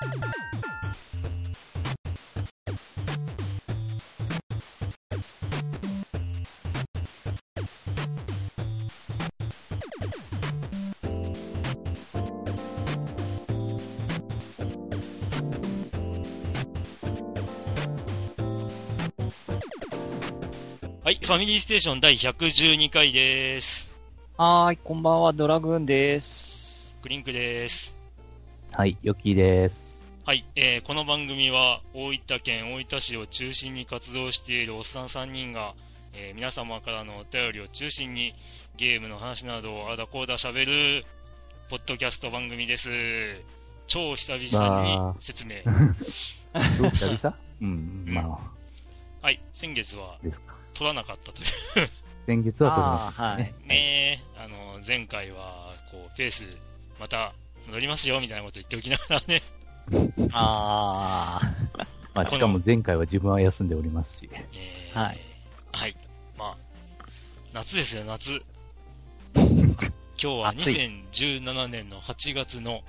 [0.00, 0.04] は
[21.10, 23.88] い、ファミリーステーション第112回です。
[24.36, 26.96] はーい、こんばんは、ドラグーンです。
[27.02, 27.92] クリンクです。
[28.70, 29.87] はい、よきです。
[30.28, 35.74] はい、えー、この番組は大分県大分市を中心に活動しているおっさん3人が、
[36.12, 38.34] えー皆様からのお便りを中心に
[38.76, 41.06] ゲームの話などをあだこうだ喋る
[41.70, 42.90] ポッドキャスト番組です。
[43.86, 45.62] 超久々に説明。
[45.64, 47.36] どう 久々？
[47.62, 48.52] うん、うんま
[49.22, 50.56] はい、先月はあ、ですか。
[50.74, 51.90] 撮らなかったという。
[52.26, 53.54] 先月は撮りまあーしたね。
[53.64, 56.44] ねえ、あの、前回は、こう、ペース、
[57.00, 57.32] また
[57.66, 59.42] 戻りますよ、みたいなこと言っておきながらね。
[60.32, 61.40] あ
[62.14, 64.28] まあ、しかも前回は自分は休んでおりますし。
[64.32, 65.20] えはい。
[65.72, 65.96] はい。
[66.36, 66.56] まあ、
[67.52, 68.42] 夏ですよ、夏。
[69.34, 69.52] 今
[70.18, 70.74] 日は暑い
[71.12, 72.82] 2017年の8月の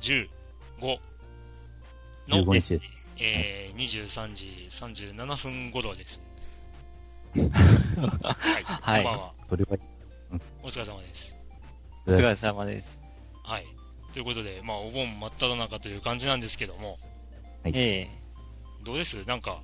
[0.00, 0.28] 15
[2.28, 2.80] 15の、日です。
[3.18, 6.20] えー、23時37分頃です。
[7.36, 8.64] はい。
[8.64, 9.32] はいこんばんは。
[9.48, 9.78] それは、
[10.62, 11.34] お疲れ様です。
[12.06, 13.00] ー、お疲れ様です。
[13.42, 13.79] はい。
[14.12, 16.98] ということで、まあ、お盆真っ只中という感じなんですけども、
[17.62, 17.72] はい。
[17.74, 18.10] ええ。
[18.82, 19.24] どうです？
[19.24, 19.60] なんか、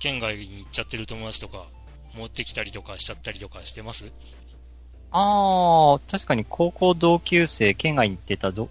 [0.00, 1.66] 県外に行っちゃってる友達とか、
[2.14, 4.12] 持ってきたりとかしちゃったりとかしてます？
[5.12, 8.68] ああ、確かに高校同級生、県外に行ってたど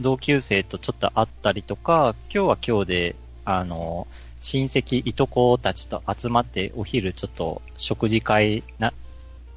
[0.00, 4.06] 同級生とちょっと会ったりとか、今日は今日で、あの、
[4.40, 8.92] 親戚、いとこたちと集まってお昼ちょっと食事会な、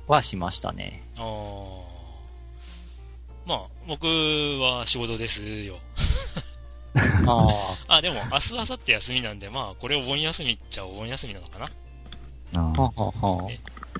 [0.07, 1.01] はしましたね。
[1.15, 1.82] あー
[3.45, 4.05] まあ、僕
[4.61, 5.77] は仕事ですよ。
[7.27, 11.65] ああ、でも、明日、明後日休みなんで、まあ、これお盆休みっちゃお盆休みなのかな
[12.55, 13.49] ああ、はーはは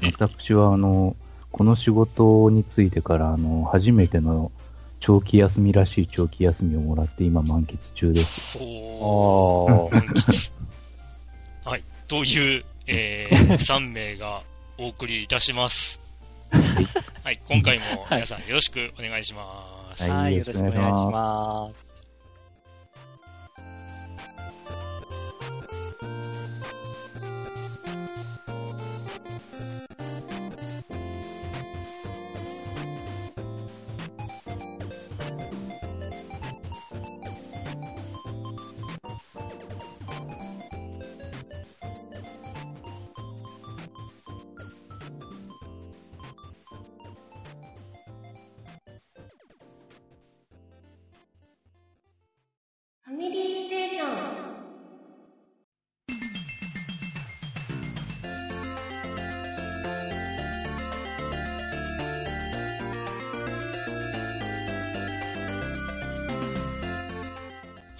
[0.01, 1.15] 私は、あの、
[1.51, 4.51] この仕事についてから、あの、初めての
[4.99, 8.57] 長期休みらしい長期休みをもらって、今満喫中です。
[8.59, 10.51] おー、あ 満喫。
[11.65, 11.83] はい。
[12.07, 14.43] という、えー、3名が
[14.77, 16.02] お送りいたします。
[17.23, 17.39] はい。
[17.47, 20.03] 今回も皆さんよろしくお願いします。
[20.03, 21.92] はいはい、よろしくお願いしよます。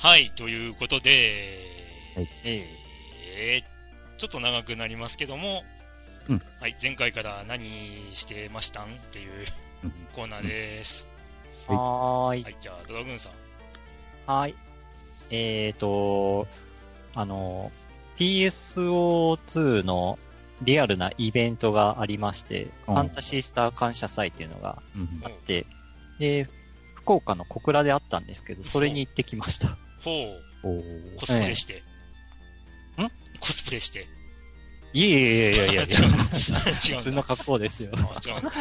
[0.03, 0.34] はい。
[0.36, 1.62] ということで、
[2.14, 2.68] はいえ
[3.38, 3.74] えー
[4.19, 5.64] ちょっと長くなりますけども、
[6.30, 6.75] うんはい。
[6.81, 9.46] 前回から何してましたんっていう
[9.86, 11.08] うんコーナーです。
[11.69, 12.50] えはーいは。
[12.50, 12.56] い。
[12.59, 13.31] じゃあ、ドラグーンさん。
[14.30, 14.56] はい。
[15.30, 16.47] えーと、
[17.16, 17.72] あの、
[18.18, 20.20] PSO2 の
[20.64, 25.66] リアルなイベントがありまして、うんファンタシースター感謝祭っていうのがうんあって、
[26.20, 26.50] で、
[26.96, 29.78] 福岡の小倉であったんですけど、それに行ってきました。
[30.03, 30.09] 4、
[30.64, 31.81] おーコスプレして。
[32.97, 33.12] ええん？
[33.40, 34.08] コスプレして。
[34.94, 35.90] いえいえいやいやいや、 違う。
[35.90, 37.91] 普通の格好ですよ。
[37.94, 38.52] あ違うんだ。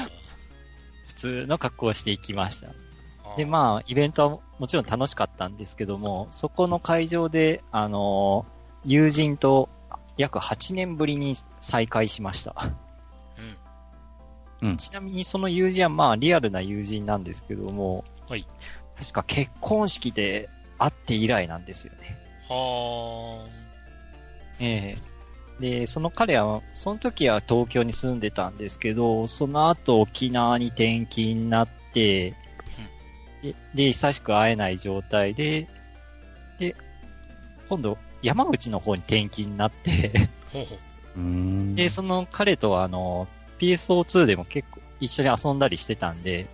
[1.06, 2.68] 普通の格好をして行きました。
[2.68, 8.46] あで、まあ、イベントはもちろん楽しかったんですけども、そこの会場で、あの
[8.84, 9.68] 友人と
[10.16, 12.54] 約8年ぶりに再会しました。
[14.62, 14.76] うん。
[14.76, 18.46] ちなみにその友人はまあリアルな友人なんですけども、はい。
[18.96, 20.48] 確か結婚式で
[20.82, 22.18] 会って以来なんですよね。
[22.48, 23.46] は
[24.60, 25.12] ええ。
[25.60, 32.34] で、その彼は、その時は東京に住んでたんですけど、その後沖縄に転勤になって、
[33.42, 35.68] で、で久しく会えない状態で、
[36.58, 36.76] で、
[37.68, 40.12] 今度山口の方に転勤になって。
[41.74, 43.28] で、その彼とはあの、
[43.58, 46.48] PSO2 でも結構一緒に遊んだりしてたんで、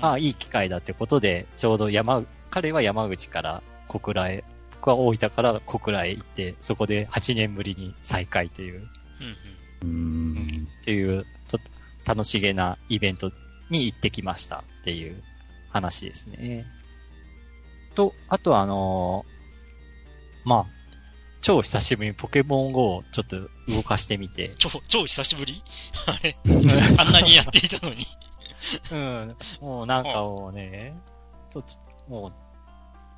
[0.00, 2.24] ああ、いい機会だってことで、ちょうど山、
[2.56, 8.88] 彼は山口から小倉へ、僕は大分から小倉へ行って、そこで8年ぶりに再会という、
[9.84, 10.36] うんうん。
[10.38, 10.66] うーん。
[10.80, 13.30] っていう、ちょっと楽しげなイベント
[13.68, 15.22] に行ってきましたっていう
[15.68, 16.64] 話ですね。
[17.94, 20.66] と、あとあのーまあ、
[21.42, 25.62] 超久しぶりにポケモン GO をちょっと動かしてみて、超、超久しぶり？
[26.06, 26.38] あれ？
[26.98, 28.06] あんなにやっていたのに。
[28.90, 30.96] うん、もうなんかもうね、
[31.52, 31.76] とち
[32.08, 32.32] もう、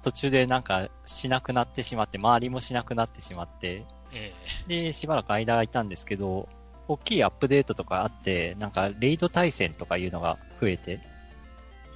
[0.03, 4.33] 途中でなんかしなくなってしまって、周りもしなくなってしまって、え
[4.67, 6.49] で、しばらく間が空いたんですけど、
[6.87, 11.01] 大きいアップデートとかあって、なんかレイド対戦とかいうのが増えて、え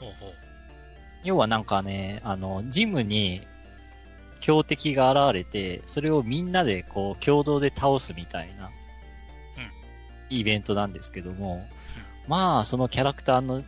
[0.01, 0.35] ほうほう。
[1.25, 3.47] 要はなんかね、あの、ジムに
[4.41, 8.71] 強敵が現れて、それをみんなでこう共同で倒すみたいな、
[10.29, 11.67] イベントなんですけども、
[12.27, 13.63] まあ、そのキャラクターの、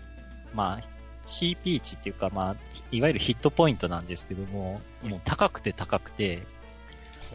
[0.52, 2.56] まあ、CP 値っていうか、まあ、
[2.90, 6.42] いわゆるヒットポイントなんですけども、もう高くて高くて、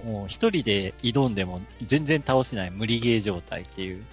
[0.03, 4.05] もう一人で挑んでも全然倒せない無理ゲー状態っていう。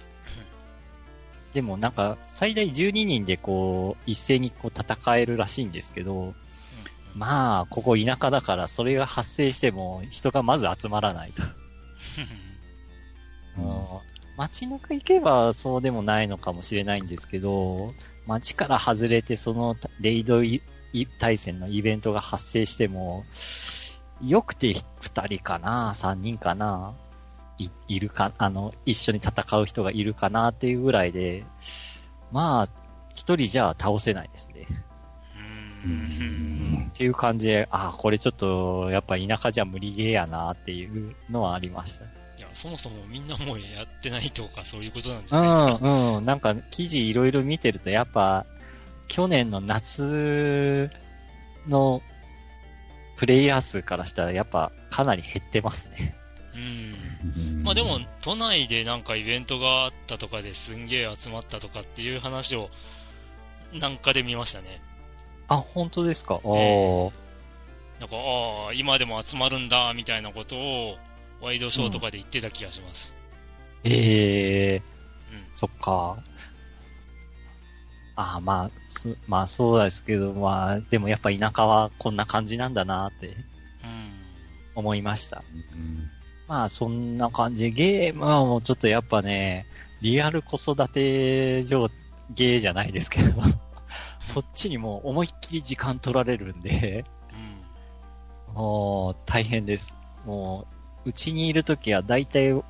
[1.53, 6.33] でもなんか最大12人でこう一斉にこう戦えるらしいんですけど、
[7.15, 11.43] まあここ田舎だからそれが発生しても人がまず集まらないと。
[13.57, 17.93] うん街中行けばそうでもないのかもしれないんですけど、
[18.27, 20.41] 街から外れてそのレイド
[21.17, 23.25] 対戦のイベントが発生しても、
[24.21, 26.93] よくて2人かな、3人かな、
[27.57, 31.43] いいるか、あの、一緒に戦う人がいるかなっていうぐらいで、
[32.31, 32.67] まあ、
[33.15, 34.67] 一人じゃ倒せないですね。
[36.89, 42.05] っていう感じで、ああ、これちょっと、やっぱ田舎じゃ無理ゲーやなっていうのはありました。
[42.37, 45.87] いや、そもそもみんなもうやってないとかそういうことなんじゃないですか。
[45.87, 46.23] うん、うん。
[46.23, 48.45] なんか、記事いろいろ見てると、やっぱ、
[49.07, 50.89] 去年の夏
[51.67, 52.01] の
[53.15, 56.15] プレイヤー数からしたら、やっぱ、かなり減ってますね。
[56.53, 56.61] うん。
[56.61, 62.69] うんまあでも、都内でなんかイベントがあったとかですんげえ集まったとかっていう話を、
[63.73, 64.81] なんかで見ましたね。
[65.49, 66.35] あ、本当ですか？
[66.35, 67.13] えおー
[67.99, 70.97] なんか、ああ、今でも集まるんだ、みたいなことを、
[71.41, 73.13] ワイドショーとかで言ってた気がします。
[73.83, 74.81] ええ
[75.31, 75.45] うん。
[75.53, 76.17] そっか。
[78.15, 83.29] ああ、まあ、すまあそうですけど、まあ、でもやっぱ田舎はこんな感じなんだなってう
[83.87, 84.11] ん。
[84.75, 85.43] 思いました。
[85.73, 86.09] うん
[86.47, 87.71] まあそんな感じ。
[87.71, 89.67] ゲームはもうちょっとやっぱね、
[90.01, 91.89] リアル子育て上、
[92.33, 93.31] ゲーじゃないですけど、
[94.21, 97.03] そっちにもう思いっきり時間取られるんで、
[98.47, 98.55] うん。
[98.55, 99.97] もう大変です。
[100.25, 100.76] もう、
[101.07, 102.65] うちにいるときは大体お、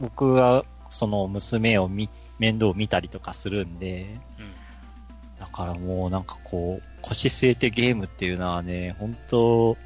[0.00, 5.38] 僕はその娘を見、面倒を見たりとかするんで、うん。
[5.38, 9.76] だからもうなんかこう、腰据えてゲームっていうのはね、本当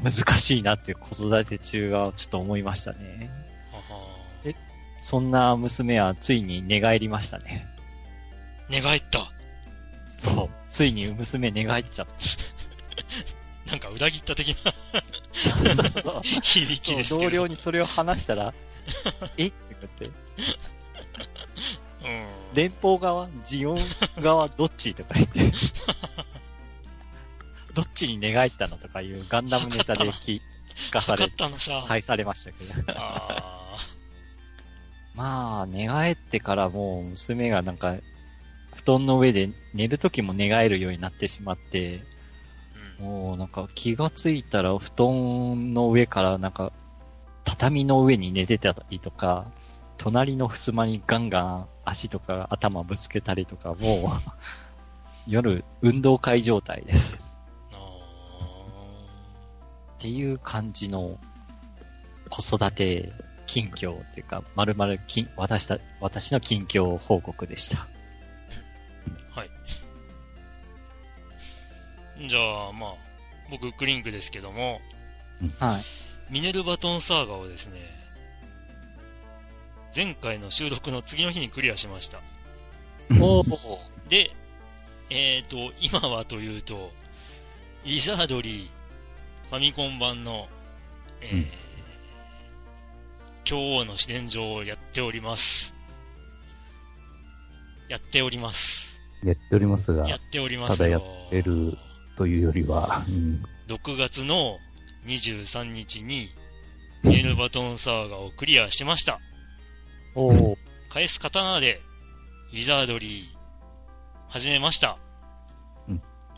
[0.00, 3.30] 難しいなって子育て中はちょっと思いましたね。
[3.72, 4.54] はは
[4.96, 7.66] そんな娘はついに寝返りましたね。
[8.68, 9.32] 寝返った。
[10.06, 10.50] そう。
[10.68, 12.06] ついに娘寝返っちゃっ
[13.70, 14.78] なんか裏切った的なた。
[15.32, 15.52] そ
[15.98, 16.22] うそう。
[16.42, 17.20] 響きそうですけど。
[17.22, 18.54] 同僚にそれを話したら、
[19.36, 19.46] え？
[19.48, 20.18] って言って、
[22.04, 22.26] うん。
[22.54, 23.78] 連邦側ジオン
[24.20, 24.94] 側どっち？
[24.94, 25.40] とか言って、
[27.74, 30.40] どっちに寝返ったのとかいうガンダムネタで聞
[30.78, 31.28] 聞かされ。
[31.86, 32.72] 返されましたけど。
[32.96, 33.76] あ
[35.14, 37.96] まあ、寝返ってからもう娘がなんか、
[38.76, 42.04] 布団の上で寝るときも寝返るようになってしまって。
[42.98, 46.72] もうなんか気がついたら布団の上からなんか、
[47.44, 49.50] 畳の上に寝てたりとか、
[49.96, 53.80] 隣の襖にガンガン足とか頭ぶつけたりとか、もう、
[55.26, 57.20] 夜運動会状態です。
[59.98, 61.18] っていう感じの
[62.30, 63.12] 子育て
[63.46, 65.00] 近況っていうか、まるまる、
[65.36, 65.70] 私
[66.32, 67.88] の近況報告でした。
[72.26, 72.94] じゃあ、まあ、
[73.50, 74.80] 僕、クリンクですけども、
[75.58, 76.32] はい。
[76.32, 77.80] ミネルバトンサーガをですね、
[79.94, 82.20] 前回の収録の次の日にクリアしました。
[83.20, 84.30] おーで、
[85.10, 86.92] えっ、と、今はというと、
[87.84, 90.48] ウィザードリー、ファミコン版の、
[91.20, 91.68] えーうん
[93.48, 95.72] 女王の試練場をやっております。
[97.88, 98.86] やっております。
[99.24, 101.78] やっておりますがや、っておりますただやよってる
[102.18, 104.58] というよりは、うん6月の
[105.06, 106.30] 23日に、
[107.04, 109.20] ミネルバトンサーガをクリアしました。
[110.14, 110.56] おー
[110.88, 111.80] 返す刀で、
[112.52, 113.26] ウィザードリー、
[114.28, 114.98] 始めました。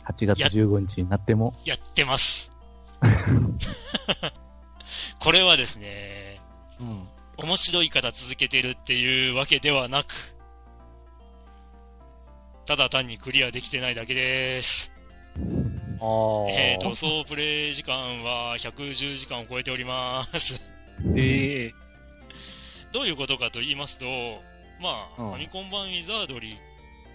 [0.03, 2.51] 8月15日になっても、やってます。
[5.19, 6.41] これはですね、
[6.79, 7.07] うん。
[7.37, 10.13] 面白いから続けてるっていうわけではなく、
[12.65, 14.90] ただ単にクリアできてないだけです。
[16.03, 20.59] あえーと、総プレイ時間は110時間を超えております。
[21.15, 21.73] ええ
[22.91, 24.05] どういうことかと言いますと、
[24.81, 26.57] まあ、うんファミコン版ウィザードリー、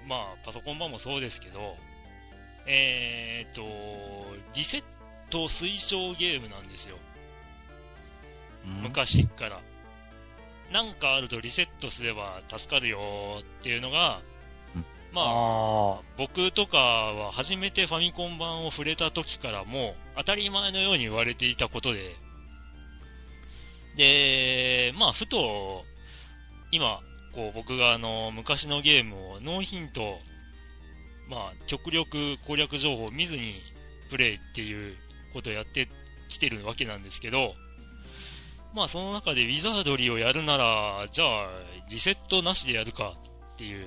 [0.09, 1.75] まあ、パソコン版もそうですけど、
[2.69, 3.62] えーと、
[4.55, 4.85] リセッ
[5.31, 6.97] ト推奨ゲームなんですよ。
[8.64, 9.61] 昔から。
[10.73, 14.36] なんかあるとリセットすれば助かるよっていうのが、うん
[15.13, 22.17] まあ、あ僕とかは初めてファミコン版を触れた時からもう当たり前のように言われていたことで、
[23.97, 25.85] で、まあ、ふと、
[26.71, 27.01] 今、
[27.35, 30.19] こう僕があの、昔のゲームをノーヒント、
[31.31, 33.61] まあ、極力攻略情報を見ずに
[34.11, 34.97] プレイっていう
[35.33, 35.89] ことをやって
[36.29, 37.55] きてるわけなんですけど、
[38.75, 41.49] まあその中でウィザードリーをやるなら、じゃあ
[41.89, 43.15] リセットなしでやるか
[43.55, 43.87] っていう、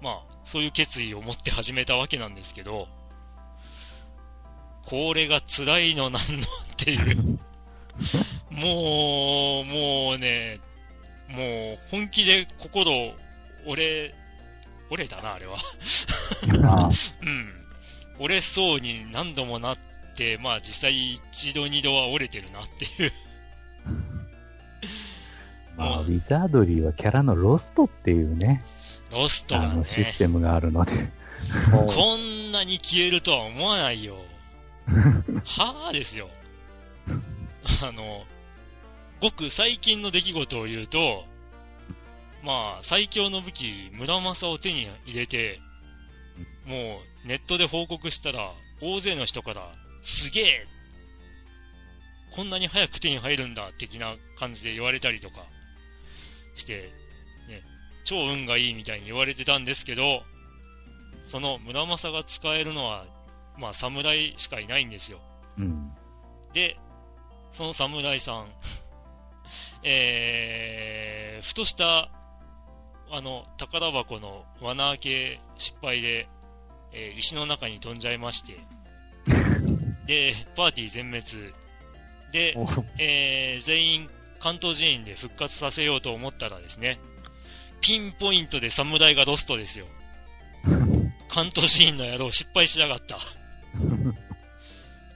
[0.00, 2.88] まあそういう決意を持って始めたわけなんですけど、
[4.84, 7.38] これが辛いのなんのっていう、
[8.50, 10.60] もう、もうね、
[11.28, 13.12] もう本気で心
[13.66, 14.14] 折れ、
[14.90, 15.58] 折れたな、あれは。
[16.64, 16.90] あ
[17.22, 17.58] うん。
[18.18, 19.78] 折れそうに何度もなっ
[20.16, 23.12] て、まあ実際一度二度は折れてるなっていう。
[25.76, 28.64] まあ、ウィザードリーはキャラのロストっていうね、
[29.10, 30.92] ロストがねあの、システムがあるので、
[31.72, 34.16] こんなに消えるとは思わないよ。
[35.44, 36.28] はぁですよ。
[37.82, 38.24] あの、
[39.20, 41.24] ごく最近の出来事を言うと、
[42.42, 45.60] まあ、最強の武器、村正を手に入れて、
[46.64, 49.72] もう、ネットで報告したら、大勢の人から、
[50.02, 50.66] すげえ
[52.30, 55.46] こんなに早く手に入るんだ、的な感じで言われたりとか
[56.54, 56.92] して、ね、
[58.08, 60.22] 超運がいいみたいに言われてたんですけど、
[61.26, 63.04] その村正が使えるのは、
[63.58, 65.18] まあ、侍しかいないんですよ。
[65.58, 65.92] うん。
[66.54, 66.78] で、
[67.52, 68.48] その侍さん、
[69.84, 72.08] えー、ふとした、
[73.10, 76.28] あの、宝箱の罠開け失敗で、
[76.92, 78.58] えー石の中に飛んじゃいまして、
[80.06, 81.52] で、パーティー全滅。
[82.32, 84.10] で、おえー全員
[84.40, 86.98] 関東人員で復活させようと思ったらですね、
[87.80, 89.86] ピンポイントで侍がロストですよ。
[91.28, 93.18] 関東人員の野郎失敗しやがった。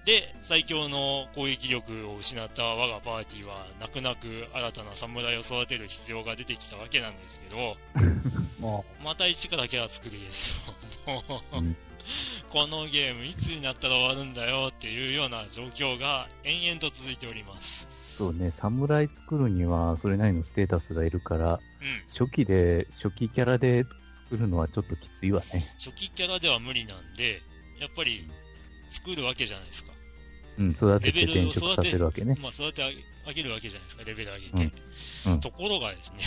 [0.05, 7.77] で、最強の攻撃力を失った我がパーティーは、泣く泣く新たな侍を育てる必要が出てきたわけなんですけど、
[8.59, 10.57] もまた一からキャラ作りです
[11.07, 11.23] よ。
[12.51, 17.87] このゲームいつになったら終わるんだよっていうような状況が延々と続いております。
[18.19, 21.61] そうね、侍作るにはそれなりのステータスがいるから、うん。
[22.09, 23.85] 初期で、初期キャラで
[24.25, 25.75] 作るのはちょっときついわね。
[25.79, 27.43] 初期キャラでは無理なんで、
[27.81, 28.31] やっぱり
[28.91, 29.93] 作るわけじゃないですか。
[30.59, 32.37] うん、育ててレベルを転職さ育てせるわけね。
[32.41, 32.83] まあ、育て
[33.27, 34.53] 上げるわけじゃないですか、レベル上げて。
[35.27, 36.25] うんうんところがですね、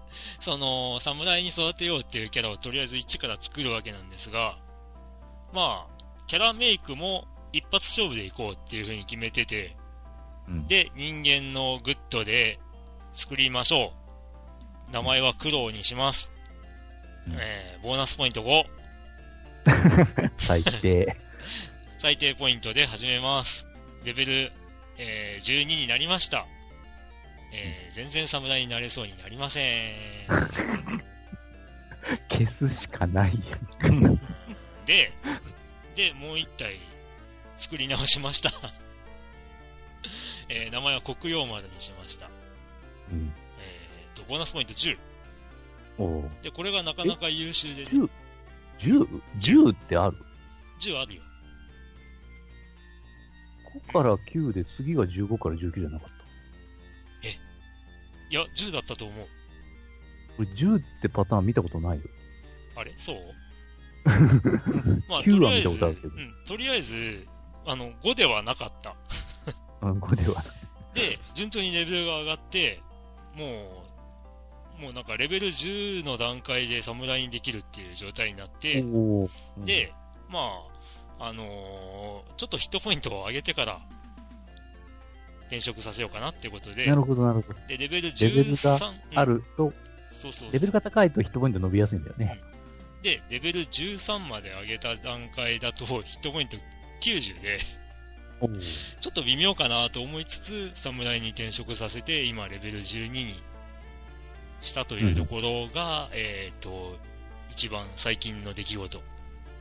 [0.40, 4.58] その、侍に育てようっていうキャラをとりあえず一から作るわけなんですが、
[5.52, 9.76] まあ、キャラメイクも一発勝負でいこうっていう風に決めてて、
[10.48, 12.58] うん、で、人間のグッドで
[13.12, 14.05] 作りましょう。
[14.92, 16.30] 名前は苦労にします。
[17.26, 18.64] うんえー、ボーナスポイント5。
[20.38, 21.16] 最低。
[21.98, 23.66] 最低ポイントで始めます。
[24.04, 24.52] レベル、
[24.98, 26.46] えー12になりました。
[27.52, 29.94] えー全然侍になれそうになりません。
[32.30, 33.32] 消すしかない
[33.82, 34.16] やん。
[34.84, 35.12] で、
[35.96, 36.78] で、もう一体
[37.58, 38.52] 作り直しました。
[40.48, 42.28] えー名前は黒曜丸にしました。
[43.10, 43.32] うん。
[44.28, 44.96] ボーナスポイント10。
[45.98, 48.08] おうで、これがなかなか優秀で、ね、10、
[48.78, 50.16] 10、10ってある
[50.80, 51.22] ？10あるよ。
[53.88, 56.16] 5から9で次が15から19じゃなかった？
[58.28, 59.26] いや、10だったと思う。
[60.36, 62.04] これ10ってパターン見たことないよ。
[62.76, 62.92] あれ？
[62.98, 63.16] そう？
[65.08, 67.26] まあ、9は見たことあるけどうん、とりあえず、
[67.66, 68.96] あの、5ではなかった。
[69.82, 70.44] うん、5では。
[70.94, 72.80] で、順調にレベルが上がって、
[73.34, 73.85] もう、
[74.80, 79.64] もうなんかレベル10の段階で侍にできるっていう状態になって、おー。
[79.64, 79.92] で、
[80.28, 80.50] ま
[81.18, 83.80] あ、あのーちょっとヒットポイントを上げてから、
[85.46, 87.58] 転職させようかなってことでな、るほど、なるほど。
[87.68, 89.18] で、レベルレベル13、がうん。
[89.18, 89.72] あると、
[90.12, 90.52] そうそうそう。
[90.52, 92.40] レベルが高いとヒットポイント伸びやすいんだよね。
[93.02, 96.56] で、レベル13まで上げた段階だと、ヒットポイント
[97.02, 97.60] 90で、
[99.00, 103.42] ちょっと微妙かなと思いつつ、侍に転職させて、今レベル12に
[104.60, 106.96] したというところが、えっ、と、
[107.50, 109.02] 一番最近の出来事。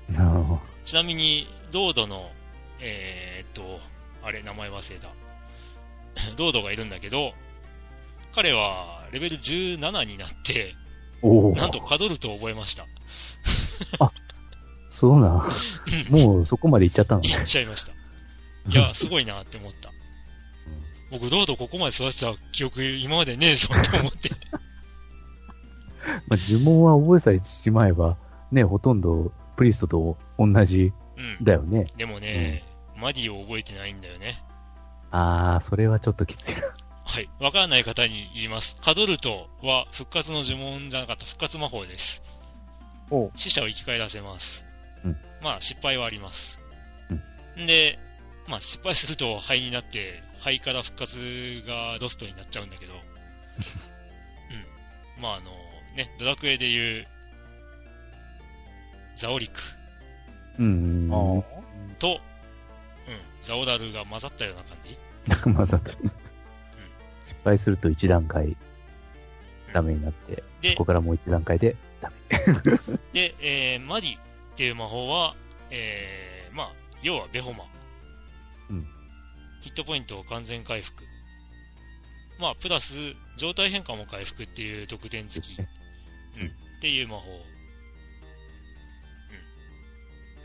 [0.10, 2.30] なるほあちなみに、ロードの、
[2.80, 3.80] えーっと、
[4.24, 5.08] あれ、名前忘れた。
[6.38, 7.34] ロードがいるんだけど、
[8.34, 10.74] 彼はレベル17になって。
[11.56, 12.86] なんとカドルトを覚えました。
[14.92, 15.54] そうなん。
[16.10, 17.40] もうそこまで行っちゃったのね言。
[17.40, 17.92] っちゃいました。
[18.70, 19.92] いや、すごいなって思った。
[21.12, 24.32] 僕、ロードここまで育てた記憶今までねえぞって思って。
[26.28, 28.18] まあ、呪文は覚えさえしまえば、
[28.52, 31.44] ね、ほとんどプリストと同じうん。
[31.44, 31.88] だよね。
[31.98, 32.64] でもね、
[32.96, 34.44] マディを覚えてないんだよね。
[35.12, 36.68] あー、それはちょっときついな。
[37.06, 37.30] はい。
[37.40, 38.76] わからない方に言います。
[38.82, 42.22] カドルトは復活の呪文じゃなかった復活魔法です。
[43.12, 44.66] お死者を生き返らせます。
[45.06, 46.58] うんまあ、失敗はあります。
[47.60, 48.00] んで、
[48.48, 52.94] まあ、失敗すると灰になって、灰から復活がロストになっちゃうんだけど、
[55.18, 55.22] うん。
[55.22, 55.52] まあ、あの、
[55.96, 57.08] ね、ドラクエでいう、
[59.16, 59.54] ザオリク
[60.60, 61.10] うん。
[62.00, 62.20] と、うん、
[63.42, 64.98] ザオダルが混ざったような感じ
[65.56, 65.92] 混ざって。
[67.24, 68.56] 失敗すると一段階
[69.74, 72.40] ダメになって、でここからもう一段階でダメ。
[73.14, 74.22] で、えー、マディっ
[74.56, 75.36] ていう魔法は、
[75.72, 77.66] えー、まあ、要はベホマ。
[78.70, 78.88] うん
[79.62, 81.04] ヒットポイントを完全回復。
[82.40, 82.94] まあ、プラス、
[83.36, 85.58] 状態変化も回復っていう特典付き。
[86.86, 87.32] っていう魔法。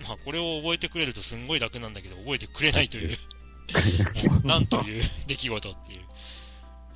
[0.01, 0.07] うん。
[0.07, 3.19] まあ、これを覚えてくれるとすんごい楽なんだけど、覚えてくれないという、
[4.43, 6.01] なんという 出来事っていう。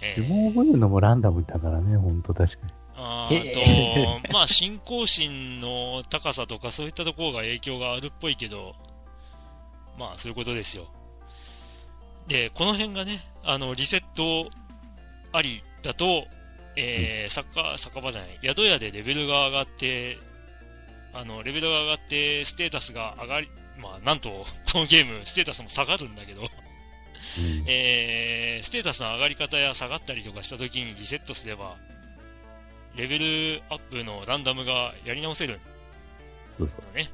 [0.00, 2.72] えー呪文を覚えるのもランダムだからね、ほんと確かに。
[2.96, 8.74] あと、まあ、信仰心の高さとかそういったところが影響があるっぽいけど、
[9.98, 10.86] まあ、そういうことですよ。
[12.28, 14.48] で、この辺がね、あの、リセット
[15.32, 16.26] ありだと、
[16.76, 20.18] えー、酒酒場じゃない、宿屋でレベルが上がって、
[21.12, 23.48] あの、レベルが上がって、ステータスが上がり、
[23.80, 26.44] まあ、なんと、 このゲーム、ステータスも下がるんだけど、う
[27.40, 31.76] んえー、ステータスの上がり方や下がったりとかした時にリセットすれば、
[32.96, 35.60] レベルアップのランダムがやり直せる
[36.56, 36.84] そうそう。
[36.86, 37.10] のね。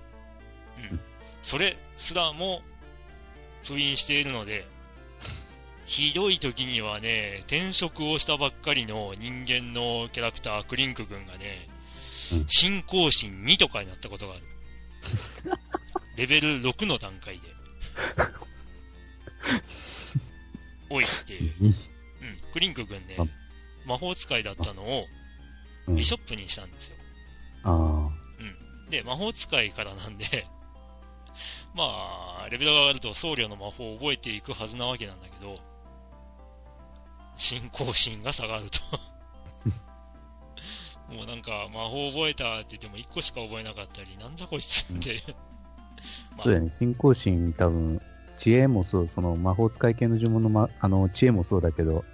[0.78, 1.00] ううんん。
[1.42, 2.62] それすらも
[3.64, 4.66] 封印しているので、
[5.90, 11.66] ひどい時にはね、転職をしたばっかりの人間のキャラクター、クリンク君がね、
[12.32, 14.42] うん信仰心2とかになったことがある。
[16.14, 17.48] レベル6の段階で。
[20.90, 21.70] おいっていう。
[21.70, 21.74] ん、
[22.52, 23.24] クリンク君ねあ、
[23.84, 25.02] 魔法使いだったのを
[25.88, 26.96] うんビショップにしたんですよ。
[27.64, 28.10] あ
[28.90, 30.46] で、魔法使いからなんで、
[31.74, 35.54] まあ、レベルが上がると僧侶の魔法を覚えていくはずなわけなんだけど、
[37.40, 38.80] 信仰心が下がると。
[41.14, 45.22] もうなんか、魔法覚えたって言っても1個しか覚えなかったり、なんじゃこいつって。
[46.32, 46.42] まあ。
[46.42, 46.72] そうだよね。
[46.78, 48.02] 信仰心多分、
[48.36, 52.04] 知恵もそう、その魔法使い系の呪文の,、ま、あの知恵もそうだけど、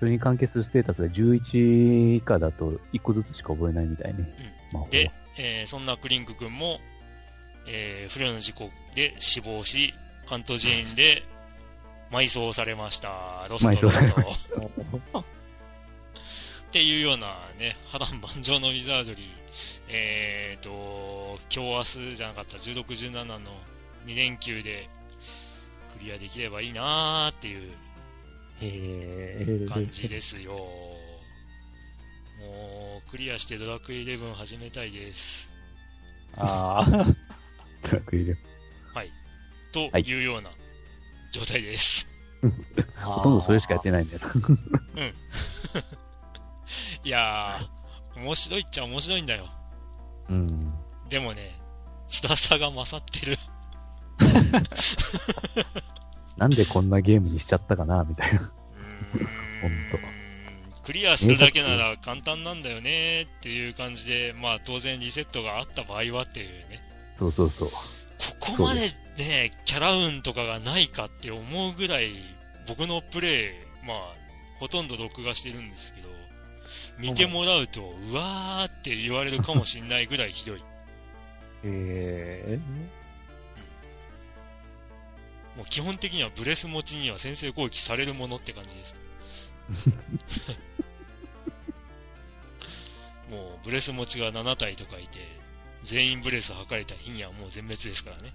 [0.00, 4.28] それに関係するステータスが11以下だと1個ずつしか覚えないみたいね。
[4.72, 6.80] 魔法はで、えーそんなクリンク君も、
[7.66, 9.94] えー不慮の事故で死亡し、
[10.26, 11.22] 関東寺院で
[12.10, 13.46] 埋葬されました。
[13.48, 14.12] ロストロス
[15.12, 15.20] ト。
[15.20, 15.24] っ
[16.70, 19.26] ていうようなね、波乱万丈のウィザードリー、
[19.88, 23.38] えーと、今日明日じゃなかった16、17の
[24.06, 24.88] 2連休で
[25.96, 27.56] クリアできればいいなーってい
[29.64, 30.52] う感じですよ。
[30.52, 31.08] も
[33.06, 35.48] う、クリアしてドラクエ11始めたいです。
[36.36, 36.84] ああ。
[37.82, 38.38] トラック入れる
[39.72, 40.50] とはいいうような
[41.32, 42.06] 状態です。
[43.02, 44.32] ほとんどそれしかやってないんだよな。
[47.04, 49.48] いやー、面白いっちゃ面白いんだよ。
[50.28, 50.46] うん。
[51.08, 51.58] でもね、
[52.08, 53.38] 辛さが勝ってる。
[56.36, 58.40] なんでこんなゲームにしちゃったかな、みたいな。
[58.40, 58.48] うーん
[59.60, 59.98] ほんと
[60.84, 66.80] クリアするだけなら簡単なんだよねっていう感じで、まあ当然リセットがあった場合はっていうね。
[67.18, 67.70] そうそうそう。
[68.40, 72.12] ここまでね、キャラ運とかがないかって思うぐらい、
[72.68, 73.54] 僕のプレイ、
[73.86, 74.14] まあ、
[74.60, 76.08] ほとんど録画してるんですけど、
[76.98, 80.62] 見てもらうと、うわーって言われるかもしんないぐらいひどい。
[81.64, 82.60] へ
[85.56, 88.94] もう基本的にはブレス持ちには先制攻撃されるものって感じです。
[93.28, 95.18] もうブレス持ちが7体とかいて、
[95.82, 98.32] 全員ブレス測れた日にはもう全滅ですからね。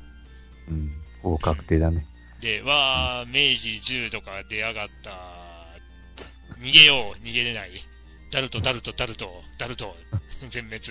[0.69, 0.91] うん。
[1.21, 2.05] ほぼ確定だね。
[2.41, 5.11] で、わー、明治10とか出やがった。
[6.59, 7.71] 逃げよう、逃げれない。
[8.31, 9.95] ダルト、ダルト、ダルト、ダルト、
[10.49, 10.81] 全滅。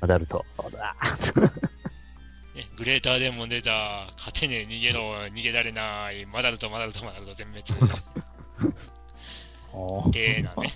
[0.00, 0.44] ア ダルト。
[0.56, 0.94] そうだ。
[2.54, 7.64] ね、グレーターデーモン出た、勝てねえ、逃げろ、逃げられない、マダルト、マダルト、マダルト、全滅。
[10.12, 10.72] てなね。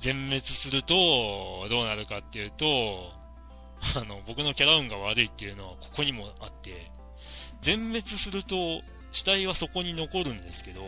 [0.00, 3.12] 全滅すると、どうなるかっていうと、
[3.96, 6.90] あの、僕のキャラ運が悪いっていうのはここにもあって、
[7.60, 10.82] 全滅すると、死体はそこに残るんですけど、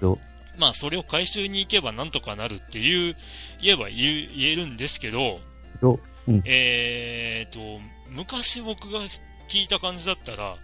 [0.00, 0.18] ど
[0.58, 3.16] まあ、それを回収に行けばなんとかなるっていう、
[3.60, 5.40] 言えば言えるんですけど、
[5.80, 5.98] ど
[6.44, 9.00] えーと、昔僕が
[9.48, 10.56] 聞いた感じだったら、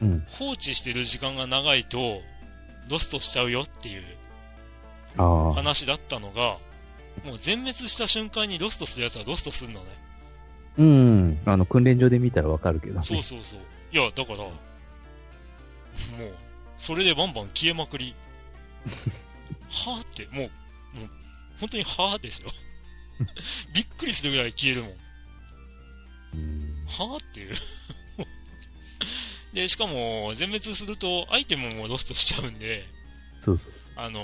[0.00, 0.26] うん。
[0.30, 2.20] 放置してる時間が長いと、
[2.88, 4.02] ロストしちゃうよっていう。
[5.16, 6.58] 話だったのが、
[7.24, 9.86] もう全滅した瞬間にロストするやつはロストするのね。
[10.78, 11.38] うん。
[11.44, 13.04] あの、訓練場で見たらわかるけどね。
[13.04, 13.60] そうそうそう。
[13.92, 14.54] いや、だから、もう、
[16.78, 18.14] それでバンバン消えまくり。
[19.68, 20.44] はぁって、も
[20.94, 21.10] う、もう、
[21.58, 22.50] 本当にはぁですよ。
[23.74, 24.92] びっくりするぐらい消えるもん。
[26.34, 26.86] うん。
[26.86, 27.54] はぁっていう。
[29.52, 32.86] で、しかも、全滅すると、アイテムもロストしちゃうんで、
[33.40, 34.20] そうそうあの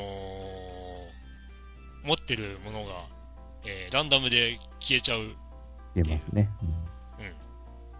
[2.04, 3.06] ー、持ってるものが、
[3.64, 5.34] えーランダムで消えちゃう。
[5.94, 6.48] 出ますね。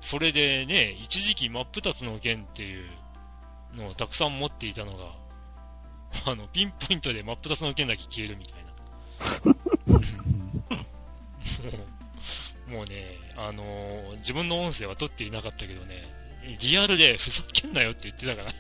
[0.05, 2.91] それでね、一時期真っ二つの剣っていう
[3.75, 5.15] のをたくさん持っていたのが、
[6.31, 8.71] あの、ピンポイントで真っ二つの剣だけ消えるみたいな。
[9.95, 9.99] も
[12.69, 16.07] うもうね、あのー自分の音声は取っていなかったけどね、
[16.61, 18.59] リアルでふざけんなよって言ってたからね。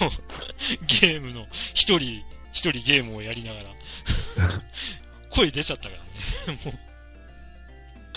[0.00, 0.10] も う
[0.86, 3.70] ゲームの、一人、一人ゲームをやりながら、
[5.30, 6.02] 声出ちゃったから
[6.54, 6.60] ね。
[6.64, 6.85] もううん。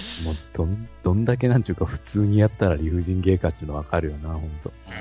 [0.24, 4.72] もう、どん、どんだけなんちゅうか、普通にやったら理不尽ゲーかっていうのわかるよな、ほんと。
[4.88, 4.92] う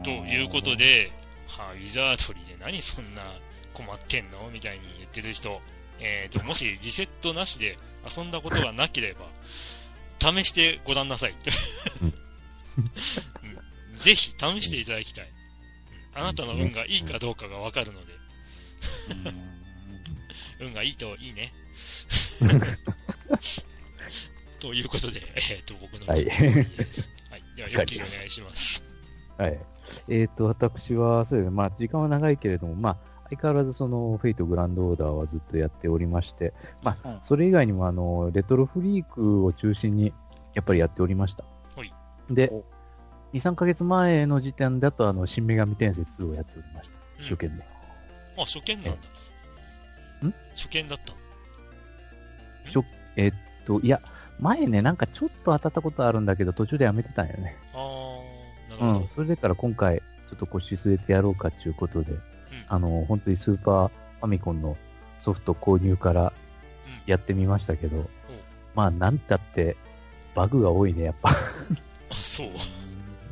[0.00, 1.10] んということで、
[1.46, 3.22] はあ、ウィザードリーで何そんな
[3.72, 5.60] 困ってんのみたいに言ってる人、
[6.00, 7.78] えーと、もしリセットなしで
[8.16, 9.28] 遊んだことがなければ、
[10.20, 11.34] 試してごらんなさい。
[13.96, 15.24] ぜひ試していただきたい。
[15.24, 15.38] うん
[16.18, 18.12] あなたの運がいいかどうかがわかるので、
[20.60, 21.52] 運がいいといいね。
[24.60, 26.24] ということで、 えーと、僕のはい。
[26.30, 27.42] はい。
[27.56, 28.82] では、よきお願いします。
[29.36, 29.58] はい。
[30.08, 32.96] えっ、と、私は、そうですね、まあ、時間は長いけれども、まあ、
[33.30, 40.12] 相変わらずその、フェイトグランドオーダーはずっとやっておりまして、まあ、うんそれ以外にも、あの、レトロフリークを中心に、
[40.54, 41.44] やっぱりやっておりました。
[41.76, 41.92] はい
[42.30, 42.64] でお、
[43.32, 46.96] 2、3ヶ月前の時点だと、あの、新女神転生2をやっておりました。
[46.96, 47.62] うん一生懸命。
[48.40, 50.28] あ、初見なんだ。
[50.28, 50.34] ん？
[50.54, 51.18] 初見だったの
[52.64, 53.32] 初えっ
[53.66, 54.00] と、いや、
[54.40, 57.56] 前ね、なんかちょっと当たったことあるんだけど、途中でやめてたんよね。
[57.74, 59.00] あー、なるほど。
[59.00, 59.08] うん。
[59.08, 62.12] それでから今回、ちょっと腰据えてやろうかっていうことで、
[62.68, 64.76] あの、本当にスーパーファミコンの
[65.18, 66.32] ソフト購入からうん
[67.06, 68.08] やってみましたけど、
[68.74, 69.76] まあ、なんたって、
[70.34, 71.30] バグが多いね、やっぱ。
[71.30, 72.48] あ、そう。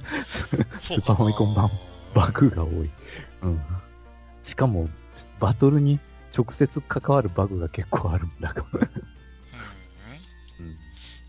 [0.78, 1.70] スーパーファミコン版
[2.14, 2.90] バグが多い。
[3.42, 3.60] うん。
[4.42, 4.88] しかも、
[5.38, 6.00] バトルに
[6.36, 8.88] 直接関わるバグが結構あるんだから。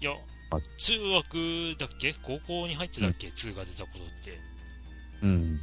[0.02, 0.06] うん。
[0.06, 0.06] うん。
[0.06, 0.12] いや
[0.50, 2.14] あ、中学だっけ？
[2.24, 4.40] 高校に入ってたっけ、?2 が出た頃って。
[5.24, 5.60] うん。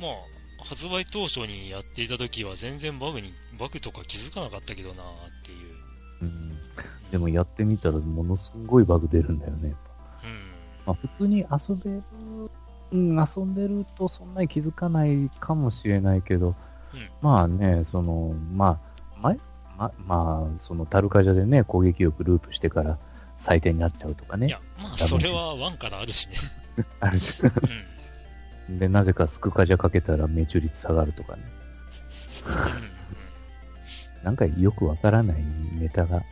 [0.00, 5.08] まあ、発売当初にやっていた時は全然バグに、バグとか気づかなかったけどなーっ
[5.44, 5.74] ていう。
[6.22, 6.58] うん。
[7.10, 9.68] でもやってみたらものすごいバグ出るんだよね。
[9.68, 9.74] うん。
[10.86, 12.02] まあ、普通に遊べる、
[12.92, 16.54] うん、遊んでるとそんなに気づかないかもしれないけど、うん
[17.20, 18.80] まあね、その、ま
[19.14, 19.38] あ、前、
[19.76, 22.98] ま、まあ、そのタルカジャでね、攻撃力ループしてから
[23.38, 26.36] 最低になっちゃうとかねいや。、まあ、それは1からあるしね。
[27.00, 27.32] あるじ
[28.68, 28.78] うん。
[28.78, 31.42] で、なぜかスクカジャかけたら命中率下がるとかね。
[32.46, 32.96] うん
[34.26, 35.44] なんかよくわからない
[35.78, 36.22] ネタがいっ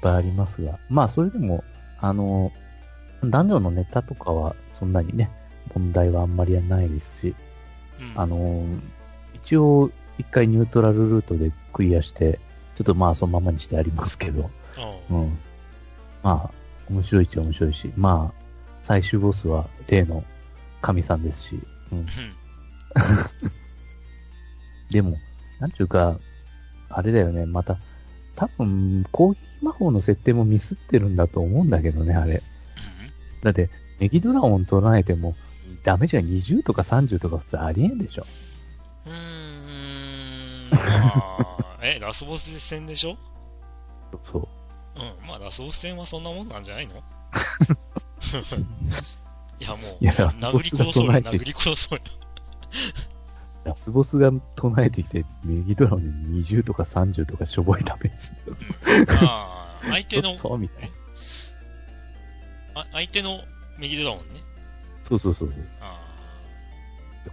[0.00, 1.62] ぱいありますが、まあそれでも、
[2.00, 2.50] あの、
[3.22, 5.30] 男女のネタとかはそんなにね、
[5.74, 7.34] 問題はあんまりないですし、
[8.00, 8.12] うん。
[8.18, 8.64] あの、
[9.34, 12.40] 一応一回ニュートラルルートでクリアして、
[12.74, 15.38] ちょっとまあそのままにしてありますけど、あうん。
[16.22, 16.54] まあ、
[16.90, 18.38] 面白いっちゃ面白いし、まあ、
[18.82, 20.24] 最終ボスは例の
[20.80, 21.60] 神さんですし、
[21.92, 21.98] うん。
[21.98, 22.06] うん。
[24.90, 25.18] でも、
[25.60, 26.18] なんちゅうか、
[26.90, 27.76] あれだよね、また、
[28.36, 32.42] 多分、攻撃魔法の設定もミスってるんだと思うんだけどね、あれ。
[33.42, 35.36] だって、ネギドラゴン唱えても、
[35.84, 38.26] ダメージが20とか30とか普通ありえんでしょ。
[39.06, 39.12] うん。
[39.12, 39.18] うー
[40.68, 40.70] ん。
[40.70, 40.78] ま
[41.78, 43.16] あ、え、ラスボス戦でしょ？
[44.22, 44.48] そう。
[45.04, 45.26] うん。
[45.26, 46.94] まあ、ラスボス戦はそんなもんなんじゃないの？
[49.60, 52.04] いや、もう、いやラスボスが殴り殺そうよ、唱えて殴り殺そうよ。
[53.64, 58.32] ラスボスが唱えてきて、ネギドラゴンで20とか30とかしょぼいダメージ。
[59.06, 60.82] まあ、相手のちょっとみたい
[62.74, 62.80] な。
[62.82, 63.40] あ相手の
[63.78, 64.40] 右手だもんね。
[65.04, 65.66] そうそうそうそう。
[65.80, 66.00] あ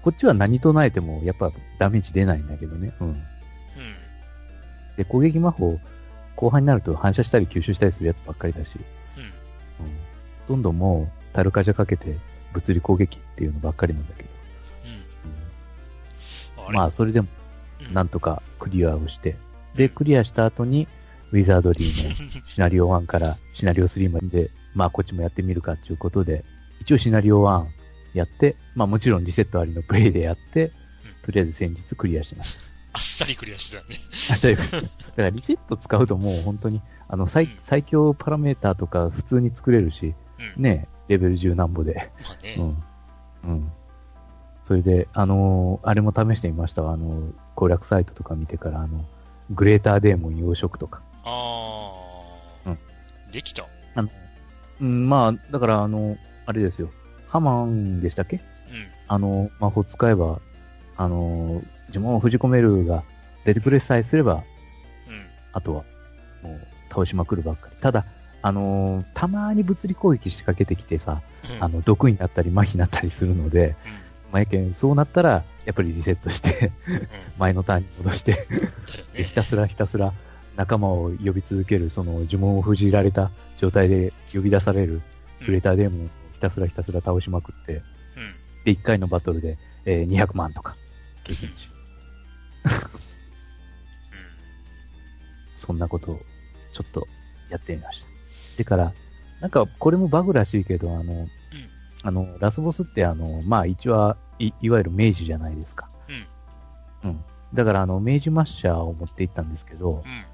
[0.01, 2.93] こっちは何唱えても、やっぱダメージ出ないんだけどね。
[2.99, 3.11] うん。
[3.11, 3.11] あ。
[3.11, 3.95] うん。
[4.97, 5.79] で、攻撃魔法、
[6.35, 8.77] 後半になると反射したり吸収したりするやつばっかりだし、
[9.17, 9.23] うん。
[9.23, 9.93] うん。
[10.47, 12.17] どんどんもう、タルカジャかけて、
[12.53, 14.29] 物理攻撃っていうのばっかりなんだけど。
[16.57, 16.67] うん。
[16.67, 17.27] うん、まあ、それでも、
[17.87, 19.35] うん、なんとかクリアをして、
[19.75, 20.87] で、クリアした後に、
[21.31, 26.45] ウィザードリーのシナリオ1からシナリオ3まで、まあ、こっちもやってみるかっていうことで、
[26.81, 27.65] 一応シナリオ1
[28.13, 30.71] やって、まあ、もちろんリセットありのプレイでやって、
[31.23, 32.74] とりあえず先日クリアしました。
[32.95, 33.99] あっさりクリアしてたね。
[34.31, 34.71] あそうです。
[34.71, 40.13] だからリセット使うともう本当に、あの最うん最強パラメーターとか普通に作れるし、
[40.57, 40.63] うん。
[40.63, 42.11] ね、レベル10なんぼで。
[42.27, 42.55] まあね。
[42.57, 42.83] うん。
[43.43, 43.71] うん。
[44.63, 46.93] それで、あのーあれも試してみましたわ。
[46.93, 49.05] あのー攻略サイトとか見てから、あの、
[49.51, 51.01] グレーターデーモン養殖とか。
[51.23, 51.91] あ
[52.65, 52.69] あ。
[52.69, 52.79] うん。
[53.31, 53.67] できた。
[54.81, 56.89] うん、まあ、だから、あの、あれですよ。
[57.27, 58.37] ハマンでしたっけ？
[58.37, 58.41] うん。
[59.07, 60.41] あの、魔法使えば、
[60.97, 63.03] あの、呪文を封じ込めるが
[63.45, 64.43] 出てくれさえすれば、うん。
[65.53, 65.83] あとは、
[66.41, 67.75] もう、倒しまくるばっかり。
[67.81, 68.05] ただ、
[68.41, 71.63] あのーたまに物理攻撃仕掛けてきてさ、うん。
[71.63, 73.73] あの、毒になったり麻痺になったりするので、うん。
[74.31, 77.07] まあ、やけん、そうなったら、やっぱりリセットして、うん。
[77.37, 78.47] 前のターンに戻して。
[79.23, 80.13] ひたすらひたすら
[80.55, 85.01] 仲間を呼び続ける、その呪文を封じられた状態で呼び出される
[85.41, 87.81] うんクレーターデーモンをひたすらひたすら倒しまくって、うん。
[88.63, 90.75] で、1回のバトルで、えー200万とか
[91.25, 91.69] 経験値。
[95.55, 96.21] そんなことを
[96.73, 97.07] ちょっと
[97.49, 98.07] やってみました。
[98.57, 98.93] でから、
[99.41, 101.27] なんかこれもバグらしいけど、あの、
[102.03, 105.89] あの、ラスボスってあの、まあ一応はい、いわゆる明治じゃないですか。
[107.03, 107.09] うん。
[107.09, 107.23] うん。
[107.53, 110.25] だからあの、明治マッシャーを持って行ったんですけどう、ん。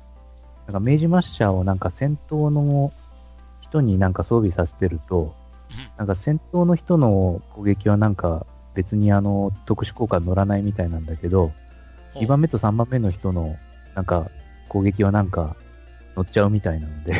[0.73, 2.91] なんか明治マッシャーをなんか戦闘の
[3.61, 5.33] 人になんか装備させてると、
[5.97, 11.51] なんか戦闘の人の攻撃はなんか別にあの、特殊効果乗らないみたいなんだけど、
[12.15, 12.21] うん。
[12.21, 13.57] 2番目と3番目の人の
[13.95, 14.29] なんか
[14.69, 15.55] 攻撃はなんか
[16.15, 17.13] 乗っちゃうみたいなので、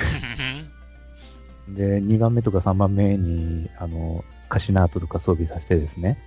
[1.70, 6.18] で、2番目とか3番目に、あの、カシナートとか装備させてですね、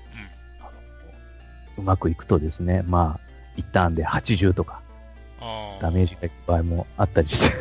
[1.76, 3.20] うまくいくとですね、まあ、
[3.56, 4.82] 一ターンで80とか。
[5.80, 7.56] ダメージがいく場合もあったりして。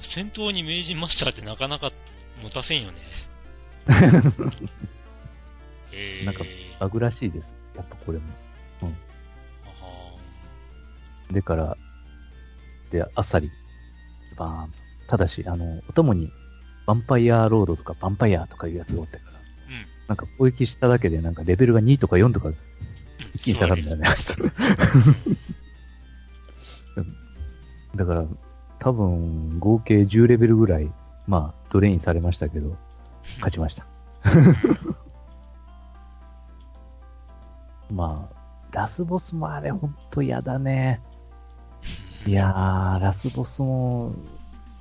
[0.00, 1.90] 戦闘に名人マスターってなかなか
[2.42, 2.98] 持たせんよね。
[5.92, 6.44] えー、なんか
[6.80, 7.54] バグらしいです。
[7.74, 8.24] やっぱこれも。
[8.82, 8.92] あ
[11.32, 11.76] でから、
[12.90, 13.50] で、あっさり、
[14.30, 14.78] ズバーンと。
[15.08, 16.26] ただし、あの、お供に、
[16.86, 19.86] ヴァンパイアロードとかヴァンパイアとかいうやつがおってから、ーうん。
[20.08, 22.56] なんか攻撃しただけで、なんかレベルが2とか4とかうん
[23.34, 24.36] 一気に下がるんだよね、あいつ。
[27.96, 28.26] だから、
[28.78, 30.92] 多分、合計10レベルぐらい、
[31.26, 32.76] まあ、ドレインされましたけど、
[33.36, 33.86] 勝ちました。
[37.90, 38.36] まあ、
[38.72, 41.00] ラスボスもあれ、ほんと嫌だね。
[42.26, 44.12] いやー、ラスボスも、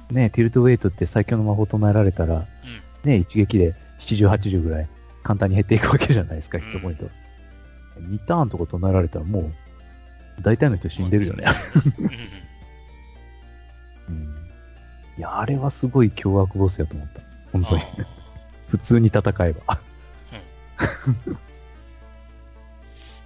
[0.09, 3.09] ね、ティルトウェイトって最強の魔法唱えられたら、うん。
[3.09, 4.89] ね、一撃で70、80ぐらい
[5.23, 7.05] 簡単に減っていくわけじゃないですか、うんヒットポイント。
[7.99, 9.53] 2ターンとか唱えられたらもう、
[10.41, 11.45] 大体の人死んでるよね。
[14.09, 14.15] うん。
[14.15, 14.23] うん。
[15.17, 17.21] いや、あれはすごい凶悪ボスやと思った。
[17.51, 17.83] 本当に。
[18.69, 19.61] 普通に戦えば。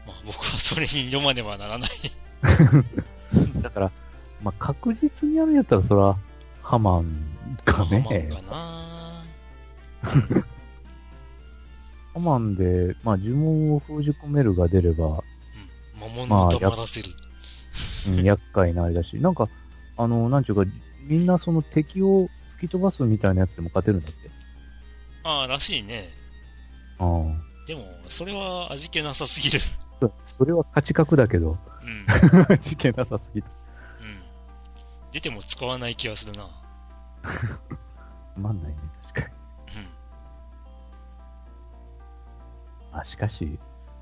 [0.05, 1.89] まあ僕はそれに挑まねばならない。
[3.61, 3.91] だから、
[4.41, 6.17] まあ、確実にやるんやったら、そら、
[6.61, 8.29] ハマンかね。
[8.31, 10.43] まあかな
[12.13, 15.13] ハマンで、まあ、呪文を封じ込めるが出れば、うん。
[15.99, 17.09] 魔物を黙らせる。
[18.07, 19.49] うん、厄介なあれだし、なんか、
[19.97, 20.63] あの、なんちゅうか、
[21.07, 24.28] みんなその敵を吹き飛ばすみたいなやつでも勝てるんだって。
[25.29, 26.09] ああ、らしいね。
[26.97, 27.05] あ
[27.67, 29.59] でも、それは味気なさすぎる。
[30.01, 30.09] あ。
[30.23, 32.57] それは勝ち確だけど、うん。
[32.59, 33.47] 事件なさすぎる。
[34.01, 34.23] うん。
[35.11, 36.49] 出ても使わない気がするな。
[38.33, 39.35] つまんないね、確かに。
[42.93, 42.99] うん。
[42.99, 43.59] あ、しかし、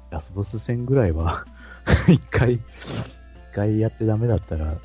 [0.10, 1.44] ラスボス戦ぐらいは、
[2.08, 2.62] 一回、一
[3.54, 4.78] 回やってダメだったら、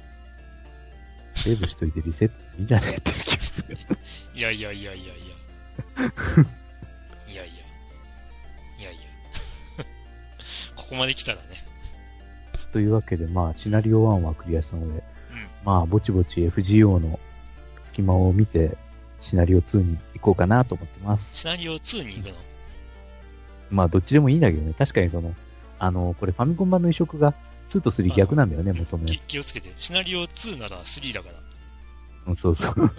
[1.37, 3.79] セーブしといてリセットいいんじゃねえっていう気がする。
[4.35, 5.32] いやいやいやいやいや。
[7.29, 7.53] いやいや。
[8.79, 9.01] いやいや。
[10.77, 11.65] ここまで来たらね。
[12.73, 15.03] というわけで、まあ、シナリオ1はクリアしたので、うん。
[15.65, 17.19] まあ、ぼちぼち FGO の
[17.85, 18.77] 隙間を見て、
[19.21, 21.37] シナリオ2に行こうかなと思ってます。
[21.37, 22.35] シナリオ2に行くの？
[23.71, 24.75] まあ、どっちでもいいんだけどね。
[24.77, 25.35] 確かにその、
[25.79, 27.35] あの、これファミコン版の移植が
[27.69, 29.73] 2と3逆なんだよね、元のやき気をつけて。
[29.77, 31.35] シナリオ2なら3だから。
[31.35, 32.29] つ。
[32.29, 32.75] うん、そうそう。
[32.77, 32.91] うん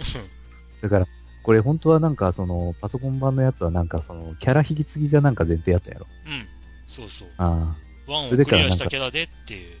[0.82, 1.06] だから、
[1.44, 6.06] これ本当はなんかその、パソコン版のやつはなんかその、キャラ引き継ぎがなんか前提やったやろ。
[6.26, 6.46] うん。
[6.88, 7.28] そうそう。
[7.36, 7.76] あ
[8.08, 8.10] あ。
[8.10, 9.76] ワンをクリアしたキャラでっていう。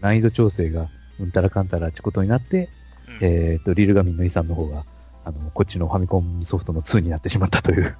[0.00, 0.88] 難易度調整が
[1.20, 2.68] うんたらかんたらあちことになって、
[3.06, 4.84] うんえっ、と、リルガミンのイさんの方が、
[5.24, 7.96] あの、こっちのファミコンソフトの2になってしまったという。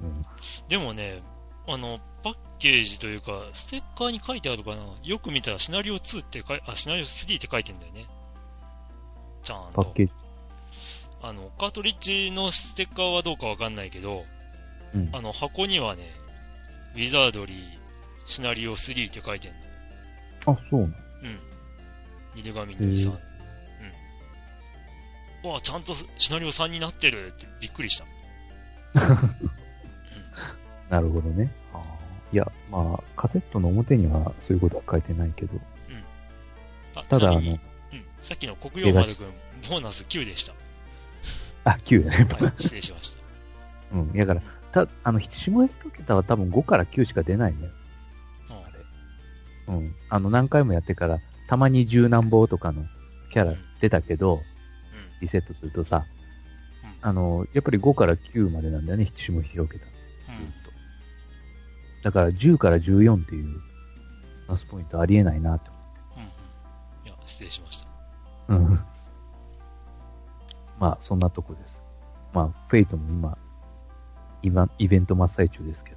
[0.00, 0.22] うん。
[0.68, 1.22] でもね、
[1.66, 4.82] あの、パッケージというか、ステッカーに書いてあるかな。
[5.02, 8.04] よく見たらシナリオ2って書い、あ、シナリオ3って書いてんだよね。
[9.42, 9.82] ちゃんと。
[9.82, 10.12] パッケージ。
[11.26, 14.24] あの、カートリッジのステッカーはどうかわかんないけど、
[14.94, 15.10] うん。
[15.12, 16.04] あの、箱にはね、
[16.94, 17.58] ウィザードリー、
[18.26, 19.50] シナリオ3って書いてん
[20.46, 20.52] の。
[20.52, 20.92] あ、そうなの
[21.24, 21.38] うん。
[22.36, 23.10] ニルガミンのさん。
[25.44, 25.50] うん。
[25.50, 28.06] わあ、ちゃんとシナリオ3になってるってびっくりした。
[30.88, 31.52] なるほどね。
[32.32, 35.58] いや、まあ、カセットの表にはそういうことは書いてないけど。
[36.94, 37.60] あただ、あのうん、
[38.22, 39.26] さっきの国用丸君、
[39.68, 40.54] ボーナス9でした。
[41.66, 42.36] あ、9やね、やっぱ。
[42.44, 43.22] はい、失礼しました。
[43.92, 44.12] うん。
[44.12, 47.68] だから、た、あの、下一桁は多分5から9しか出ないね。
[48.48, 49.94] あうん。
[50.08, 52.84] あの、何回もやってから、たまに十何本とかの
[53.32, 54.40] キャラ出たけど、うん。
[55.20, 56.04] リセットするとさ、
[56.84, 59.56] うんあの、やっぱり5から9までなんだよね、下一桁。
[59.58, 60.52] ずっうん。
[60.62, 60.70] と。
[62.02, 63.60] だから10から14っていう、
[64.48, 65.72] マスポイントありえないなと。
[66.16, 66.22] うん。
[66.22, 66.28] うん。
[66.28, 66.30] い
[67.08, 67.88] や、失礼しました。
[68.48, 68.80] うん。
[70.78, 71.82] まあ、そんなとこです。
[72.32, 73.38] まあ、フェイトも今、
[74.42, 75.96] 今、イベント真っ最中ですけど。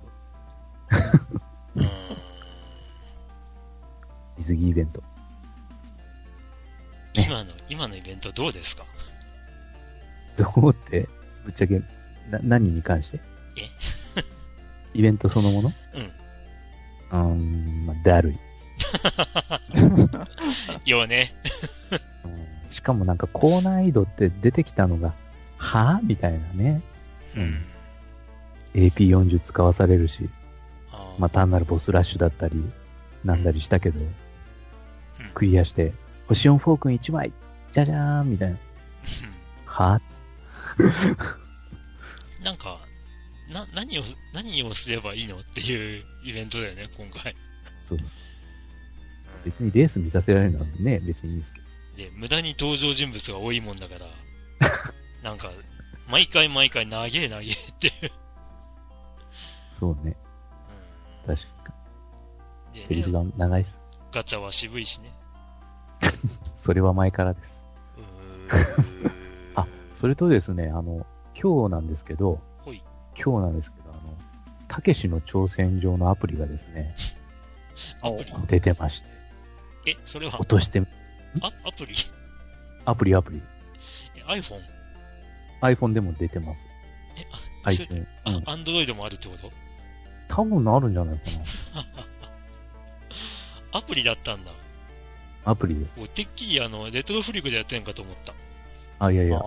[4.37, 5.03] 水着イベント。
[7.13, 8.85] 今の、今のイベントどうですか？
[10.37, 11.09] どうって、
[11.43, 11.79] ぶっちゃけ、
[12.29, 13.19] な、何に関して？
[14.93, 15.73] イベントそのもの？
[15.93, 16.01] うん。
[17.11, 18.39] うーん、まあ、だるい。
[20.89, 21.33] よね。
[22.23, 22.38] う ん
[22.69, 25.13] しかもなんか高難易度って出てきたのが、
[25.57, 26.81] はぁみたいなね。
[27.35, 27.65] うん。
[28.75, 30.29] AP40 使わされるし、
[30.91, 32.63] あーまあ単なるボスラッシュだったり、
[33.23, 34.15] なんだりしたけど、うん
[35.33, 35.93] クリアして、
[36.27, 37.33] 星4フォークン1枚、
[37.71, 38.57] じゃじゃーんみたいな。
[39.65, 40.01] は
[40.77, 40.89] うん
[42.43, 42.79] なんか、
[43.49, 44.03] な、何を、
[44.33, 47.35] 何をすればいいのっていうイベントだよね、今回。
[47.81, 47.99] そう。
[49.43, 51.68] 別にレース見させられるのはね、別にいいんですけど。
[51.99, 54.07] で、無駄に登場人物が多いもんだから、
[55.21, 55.51] なんか、
[56.07, 57.91] 毎回毎回長え長えって。
[59.77, 60.15] そうね。
[61.27, 61.73] うん確か
[62.73, 62.85] でに。
[62.85, 63.83] セリフね、が長いです。
[64.13, 65.11] ガチャは渋いしね。
[66.55, 67.65] それは前からです。
[69.55, 72.39] あ、それとですね、あの、今日なんですけど。
[73.21, 74.17] 今日なんですけど、あの、
[74.69, 76.95] たけしの挑戦状のアプリがですね、
[78.47, 79.09] 出てまして、
[79.85, 80.39] え、それは？
[80.39, 80.81] 落、として、
[81.41, 81.93] あ、アプリ？
[82.85, 83.41] アプリアプリ、
[84.15, 84.59] え iPhone?
[85.61, 86.61] iPhone でも出てます。
[87.17, 87.25] え、
[87.63, 88.01] あ、それ iTunes。
[88.01, 89.49] うあん。、アンドロイドもあるってこと？
[90.27, 91.23] 多分あるんじゃないか
[93.77, 94.51] アプリだったんだ。
[94.51, 94.57] な。
[95.51, 95.95] アプリです。
[95.99, 98.33] おてっきりあの、レトロフリックでやってんかと思った。
[98.99, 99.41] あ、いやいや、ああ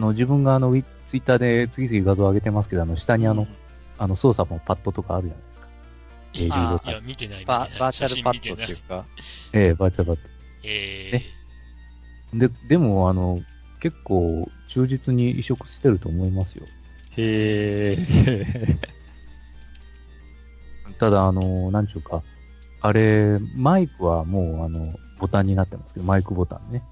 [0.00, 3.56] の、自分があの、ウィツイッターで次々画像上げてますけど、あの、下にあの、うん
[4.00, 5.68] あの、操作もパッドとかあるじゃないですか。
[6.34, 7.70] えー、リードあパッいや、見てない、見てない。
[7.70, 9.04] ババーチャルパッドっていうか、
[9.52, 9.58] ド。
[9.58, 10.18] ええバーチャルパッ
[10.70, 12.48] えー、ド。
[12.48, 13.40] で、でも、あの、
[13.80, 16.66] 結構、忠実に移植してると思いますよ。
[17.16, 18.78] へえ。
[20.98, 22.22] ただ、あの、なんちゅうか、
[22.80, 26.82] あれ、マイクはもう、あの、ボタンになってますけど、マイクボタンね。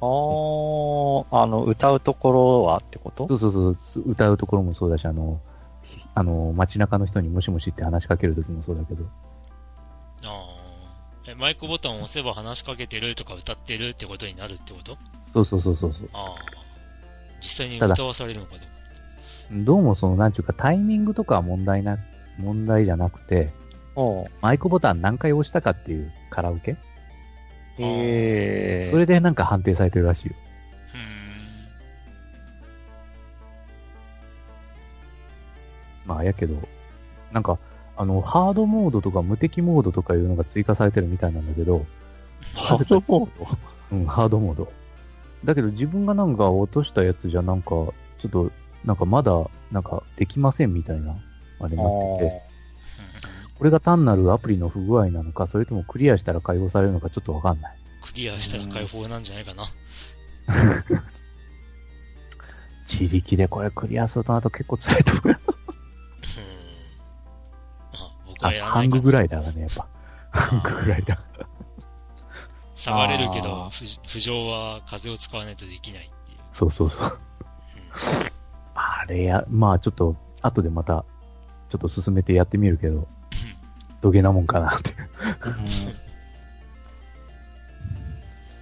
[0.00, 3.28] あー、あの、歌うところはってこと？
[3.28, 5.40] そうそうそうそう、歌うところもそうだし、あの、
[5.82, 9.04] ひあの、街中の人にもしもしって話しかけるときもそうだけど、
[10.24, 10.49] あーえ、
[11.36, 14.98] マイクボタンを押せば話しかけてるとか歌ってるってことになるってこと？
[15.34, 16.08] そうそうそうそうそう。
[16.12, 16.34] ああ。
[17.40, 21.98] 実際に歌わされるのかと思っどうもその、なんちゅうか、タイミングとかは問題な、
[22.38, 23.52] 問題じゃなくて、
[24.40, 26.76] マイクボタン何回押したかっていうカラオケ、
[27.78, 28.88] へえ。
[28.90, 30.34] それでなんか判定されてるらしいよ。
[36.06, 36.56] まあ、やけど、
[37.32, 37.58] なんか、
[38.00, 41.84] あの、ハードモードとか無敵モードとかいうのが追加されてるみたいなんだけど、
[42.54, 43.46] ハードモード？
[43.92, 44.72] うん、ハードモード。
[45.44, 47.92] だけど自分がなんか落としたやつじゃなんか、ちょ
[48.28, 48.50] っと、
[48.86, 49.32] なんかまだ、
[49.70, 51.14] なんかできませんみたいな、
[51.60, 52.42] あれになってて、
[53.58, 57.76] これが単なるアプリの不具合なのか、それともクリアしたら解放されるのかちょっとわかんない。
[58.00, 59.64] クリアしたら解放なんじゃないかな。
[62.90, 65.38] 自力でこれクリアするとなると結構辛いと思うよ。
[65.48, 65.49] うん。
[68.40, 68.50] あ。
[68.64, 69.86] ハングぐらいだからね、やっぱ。
[70.30, 71.18] ハングぐらいだ。
[72.74, 76.38] 下がれるけど、浮上は風を使わないとできないっていう。
[76.52, 77.18] そうそうそう。
[78.74, 81.04] あれや、まあちょっと、後でまた、
[81.68, 83.06] ちょっと進めてやってみるけど、
[84.00, 84.94] どげなもんかなって。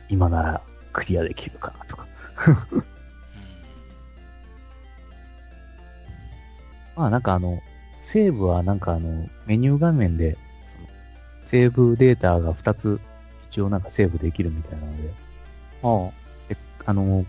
[0.08, 0.62] 今なら
[0.92, 2.08] クリアできるかなとか。
[2.72, 2.84] うん
[6.96, 7.60] まあなんかあの、
[8.08, 10.38] セーブはなんかあの、メニュー画面で、
[11.44, 13.00] セーブデータが2つ
[13.50, 15.12] 一応なんかセーブできるみたいなので、
[15.82, 16.10] あ
[16.48, 16.56] で
[16.86, 17.26] あの、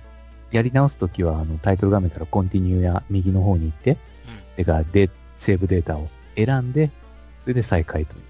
[0.51, 3.97] やり直すときはあのタイトル画面からコンティニューや右の方に行って、うん
[4.55, 6.07] てかで、セーブデータを
[6.37, 6.89] 選んで、
[7.43, 8.21] それで再開という。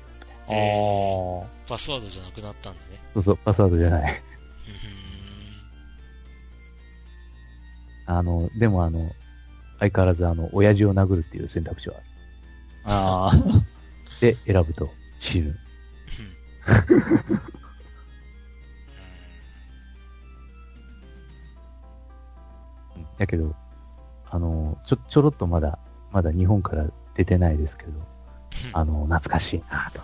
[0.47, 1.45] あ。
[1.45, 2.99] あパスワードじゃなくなったんだね。
[3.13, 4.11] そうそう、パスワードじゃない。
[8.07, 9.11] うんあの、でもあの、
[9.77, 12.05] 相変わらずあの、親父を殴るっていう選択肢はある。
[12.89, 13.27] あ。
[13.27, 13.31] ああ。
[14.19, 15.47] で、選ぶと死ぬ。
[15.47, 15.55] うん
[23.19, 23.53] だけど、
[24.29, 25.77] あの、ちょ、ちょろっとまだ、
[26.11, 26.85] まだ日本から
[27.15, 27.91] 出てないですけど、
[28.71, 30.01] あの、懐かしいなと。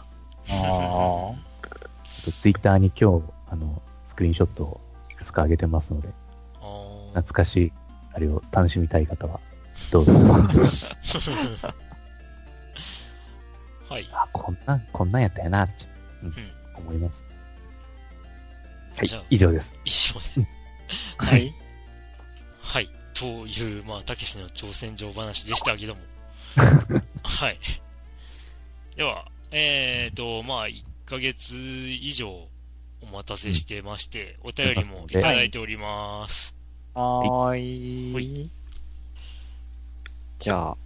[0.50, 1.34] あ
[2.38, 6.10] ツイッターに今日、あの、スクリーンショットをいくつか上げてますので、
[7.14, 7.72] 懐かしい、
[8.14, 9.40] あれを楽しみたい方は、
[9.92, 10.12] どうぞ。
[13.90, 14.10] はい。
[14.12, 15.86] あ、こんなん、こんなんやったよな、って、
[16.24, 16.34] うんうん
[16.78, 17.24] 思います。
[18.98, 19.80] はいじゃあ、以上です。
[19.86, 20.48] 一緒で。
[21.18, 21.26] あ。
[21.26, 21.54] はい。
[22.62, 22.90] はい。
[23.14, 26.02] という、まあ、たけしの挑戦状話でしたけども。
[27.24, 27.60] はい。
[28.96, 32.48] では、えーと、まあ、1ヶ月以上
[33.02, 36.56] お待たせしてまして、お便りもいただいております。
[36.94, 38.50] はーい。
[40.40, 40.78] じゃあ、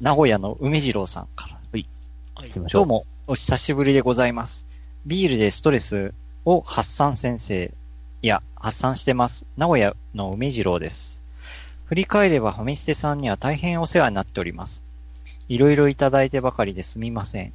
[0.00, 1.61] 名古屋の梅次郎さんから。
[2.34, 2.80] はい行きましょう。
[2.80, 4.66] どうも、お久しぶりでございます。
[5.04, 6.14] ビールでストレス
[6.46, 7.74] を発散先生。
[8.22, 9.46] いや、発散してます。
[9.58, 11.22] 名古屋の梅次郎です。
[11.84, 14.82] 振り返ればファミステさんには大変お世話になっております。
[15.48, 17.52] いろいろいただいてばかりですみません。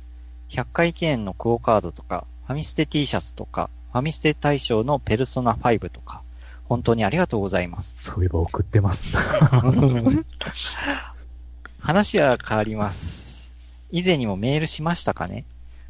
[0.49, 6.21] 100回記念のクオカードとか、ファミステ T シャツとか、ファミステ大賞のペルソナ5とか、
[6.65, 7.95] 本当にありがとうございます。
[7.97, 9.07] そういえば送ってます。
[11.80, 13.36] 話は変わります。
[13.91, 15.45] 以前にもメールしましたかね？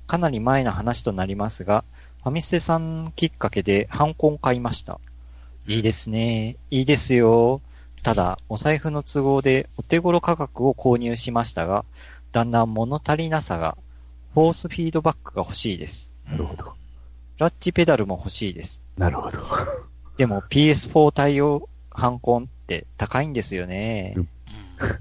[0.05, 1.83] かなり前の話となりますが、
[2.23, 4.99] ファミステさんきっかけでハンコン買いました。
[5.67, 6.55] いいですね。
[6.71, 7.61] いいですよ。
[8.03, 11.83] ただ、お財布の都合でお手頃価格を購入しましたが、
[12.31, 13.77] だんだん物足りなさが、
[14.33, 16.15] フォースフィードバックが欲しいです。
[16.29, 16.65] なるほど。
[16.65, 16.73] ク
[17.39, 18.83] ラッチペダルも欲しいです。
[18.97, 19.39] なるほど。
[20.15, 24.13] でも PS4 対応ハンコンって高いんですよね。
[24.15, 24.29] うん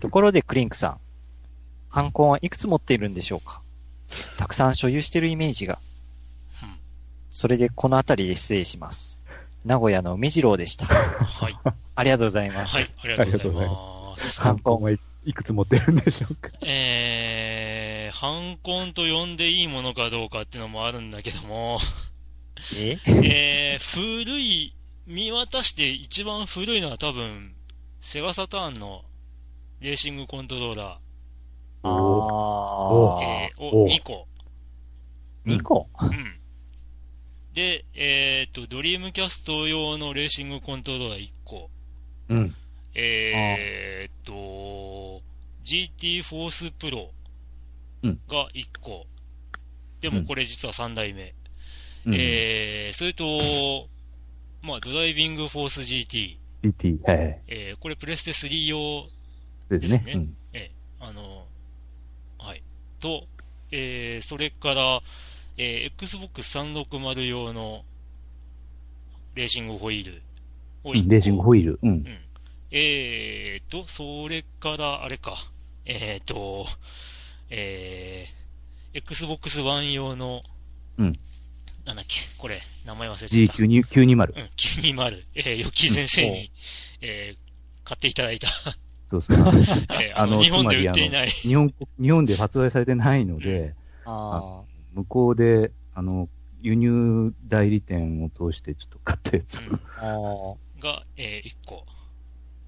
[0.01, 1.01] ところでクリンクさん、
[1.97, 3.63] ハンコンはいくつ持っているんでしょうか？
[4.37, 5.79] たくさん所有しているイメージが。
[6.63, 6.77] うん
[7.31, 9.25] それでこの辺りで失礼します。
[9.65, 10.85] 名古屋の梅次郎でした。
[10.85, 11.57] はい。
[11.95, 12.77] ありがとうございます。
[12.77, 12.87] はい。
[13.19, 14.39] ありがとうございます。
[14.39, 16.51] ハンコンはいいくつ持ってるんでしょうか？
[16.61, 21.79] えー、ハンコンと呼んでいいものかどうかっていうのもあるんだけども、
[22.75, 22.99] え？
[23.25, 24.75] えー、古い、
[25.07, 27.55] 見渡して一番古いのは多分、
[28.03, 29.01] セガサターンの
[29.81, 30.99] レーシングコントローラ
[31.83, 33.25] あー、ー。
[33.25, 34.27] えー、おを2個
[35.47, 35.89] ？2個？
[36.01, 36.41] うん。
[37.55, 41.71] で、えっ、と、ドリームキャスト用のレーシングコントローラー1個。
[42.29, 42.55] うん。
[42.95, 45.23] えっ、と、
[45.65, 47.11] GT フォースプロ
[48.03, 49.07] うんが1個。
[50.01, 51.35] でもこれ実は3代目。
[52.07, 52.15] うん。
[52.15, 53.89] えー、それと、
[54.63, 56.37] まあ、ドライビングフォース GT。
[56.63, 57.43] GT、はいはい。
[57.49, 59.09] えー、これプレステ3用、
[59.69, 59.99] ですね。
[59.99, 61.46] ですねあの、はい。
[63.01, 63.25] と、
[63.71, 65.01] えー、それから、
[65.57, 67.85] えー、Xbox 360用の
[69.35, 70.23] レーシングホイール
[70.85, 70.99] をうん。
[70.99, 71.79] 一個レーシングホイール？
[71.83, 71.93] うんう。
[71.95, 72.07] ん。
[72.71, 75.37] えーと、それから、あれか、
[75.85, 76.67] えーと、
[77.49, 80.43] えー、Xbox One 用の、
[80.99, 81.19] うん。
[81.85, 83.53] なんだっけ、これ、名前忘れてた。
[83.55, 84.07] G920。
[84.07, 84.17] うん、
[84.57, 86.51] 920、えー、ヨッキー先生に、
[87.01, 88.49] えー、買っていただいた、
[89.11, 89.39] そうそう。
[90.03, 94.63] えー、あの、日本でつまり売っていない、日本、日本で発売されてないので、あ
[94.95, 96.29] 向こうで、あの、
[96.63, 99.61] 輸入代理店を通してちょっと買ったやつ。
[99.61, 99.81] うん。
[100.81, 101.85] が、えー、1個、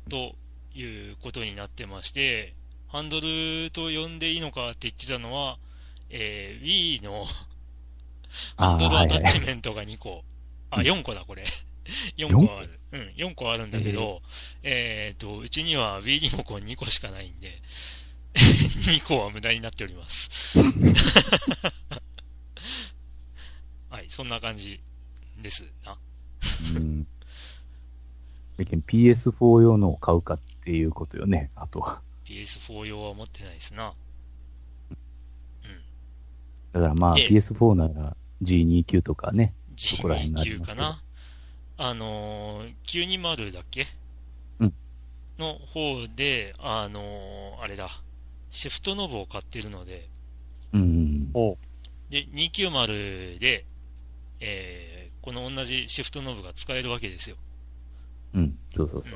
[0.08, 0.34] と
[0.74, 2.54] いうことになってまして、
[2.88, 5.58] ハンドルと呼んでいいのかって言ってたのは、
[6.10, 7.26] えー、Wii の
[8.56, 10.24] ハンドルアタッチメントが2個。
[10.70, 11.44] あ、うん4個だ、これ。
[12.16, 12.77] 4個ある。
[12.92, 14.22] うん、4個あるんだけど、
[14.62, 17.60] えっ、と、うちには Wii リモコン2個しかないんで、
[18.34, 20.30] 2個は無駄になっております。
[23.90, 24.80] はい、そんな感じ
[25.42, 25.98] ですな。
[26.74, 27.06] うん。
[28.56, 32.00] だけど PS4 用のを買うかっていうことよね、あとは。
[32.24, 33.94] PS4 用は持ってないですな。
[36.72, 39.54] だからまあで PS4 なら G29 とかね。
[39.76, 41.02] そこら辺があり G29 ますけどかな。
[41.78, 43.86] あのー、920だっけ？
[44.58, 44.74] うん。
[45.38, 48.02] の方で、あのー、あれだ、
[48.50, 50.08] シフトノブを買ってるので、
[50.72, 51.30] うん。
[51.34, 51.56] お
[52.10, 53.64] で、290で、
[54.40, 57.36] えー、この同じシフトノブが使えるわけですよ。
[58.34, 58.58] うん。
[58.74, 59.12] そうそうそう。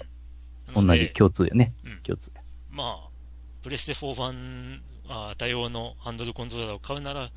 [0.74, 1.72] なので同じ共通やね。
[1.84, 2.42] うん共通や。
[2.70, 3.08] まあ、
[3.62, 7.30] プレステ4版あ対応のハンドルコントローラーを買うなら、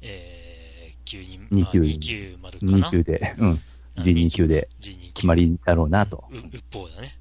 [0.00, 2.90] えー、92あ29 290かな。
[2.90, 3.60] 29で、うん。
[4.02, 6.24] G29 で G29 決まりだろうなと。
[6.30, 7.16] う、一方だね。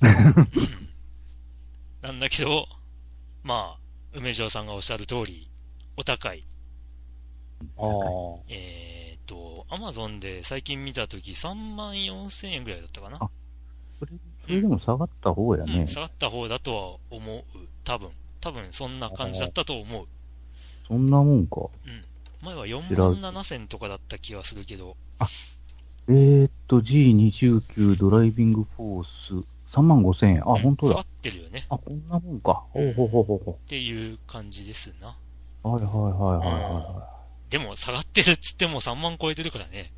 [0.02, 0.88] うん
[2.02, 2.66] なんだけど、
[3.44, 5.48] まあ、梅城さんがおっしゃる通り、
[5.96, 6.44] お高い。
[7.78, 13.18] あーえっ、と、アマゾンで最近見たとき3万4千円ぐらいだったかな。
[13.20, 13.30] あ
[14.00, 14.12] それ
[14.44, 15.86] それでも下がった方やうん、ね。
[15.86, 17.44] 下がった方だとは思う。
[17.84, 18.10] 多分。
[18.40, 20.06] 多分そんな感じだったと思う。
[20.88, 21.68] そんなもんか。
[22.42, 24.96] 前は知ら4ん万7千とかだった気がするけど、
[26.08, 30.42] えーっと、G29 ドライビングフォース3万5千円。
[30.48, 31.06] あ、うん本当だ下がっ。
[31.22, 31.66] てるよね。
[31.70, 32.64] あ、こんなもんか。
[32.72, 35.16] ほうほうほうほうほっていう感じですな。
[35.64, 35.68] う。
[35.68, 36.02] はいはいはい
[36.38, 36.62] はい
[36.94, 37.08] は
[37.50, 39.92] でも下がってるっつっても3万超えてるからね。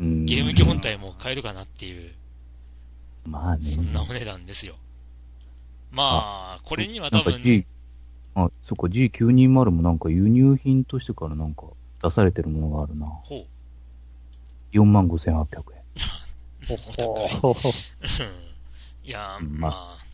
[0.00, 0.02] い。
[0.02, 2.12] うんゲーム機本体も買えるかなっていう、
[3.26, 3.70] まあね。
[3.70, 4.74] そんなお値段ですよ。
[5.90, 7.64] まあ、これにはなんか多分、G、
[8.34, 11.66] あ、そっか、G920 もなんか輸入品としてからなんか
[12.02, 13.06] 出されてるものがあるな。
[13.06, 13.46] ほう。
[14.74, 15.82] 45,800円。
[16.68, 17.28] お高い。
[17.28, 18.44] ほほうん
[19.04, 20.06] いやー、うんままあ、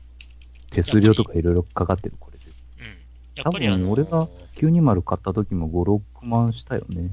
[0.70, 2.44] 手数料とかいろいろかかってる、これで。
[2.80, 3.06] うん。
[3.36, 7.10] やっぱりあの多分俺が920買った時も5、6万したよね。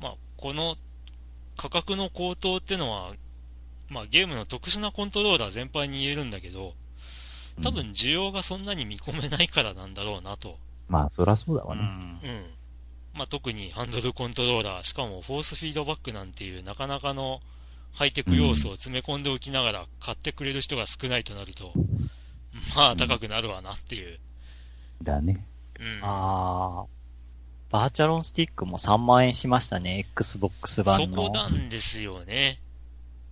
[0.00, 0.76] まあ、この
[1.56, 3.14] 価格の高騰ってのは、
[3.88, 6.74] まあ、ゲームの特殊なコントローラー全般に言えるんだけど、
[7.62, 10.58] 多うん分需要がそんなに見込めないからなんだろうなと。
[10.88, 11.82] まあ、そらそうだうわね。
[11.82, 12.54] んうん。
[13.14, 17.40] まあ、特にハンドルコントローラー、しかもフォースフィードバックなんていうなかなかの
[17.92, 21.72] ハイテク要素を詰め込んでおきながら買ってくれる人が少ないとなると、
[22.76, 24.18] まあ高くなるわなっていう。
[25.02, 25.44] だね。
[25.78, 26.00] うん。
[26.02, 27.00] ああ。
[27.70, 31.28] バーチャロンスティックも3万円しましたね、Xbox そ版の。
[31.28, 32.60] こなんですよね。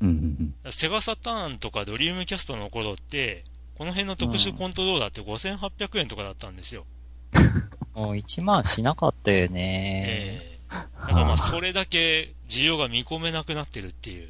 [0.01, 0.73] うんうんうん。
[0.73, 3.45] セガサターンとかドリームキャストの頃って、
[3.77, 6.85] この辺の特殊コントローラーって5800円とかだったんですよ。
[7.99, 10.05] もう1万しなかったよね。
[10.07, 10.59] ええ
[11.01, 14.29] だからまあそれだけ需要が見込めなくなってるっていう、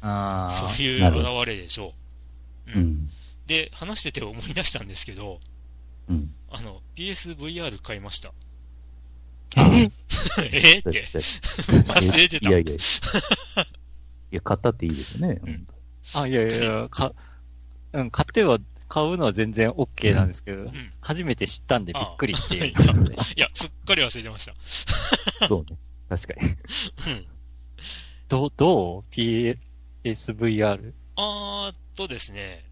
[0.00, 1.92] あそういうなるほ現れでしょ
[2.68, 2.78] う。
[2.78, 2.80] う。
[2.80, 3.10] ん。
[3.46, 5.40] で、話してて思い出したんですけど、
[6.08, 6.32] うん。
[6.50, 8.28] あの、PSVR 買いました。
[8.28, 9.70] あ。
[10.52, 10.78] え？
[10.78, 11.04] って、
[11.88, 12.74] 忘れてたいやいやいや。
[12.74, 15.40] いや、買ったっていいですよね。
[15.42, 15.66] うん
[16.12, 17.12] あ、いやいやいや、か、
[17.94, 18.58] うん、買っては、
[18.88, 22.66] 買うのは全然 OK なんですけど、ん初めて知ったんでびっくりっていう。
[22.66, 24.46] いや、すっかり忘れてまし
[25.38, 25.46] た。
[25.48, 25.78] そうね。
[26.08, 26.48] 確かに。
[26.48, 27.26] うん。
[28.28, 30.92] ど、どう ?PSVR?
[31.16, 32.64] あーっとですね、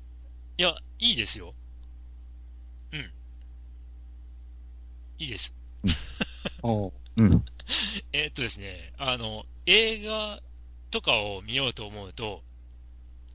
[0.59, 1.55] いや、いいですよ。
[2.93, 3.01] うん。
[5.19, 5.55] いいです。
[6.63, 7.45] おううん。
[8.13, 10.43] えーっとですね、あの、映画
[10.91, 12.43] とかを見ようと思うと、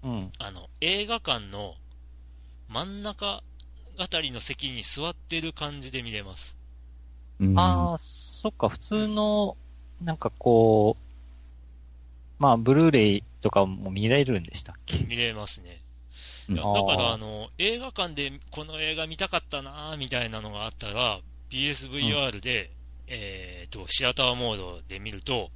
[0.04, 0.32] うん。
[0.38, 1.76] あの、映画館の
[2.70, 3.43] 真ん中
[3.97, 6.55] あたりの席に座ってる感じで見れます。
[7.39, 9.57] うんああ、そっか、普通の、
[10.01, 11.01] なんかこう、
[12.39, 15.03] まあ、ブルーレイとかも見れるんでしたっけ？
[15.05, 15.82] 見れますね。
[16.49, 21.20] だから、あの、映画館でこの映画見たかったなーみたいなのがあったら、
[21.51, 22.72] PSVR で、
[23.07, 25.51] えっ、と、シアターモードで見ると、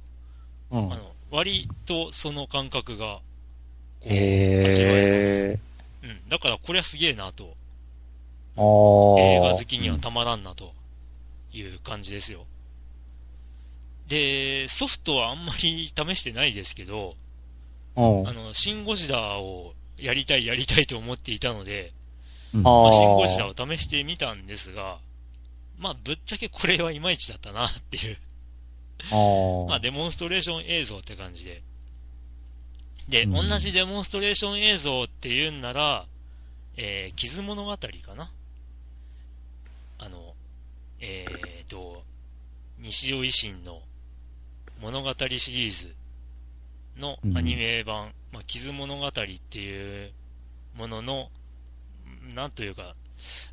[0.70, 0.96] うんあ。
[0.96, 3.20] の、割とその感覚が、
[4.00, 4.12] こう、味
[4.84, 5.56] わえ。
[5.56, 5.71] ます。
[6.02, 6.28] うん。
[6.28, 7.56] だからこれはすげえなと。
[8.54, 10.72] 映画好きにはたまらんなと
[11.52, 12.46] いう感じですよ。
[14.08, 17.14] で、ソフトはあんまり試してないですけど、
[17.96, 18.28] うん。
[18.28, 21.92] あの、シン・ゴジラをやりたいやりたいと思っていたので、
[22.52, 24.98] まあシン・ゴジラを試してみたんですが、
[25.78, 28.18] まあ、ぶっちゃけこれはいまいちだったなっていう、
[29.68, 31.62] まあ、デモンストレーション映像って感じで。
[33.08, 33.32] で、うん。
[33.48, 36.06] 同じデモンストレーション映像っていうんなら、
[36.76, 38.30] えー、傷物語かな？
[39.98, 40.34] あの、
[41.00, 42.02] えーと、
[42.78, 43.82] 西尾維新の
[44.80, 45.94] 物語シリーズ
[46.98, 50.12] のアニメ版、まあ、傷物語っていう
[50.76, 51.30] ものの、
[52.34, 52.94] なんというか、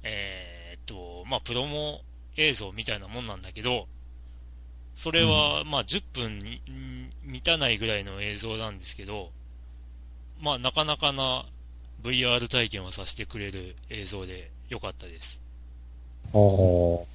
[0.04, 2.02] えーっと、まあ、プロモ
[2.38, 3.88] 映像みたいなもんなんだけど、
[5.00, 9.32] それは、まあ、10分にん満たないぐらいの映像なんですけど、
[10.42, 11.46] まあ、なかなかな
[12.04, 15.40] VR 体験をさせてくれる映像で良かったです。
[16.34, 17.06] おー。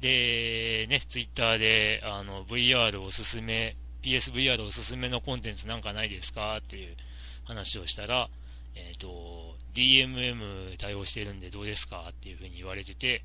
[0.00, 6.96] で、ね、ツイッターで、あの、VR おすすめ、PSVR おすすめのコンテンツなんかないですかっていう
[7.44, 8.28] 話をしたら、
[8.74, 13.22] えっ、と、DMM 対応してるんでどうですかっていうふうに言われてて。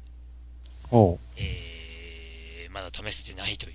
[1.37, 1.74] えー、
[2.75, 3.73] まだ試せてないという。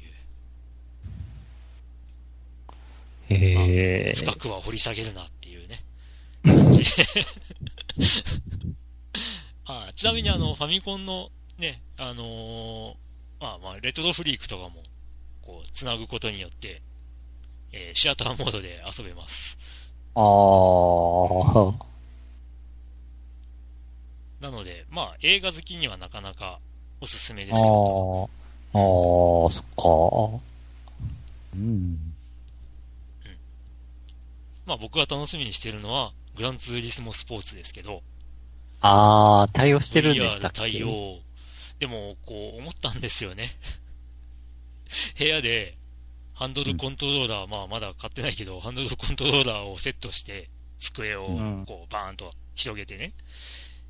[3.31, 4.15] へえ。
[4.15, 5.83] 深くは掘り下げるなっていうね。
[6.45, 7.07] 感じで
[9.65, 12.95] あ ちなみにあの、ファミコンのね、あのー
[13.41, 14.83] まあまあ、レトロフリークとかも、
[15.41, 16.83] こう、つなぐことによって、
[17.73, 19.57] えーシアターモードで遊べます。
[20.15, 21.75] あー。
[24.41, 26.61] なので、まあ、映画好きにはなかなか
[27.01, 28.40] おすすめですあよー。
[28.73, 30.41] あー、そっか。
[31.55, 31.99] うん。
[34.67, 38.03] まあ、僕が楽しみにしてるのは、グランツーリスモスポーツですけど、
[38.81, 41.17] あー、対応してるんでしたっ VR け対応。
[41.81, 43.57] でも、こう、思ったんですよね。
[45.19, 45.77] 部屋で、
[46.35, 50.49] ハンドルコントローラー、まあ、まだ買ってないけど、ハンドルコントローラーをセットして、
[50.79, 53.13] 机をうん、こう、バーンと広げてね、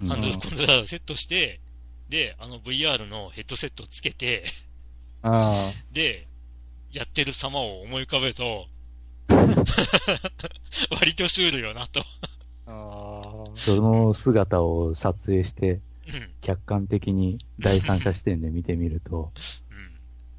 [0.01, 1.61] うんハンドルコントローラーをセットして、
[2.09, 4.51] で、あの VR のヘッドセットをつけて、うん。
[5.93, 6.27] で、
[6.93, 8.67] やってる様を思い浮かべると、
[10.91, 12.03] 割とシュールよなと。
[13.57, 16.31] その姿を撮影して、うん。
[16.41, 19.33] 客観的に第三者視点で見てみると、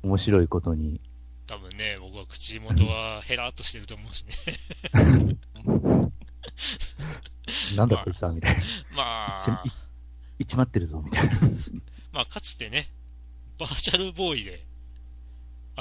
[0.03, 0.09] うん。
[0.09, 0.99] 面白いことに、
[1.47, 4.33] 多分ね、僕は口元はヘラーっとしてると思うしね。
[7.75, 8.63] なんだこいつは、みたいな。
[8.95, 9.63] まあ、
[10.39, 11.39] いっちまってるぞ、みたいな。
[12.13, 12.89] まあ、かつてね、
[13.59, 14.65] バーチャルボーイで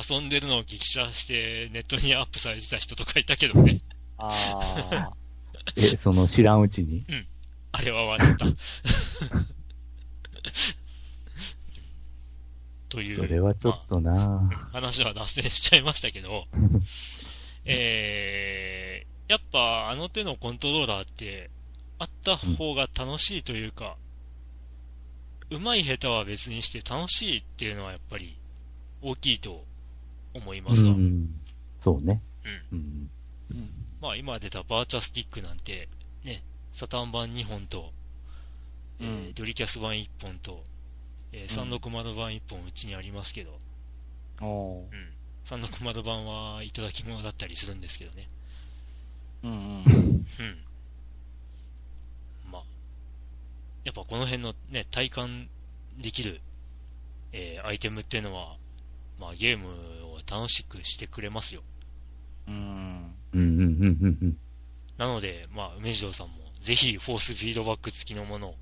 [0.09, 3.81] 遊んでるのを激写してネットにアップされてた人とかいたけどね。
[4.19, 5.11] あ
[5.77, 7.05] え、その知らんうちに？
[7.73, 8.47] あれは笑った。
[12.89, 13.17] という。
[13.17, 16.47] それはちょっとなまあ話は脱線しちゃいましたけど、
[17.65, 21.51] えー、やっぱあの手のコントローラーって、
[21.99, 23.97] あった方が楽しいというか、
[25.51, 28.37] うまい下手は別にして楽しいっていうのはやっぱり
[29.03, 29.65] 大きいと
[30.35, 30.93] 思いますわ。
[30.93, 31.29] うん。
[31.81, 32.21] そうね。
[32.71, 32.79] うん。
[33.53, 33.55] ー。
[33.55, 33.71] うん
[34.01, 35.89] まあ今出たバーチャスティックなんて、
[36.25, 37.93] ね、サタン版2本と、
[38.99, 40.63] えーうんドリキャス版1本と、
[41.33, 43.59] えー、360版1本うちにありますけど、
[44.41, 45.65] おーうん。
[45.65, 48.29] 360版はいただき物だったりするんですけどね。
[49.43, 49.57] うんうん。
[49.59, 50.59] うん。
[52.51, 52.63] まあ、
[53.85, 55.49] やっぱこの辺のね、体感
[55.99, 56.41] できる、
[57.33, 58.57] えーアイテムっていうのは、
[59.21, 61.63] まあゲームを楽しくしてくれますよ。
[62.49, 63.15] うん。
[63.35, 64.37] うんうんうんうんうん。
[64.97, 68.55] なので、まあ、梅次郎さんも、ぜひ、フォースフィードバック付きのものを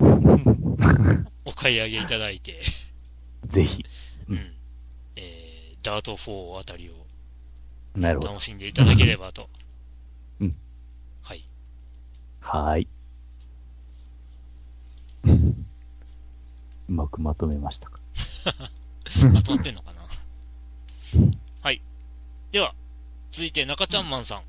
[1.44, 2.62] お買い上げいただいて、
[3.46, 3.84] ぜひ。
[4.28, 4.54] うんうん。
[5.16, 6.94] えー、ダート4あたりを
[7.94, 8.32] なるほど。
[8.32, 9.48] 楽しんでいただければと。
[10.40, 10.56] うん。
[11.22, 11.44] はい。
[12.40, 12.88] はーい。
[16.88, 18.00] うまくまとめましたか。
[19.32, 20.06] まとまってんのかな？
[21.62, 21.80] はい。
[22.52, 22.74] では、
[23.32, 24.42] 続いて中ちゃんマンさん。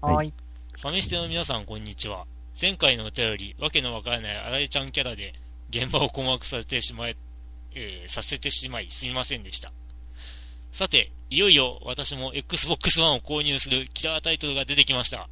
[0.00, 0.34] はーい。
[0.80, 2.26] ファミステの皆さん、こんにちは。
[2.60, 5.34] 前回のお便り、わけのわからないあられちゃんキャラで、
[5.70, 7.16] 現場を困惑させてしまい、
[7.74, 9.72] えーさせてしまい、すみませんでした。
[10.72, 15.28] さて、いよいよ私も Xbox One を購入するキラータイトルが出てきました。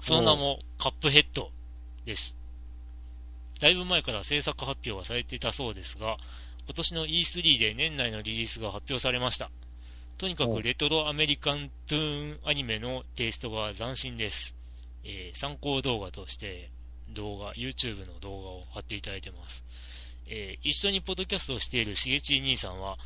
[0.00, 1.50] その名も、カップヘッド
[2.06, 2.34] です。
[3.60, 6.16] だいぶ前から制作発表はされていたそうですが、
[6.68, 9.50] 今年の E3 で年内のリリースが発表されました。
[10.18, 14.54] とにかくレトロアメリカントゥーンアニメのテイストが斬新です。
[15.02, 16.70] えー参考動画として
[17.08, 19.64] 動画、YouTube の動画を貼っていただいてます。
[20.26, 22.98] えー一緒にポッドキャストをしているしげちい兄さんは、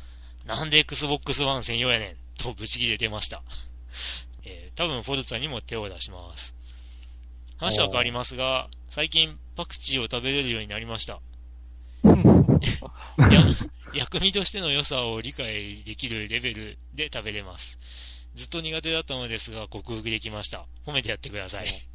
[0.45, 3.43] なんで Xbox One 専用やねんとブチ切れてました。
[4.43, 6.53] えー多分フォルツァにも手を出します。
[7.59, 11.21] 話は変わりますが、最近パクチーを食べれるようになりました。
[13.93, 17.77] 薬味としての良さを理解できるレベルで食べれます。
[18.35, 20.65] ずっと苦手だったのですが、克服できました。
[20.85, 21.87] 褒めてやってください。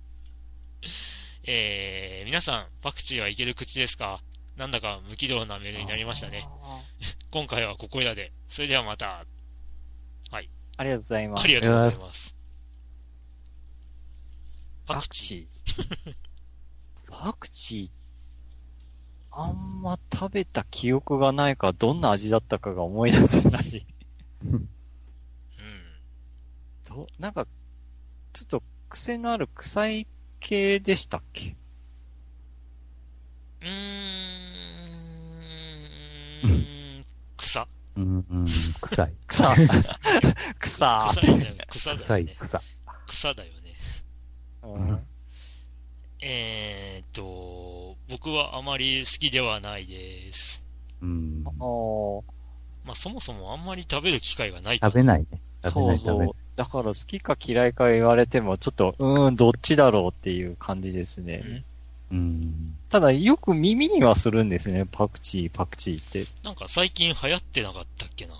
[1.45, 4.23] えー、皆さん、パクチーはいける口ですか？
[4.57, 6.47] なんだか無軌道なメールになりましたね。
[7.31, 8.33] 今回はここいらで。
[8.49, 9.25] それではまた。
[10.77, 11.45] ありがとうございます。
[11.45, 12.35] ありがとうございます。
[14.87, 16.15] パパクチー。
[17.11, 17.91] パクチー、
[19.41, 23.87] あんま食べた記憶がないから、どんな味だったかが思い出せない。
[24.45, 24.53] ー。
[24.53, 24.69] うん。
[26.89, 27.47] どなんか、
[28.33, 30.09] ちょっと癖のある臭い
[30.41, 31.55] 系でしたっけ？
[33.61, 33.69] うー
[36.49, 37.05] ん、
[37.37, 37.69] 草。
[37.95, 38.47] うん、うん、
[38.81, 39.15] 臭い。
[39.29, 39.55] 草。
[40.59, 41.13] 草。
[41.15, 42.03] 臭いじゃん、草だよね。
[42.03, 42.61] 臭い草。
[43.07, 43.75] 草だよね。
[44.65, 45.07] うん
[46.21, 50.63] えーっと、僕はあまり好きではないです。
[51.03, 51.45] うん。
[51.61, 52.23] おー
[52.85, 55.27] まあそもそもあんまり食べる機会がないか食べないね。
[55.63, 56.35] 食べそうない、食べないそう。。
[56.57, 61.65] だから好きか嫌いか言われても、ちょっと、うーん、どっちだろうっていう感じですね。
[62.11, 62.75] うん。
[62.89, 64.87] ただ、よく耳にはするんですね。
[64.91, 66.27] パクチー、パクチーって。
[66.43, 68.35] なんか最近流行ってなかったっけな。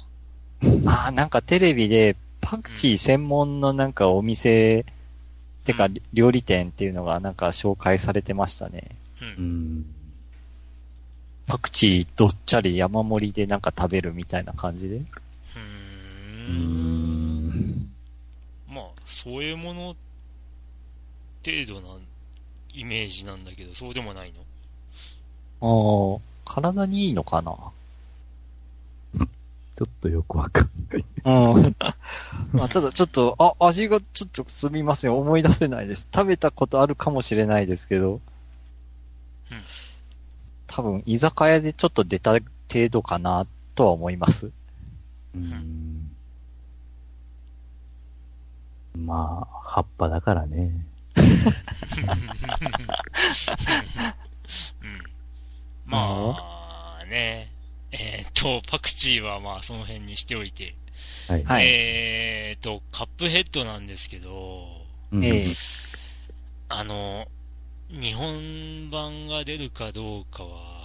[0.91, 4.87] ああ、なんかテレビで、パクチー専門のなんかお店、
[5.69, 8.85] てかうん料理店っていうのがなんか紹介されてましたね。
[9.21, 9.25] う。
[9.25, 9.87] うんん。
[11.47, 14.97] パクチーどっちゃり山盛りでなんか食べるみたいな感じで。
[14.97, 17.91] うん。
[18.67, 19.97] まあ、そういうもの
[21.45, 21.99] 程度な
[22.73, 24.33] イメージなんだけど、そうでもない
[25.61, 26.17] の？
[26.17, 27.55] ああ、体にいいのかな？
[29.79, 31.05] ちょっとよくわかんない。
[31.25, 31.77] うん。
[32.53, 35.15] まあ、ただちょっと、あ、味がちょっとすみません。
[35.15, 36.09] 思い出せないです。
[36.13, 38.15] 食べたことあるかもしれないですけど。
[38.15, 38.21] うん
[40.67, 44.51] 多分、居酒屋でちょっと出た程度かな、とは思います。
[45.35, 46.11] うん。
[48.97, 50.73] まあ、葉っぱだからね。
[54.83, 55.03] うん。
[55.87, 57.58] まあ、ね。
[57.93, 60.75] えーっと、パクチーはまあその辺にしておいて。
[61.29, 61.45] はい。
[61.45, 64.67] はいえーっと、カップヘッドなんですけど、
[65.13, 65.55] うんええ
[66.69, 67.27] あの、
[67.89, 70.85] 日本版が出るかどうかは、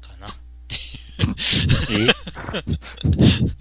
[0.00, 0.28] かな。
[1.90, 2.06] え？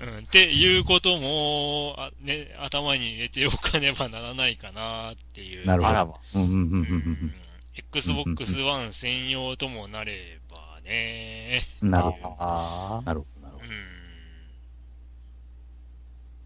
[0.00, 5.66] うん、っていうことも、あね、頭に入れておかねばならないかなっていう。
[5.66, 6.20] なるほど。
[6.34, 7.34] うんうんうんううんん。
[7.76, 11.62] Xbox One 専用ともなればね。
[11.82, 11.90] うん。
[11.90, 12.36] なるほど。
[12.38, 13.64] あなるほど、なるほど。
[13.64, 13.76] うん。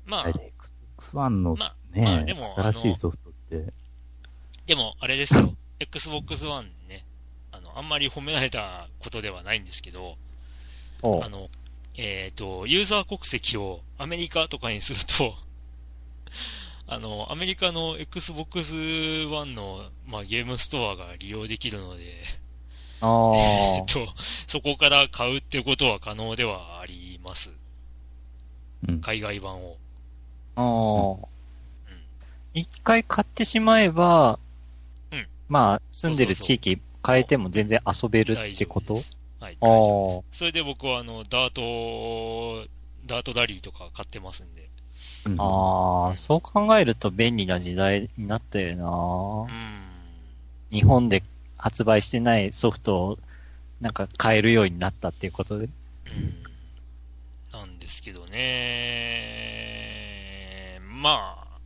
[0.06, 3.72] まあ Xbox One のまあね、まあでも新しいソフトって、
[4.66, 5.52] でも、あれですよ。
[5.80, 7.04] Xbox One ね。
[7.50, 10.16] あの、あんまり褒められたことではないんですけど、
[11.02, 11.48] おあの、
[11.96, 15.34] えっ、と、ユーザー国籍をアメリカとかにすると、
[16.92, 22.24] あの、アメリカの Xbox One の、まあ、ゲームストアが利用できるので、
[23.00, 23.32] あ
[23.78, 24.12] えっと、
[24.48, 27.50] そこから買うっていうことは可能ではあります。
[28.88, 29.00] うん。
[29.00, 29.76] 海外版を。
[30.56, 31.22] あ。
[31.22, 31.28] ああ。
[32.54, 34.40] 一回買ってしまえば、
[35.12, 39.04] うんまあ、住んでる地域変えても全然遊べるってこと？
[39.38, 39.56] はい。
[39.60, 42.68] それで僕はあの、ダート、
[43.06, 44.68] ダートラリーとか買ってますんで。
[45.26, 49.54] うんああ、そう考えると便利な時代になったような。
[49.54, 49.80] ん。
[50.70, 51.22] 日本で
[51.56, 53.18] 発売してないソフトを
[53.80, 55.64] なんか買えるようになったっていうことで。
[55.64, 55.72] うん。
[57.52, 59.10] なんですけどね。
[60.80, 61.58] まあ、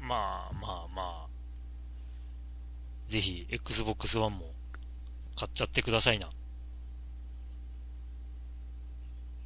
[0.00, 1.28] まあまあまあ。
[3.10, 4.52] ぜひ、Xbox One も
[5.36, 6.28] 買っちゃってくださいな。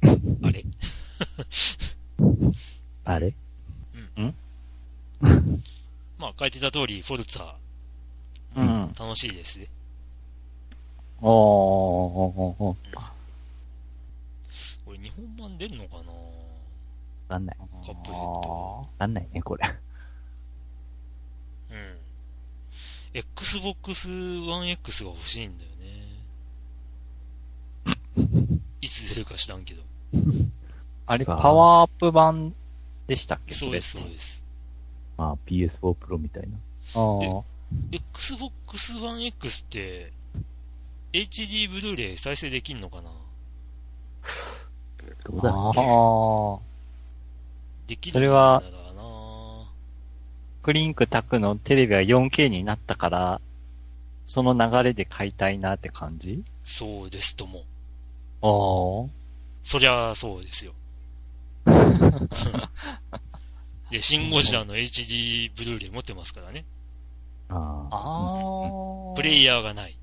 [0.43, 0.65] あれ？
[3.05, 3.33] あれ？
[6.17, 7.53] まあ書いてた通り、フォルツァ、
[8.55, 8.93] うん。
[8.97, 9.67] 楽しいですね。
[11.21, 12.77] おーおーおー
[14.85, 16.01] これ日本版出るのかな？
[16.01, 16.05] わ
[17.29, 17.57] かんない。
[17.57, 18.49] カップヘッおド。
[18.49, 19.75] わかんないね、これ。
[21.71, 21.97] うん。
[23.13, 25.69] Xbox One X が欲しいんだよ
[28.25, 28.59] ね。
[28.81, 29.81] いつ出るか知らんけど。
[31.05, 32.53] あれ、パワーアップ版
[33.07, 33.53] でしたっけ？
[33.53, 33.97] そうです、。
[33.97, 34.41] そうです。
[35.17, 36.49] まあ、PS4 Pro みたいな。
[36.95, 37.43] ああ。
[37.91, 40.11] Xbox One X って、
[41.11, 43.11] HD ブルーレイ再生できんのかな？
[45.25, 46.67] どうだろああ。
[47.87, 49.65] できるそれはんだろうな
[50.61, 53.41] クリンクタクのテレビは 4K になったから、
[54.25, 56.43] その流れで買いたいなって感じ？
[56.63, 57.63] そうですとも。
[58.41, 59.11] ああ。
[59.63, 60.73] そりゃそうですよ。
[63.91, 66.65] で、シン・ゴジラの HD ブルーレイ持ってますからね。
[67.49, 67.53] う。
[67.53, 67.95] ああ。
[67.95, 69.15] ああ。
[69.15, 69.97] プレイヤーがない。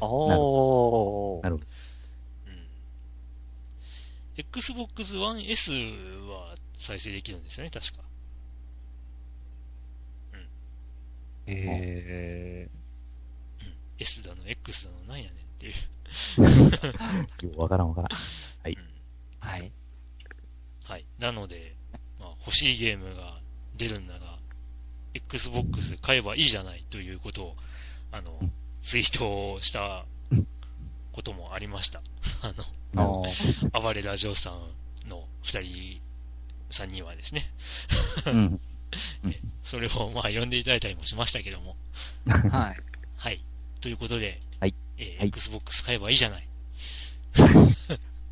[0.00, 1.66] おー なるほど。
[2.46, 2.66] うん。
[4.36, 8.08] Xbox One S は再生できるんですよね、確か。
[11.50, 12.68] え
[13.62, 13.72] うん。
[13.98, 15.72] S だの、X だの、なんやねんっていう。
[17.48, 18.20] よくわからんわからん。
[18.66, 18.74] うん。
[18.74, 18.76] ー、
[19.40, 19.72] はい。
[20.88, 21.04] はい。
[21.18, 21.74] なので、
[22.18, 23.40] まあ、欲しいゲームが
[23.76, 24.38] 出るんなら、
[25.12, 27.56] Xbox 買えばいいじゃないということを、
[28.10, 28.40] あの、
[28.80, 30.06] ツイートをした
[31.12, 32.00] こともありました。
[32.40, 32.54] あ
[32.96, 33.24] の、
[33.74, 36.00] あ暴れラジオさんの二人、
[36.70, 37.50] 三人はですね。
[38.24, 38.60] うん。
[39.64, 41.76] それをまあ読んでいただいたりもしましたけども。
[42.30, 42.38] あ。
[42.38, 42.76] はい。
[43.18, 43.44] はい。
[43.82, 44.74] ということで、はい。
[44.96, 46.48] えーはい Xbox 買えばいいじゃない。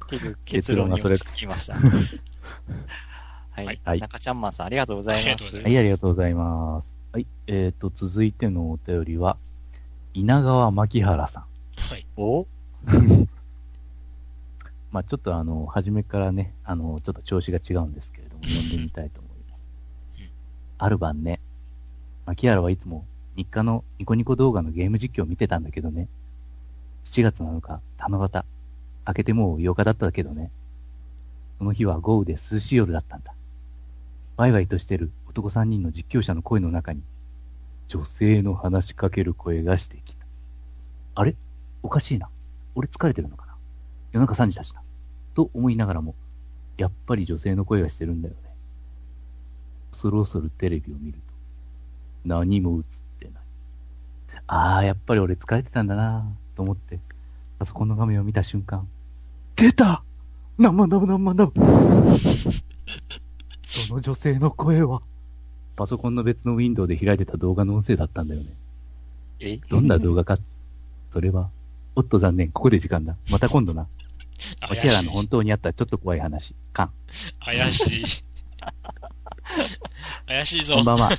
[0.07, 1.77] っていう結論に結論がそれ落ち着きました。
[3.51, 3.81] はい。
[3.85, 5.27] はい中ちゃんマンさん、ありがとうございます。
[5.27, 6.95] ありがとうございはい、ありがとうございます。
[7.13, 9.39] はい、えっ、と、続いてのお便りは、
[10.13, 11.45] 稲川牧原さん。
[11.79, 12.07] はい。
[12.17, 12.47] お？
[14.93, 19.61] まあちょっとあの、初めからね、あの、ちょっと調子が違うんですけれども、 読んでみたいと思います
[20.21, 20.29] うん。
[20.79, 21.41] ある晩ね、
[22.27, 23.05] 牧原はいつも
[23.37, 26.09] 日課のニコニコ動画のゲーム実況を見てたんだけどね、
[27.05, 28.45] 7月7日、七夕、
[29.07, 30.51] 明けてもう8日だったけどね、
[31.59, 33.33] その日は豪雨で涼しい夜だったんだ。
[34.37, 37.03] ワイワイとしてる男3人の実況者の声の中に、
[37.89, 40.27] 女性の話しかける声がしてきた。
[41.15, 41.35] あれ？
[41.83, 42.29] おかしいな。
[42.75, 43.55] 俺疲れてるのかな？
[44.13, 44.83] 夜中3時だしな。
[45.35, 46.15] と思いながらも、
[46.77, 48.41] やっぱり女性の声がしてるんだよね。
[49.93, 51.33] そろそろテレビを見ると、
[52.27, 52.85] 何も映っ
[53.21, 53.35] てない。
[54.47, 56.99] ああ、やっぱり俺疲れてたんだなと思って、
[57.59, 58.87] パソコンの画面を見た瞬間、
[59.55, 60.03] 出た
[60.59, 61.53] 何万ダブ何万ダブ
[63.63, 65.03] その女性の声は、
[65.77, 68.47] パソコンの別のウィンドウで開いてた動画の音声だったんだよね。
[69.41, 69.59] え？
[69.69, 70.39] どんな動画か、
[71.13, 71.51] それは、
[71.95, 73.17] おっと残念、ここで時間だ。
[73.31, 73.87] また今度な。
[74.61, 74.77] 怪しい。
[74.77, 76.55] 牧原の本当にあったちょっと怖い話。
[76.73, 76.91] カン。
[77.45, 78.05] 怪しい。
[80.27, 80.85] 怪しいぞこん。
[80.87, 81.11] ばんは。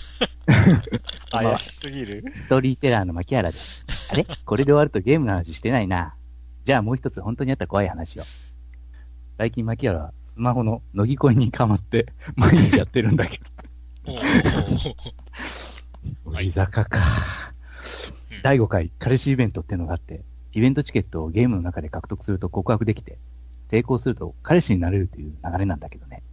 [1.30, 2.24] 怪しすぎる。
[2.34, 3.86] ストーリーテラーの牧原です。
[4.10, 4.26] あれ？
[4.46, 6.16] これで終わるとゲームの話してないな。
[6.66, 8.24] じゃあもう一つ本当にあった怖い話を。
[9.38, 13.40] 最近牧原はスマホの乃木恋にかまって 毎日やってるんだけ
[14.06, 14.14] ど。
[14.16, 14.26] はい
[16.26, 17.00] 乃木坂か。
[18.32, 20.24] うん第5回彼氏イベントってのがあって、
[20.54, 23.18] イベントチケットをゲームの中で獲得すると告白できて、
[23.70, 26.24] 成功すると彼氏になれるという流れなんだけどね。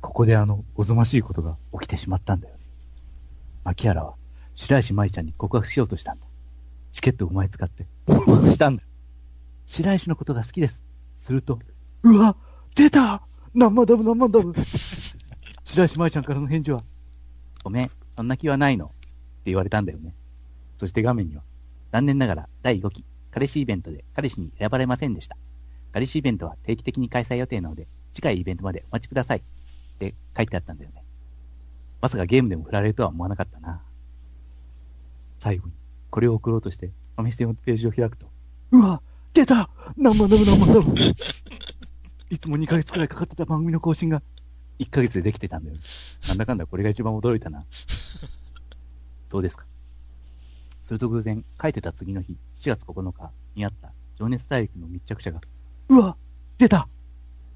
[0.00, 2.60] ここであの、おぞましいことが起きてしまったんだよね。
[3.64, 4.14] 牧原は、
[4.54, 6.26] 白石舞ちゃんに告白しようとしたんだ。
[6.92, 8.82] チケットを前使って、告白したんだ。
[9.66, 10.82] 白石のことが好きです。
[11.18, 11.58] すると、
[12.06, 12.36] うわ
[12.76, 13.20] 出た
[13.52, 14.54] 何万ダブ何万ダブ
[15.64, 16.84] 白石舞ちゃんからの返事は、
[17.64, 18.86] ごめん、そんな気はないの。
[18.86, 18.96] って
[19.46, 20.14] 言われたんだよね。
[20.78, 21.42] そして画面には、
[21.90, 25.36] 残念ながら第5期、彼氏イベントで彼氏に選ばれませんでした。
[25.92, 29.38] 彼氏イベントは定期的に開催予定なので、次回イベントまでお待ちください。
[29.38, 29.42] っ
[29.98, 31.02] て書いてあったんだよね。
[32.00, 33.82] まさかゲームでも振られるとは思わなかったな。
[35.40, 35.74] 最後に、
[36.10, 38.30] これを送ろうとして、ファミステのページを開くと、
[38.70, 39.02] うわ
[39.36, 40.94] 出た何万ダブ何万ダブ
[42.30, 44.22] いつも2ヶ月くらいかかってた番組の更新が、
[44.78, 45.76] 1ヶ月でできてたんだよ。
[46.28, 47.64] なんだかんだこれが一番驚いたな。
[49.30, 49.64] どうですか？
[50.82, 55.40] すると偶然、書いてた次の日、7月9日にあった情熱大陸の密着者が、
[55.88, 56.16] うわ
[56.58, 56.88] 出た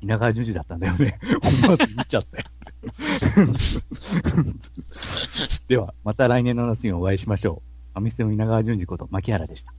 [0.01, 1.19] 稲川淳二だったんだよね。
[1.63, 2.45] 思わず見ちゃったよ。
[5.69, 7.93] では、また来年の夏にお会いしましょう。
[7.93, 9.73] ファミステの稲川淳二こと牧原でした。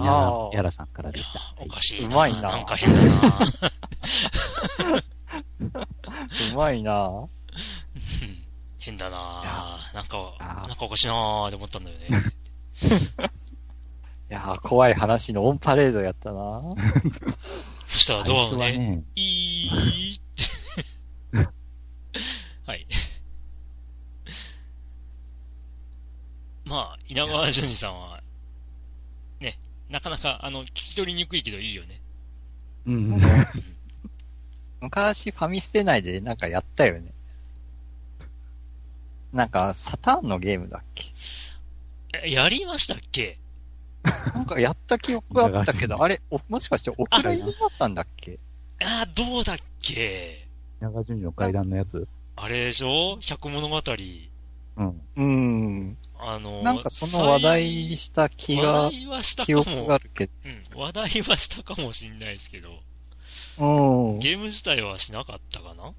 [0.00, 1.40] 稲わ川あ牧原さんからでした。
[1.58, 2.08] おかしいな。
[2.08, 3.08] うまいななんか変だな。
[6.52, 7.28] うまいなうん
[8.78, 10.34] 変だななんか、
[10.68, 12.08] なんかおかしいなーって思ったんだよね。
[14.30, 16.62] いやー怖い話のオンパレードやったな
[17.86, 21.48] そしたらドアをね、ね、いーって。
[22.66, 22.86] はい。
[26.64, 28.23] まあ、稲川淳二さんは、ね、
[29.90, 32.00] なかなか、あの、聞き取りにくいけどいいよね。
[32.86, 33.20] うん。
[34.80, 37.12] 昔ファミステ内でなんかやったよね。
[39.32, 41.04] なんか、サターンのゲームだっけ？
[42.24, 43.38] えやりましたっけ？
[44.34, 48.38] なんかやった記憶あったけど、あれ、おもしかしてオフラインだったんだっけ？
[48.80, 50.46] あー、どうだっけ？
[50.80, 52.06] 稲川淳二の階段のやつ
[52.36, 53.18] あれでしょ？
[53.20, 53.82] 百物語。
[54.76, 55.00] うん。
[55.16, 55.98] うん。
[56.18, 59.98] あの、なんかその話題した気話が、記憶があ。
[59.98, 62.70] るけうん、話題はしたかもしんないですけど、
[63.58, 64.12] ど。
[64.12, 64.18] うん。
[64.20, 65.92] ゲーム自体はしなかったかな？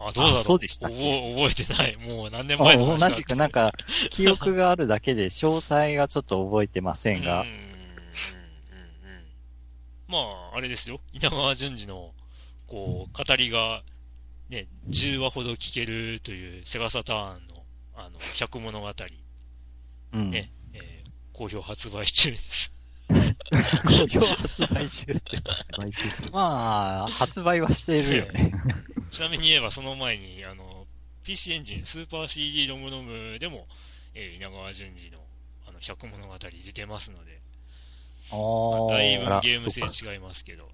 [0.00, 0.40] あ、どうだろう？
[0.40, 1.96] あそうでした覚覚えてない。
[1.96, 3.72] もう何年前の話だ同じくなんか、
[4.10, 7.68] 記憶があるだけで詳細がちょっと覚えてませんがうんうん、うんうん
[10.08, 10.18] ま
[10.52, 11.00] あ、あれですよ。
[11.12, 12.12] 稲川淳二の、
[12.66, 13.82] こう、語りが、
[14.48, 17.62] ね、10話ほど聞けるというセガサターンの、
[17.94, 18.88] あの、百物語、
[20.12, 20.30] うん。
[20.30, 22.72] ね、えー好評発売中です。
[23.86, 25.38] 好評発売中って。
[26.32, 28.52] まあ、発売はしてるよね。
[29.10, 30.86] ちなみに言えばその前に、あの、
[31.22, 33.68] PC エンジン、スーパー CD ロムロムでも、
[34.14, 35.20] えー稲川淳二の、
[35.68, 37.40] あの、百物語出てますので、
[38.30, 40.70] あまあだいぶゲーム性違いますけど、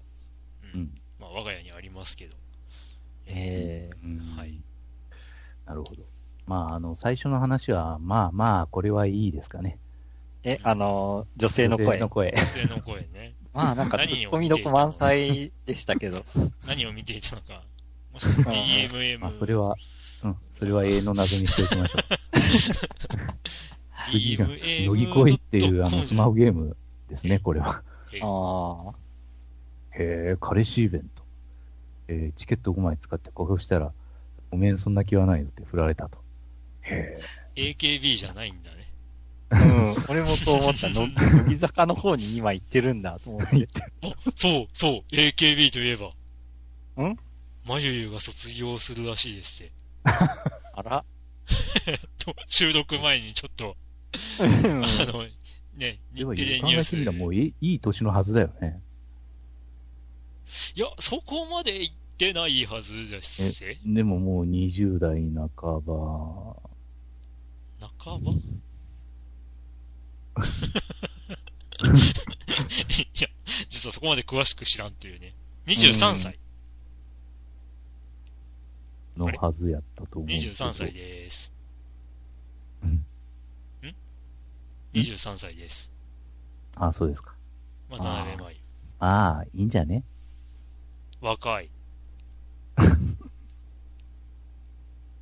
[0.63, 1.01] ううんん。
[1.19, 2.35] まあ、我が家にありますけど、
[3.27, 4.61] えうんはい。
[5.65, 6.03] なるほど。
[6.47, 9.79] まあ、あの、最初の話は、まあまあ、これはいいですかね。
[10.43, 12.09] ー、え、あの、女性の声女性の。
[12.09, 12.33] 声。
[12.35, 13.33] 女性の声ね。
[13.53, 16.23] まあなんかツッコミどこ満載でしたけど。
[16.67, 17.63] 何を見ていたのか。
[18.11, 19.19] もし DMM。
[19.19, 19.75] まあ、それは、
[20.23, 22.03] うん、それは永遠の謎にしておきましょう。
[24.11, 26.75] 次が、乃木恋っていうあのスマホゲーム
[27.09, 27.81] ですね、これは。
[28.13, 28.93] えああ。
[29.91, 31.23] へえ、彼氏イベント。
[32.07, 33.93] えーチケット5枚使って告白したら、
[34.51, 36.24] ごめん、そんな気はないよって振られたと。
[37.55, 38.75] AKB じゃないんだね。
[39.51, 40.89] うん、俺もそう思った。
[40.89, 43.67] の乃木坂の方に今行ってるんだと思って。
[44.01, 46.07] あ、そう、そう、AKB といえば。
[47.03, 47.17] ん？
[47.65, 49.71] まゆゆが卒業するらしいですって。
[50.05, 51.05] あら？
[52.19, 53.77] と、収録前にちょっと、
[54.39, 55.25] うんあの、
[55.75, 57.11] ね、日テレ考ニュースで。
[57.11, 58.81] もういいいい年のはずだよね。
[60.75, 63.77] いや、そこまで行ってないはずですぜ。
[63.85, 65.21] でももう20代
[65.55, 66.74] 半ば。
[68.05, 68.35] 半ば い
[73.19, 73.27] や、
[73.67, 75.33] 実はそこまで詳しく知らんっていうね。
[75.65, 76.37] 23歳。
[79.17, 80.41] のはずやったと思うけど。
[80.51, 81.51] 23歳です。
[82.83, 83.05] うんん
[84.93, 85.89] ?23 歳です。
[86.75, 87.33] あ、そうですか。
[87.89, 88.57] 渡辺真由。
[88.99, 90.03] ああ、いいんじゃね？
[91.21, 91.71] 若い。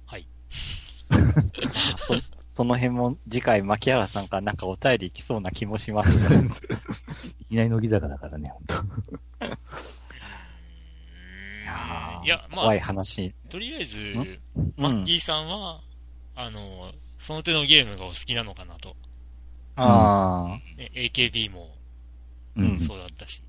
[0.06, 0.28] はい。
[1.98, 2.16] そ
[2.54, 6.50] その辺も次回、牧原さんからなんかお便り来そうな気もしますね。
[7.42, 8.76] いきなり乃木坂だからね、ほんと。
[8.78, 13.34] うーんいや、ま怖いあ、話。
[13.50, 14.40] とりあえずん、
[14.78, 15.82] マッキーさんは、
[16.36, 18.96] あの、その手のゲームがお好きなのかなと。
[19.76, 21.76] あね、AKB も
[22.56, 23.42] うん、うんそうだったし。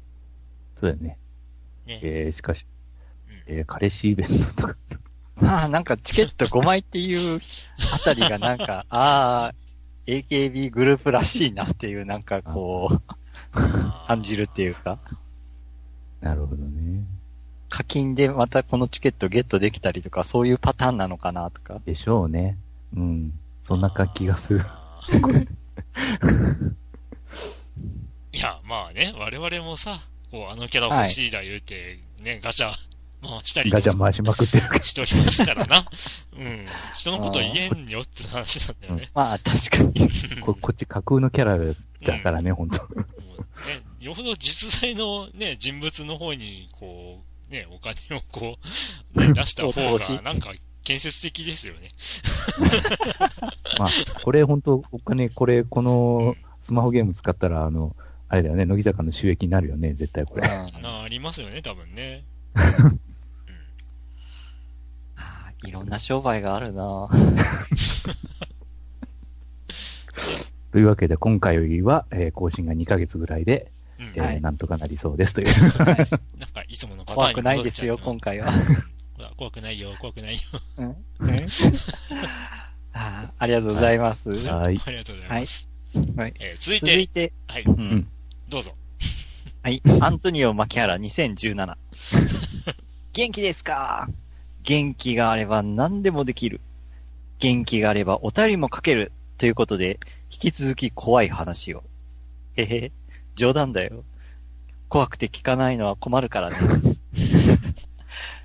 [0.81, 1.19] そうだよね。
[1.85, 2.01] ね。
[2.03, 2.65] えー、しかし、
[3.29, 4.77] うんえー、彼氏イベントとか。
[5.43, 5.45] あ。
[5.45, 7.41] まあなんかチケット5枚っていう
[7.93, 9.55] あたりがなんか、 ああ、
[10.07, 13.03] AKB グループらしいなっていうなんかこう、
[14.07, 14.99] 感じるっていうか、
[16.21, 17.05] なるほどね。
[17.69, 21.81] 課金でまたこのチケットゲットできたりとか、そういうパターンなのかなとか。
[21.85, 22.57] でしょうね。
[22.97, 23.33] うん。
[23.67, 24.65] そんな気がする。
[28.33, 32.73] いや、まあね、我々もさ、こう、あのキャラ欲しいだ言うて、ね、ガチャ
[33.71, 34.85] ガチャ回しまくってるから。
[34.85, 35.87] しておりますからな。
[36.37, 36.67] うん。
[36.99, 39.09] 人のこと言えんよって話なんだよね。
[39.15, 40.11] まあ確かに。
[40.43, 42.79] ここっち架空のキャラだからね、ほんと。
[42.83, 43.05] もうね、
[44.01, 48.59] よほど実在のね、人物の方に、こう、ね、お金をこ
[49.15, 50.53] う、ね 出した方が、なんか、
[50.83, 51.91] 建設的ですよね。
[53.79, 53.89] まあ、
[54.23, 57.97] これほんと、お金、これ、このスマホゲーム使ったら、あの、
[58.29, 60.49] あれだよね、乃木坂の収益になるよね、絶対これ。
[60.49, 62.25] うんなありますよね、多分ね。
[65.67, 67.09] いろんな商売があるな
[70.73, 74.07] というわけで、今回は、えー更新が2ヶ月ぐらいで、うん。
[74.07, 75.49] うんえーはいなんとかなりそうですという。
[76.39, 78.51] なんか、いつものパターン怖にくないですよ、今回は。
[79.17, 80.41] ほ ら怖くないよ、怖くないよ。
[82.97, 84.31] あーありがとうございます。
[84.31, 84.81] ははい。
[84.85, 85.69] ありがとうございます。
[85.95, 86.35] い。
[86.41, 88.09] えー続い続いて、て、はい、うん
[88.49, 88.75] どうぞ。
[89.63, 89.81] はい。
[90.01, 91.77] アントニオ・牧原2017。
[93.13, 94.09] 元気ですか？
[94.65, 96.61] 元気があれば何でもできる。
[97.39, 99.13] 元気があればお便りも書ける。
[99.37, 100.01] ということで、
[100.31, 101.83] 引き続き怖い話を。
[102.57, 102.93] へへ、
[103.35, 104.05] 冗談だよ。
[104.89, 106.57] 怖くて聞かないのは困るからね。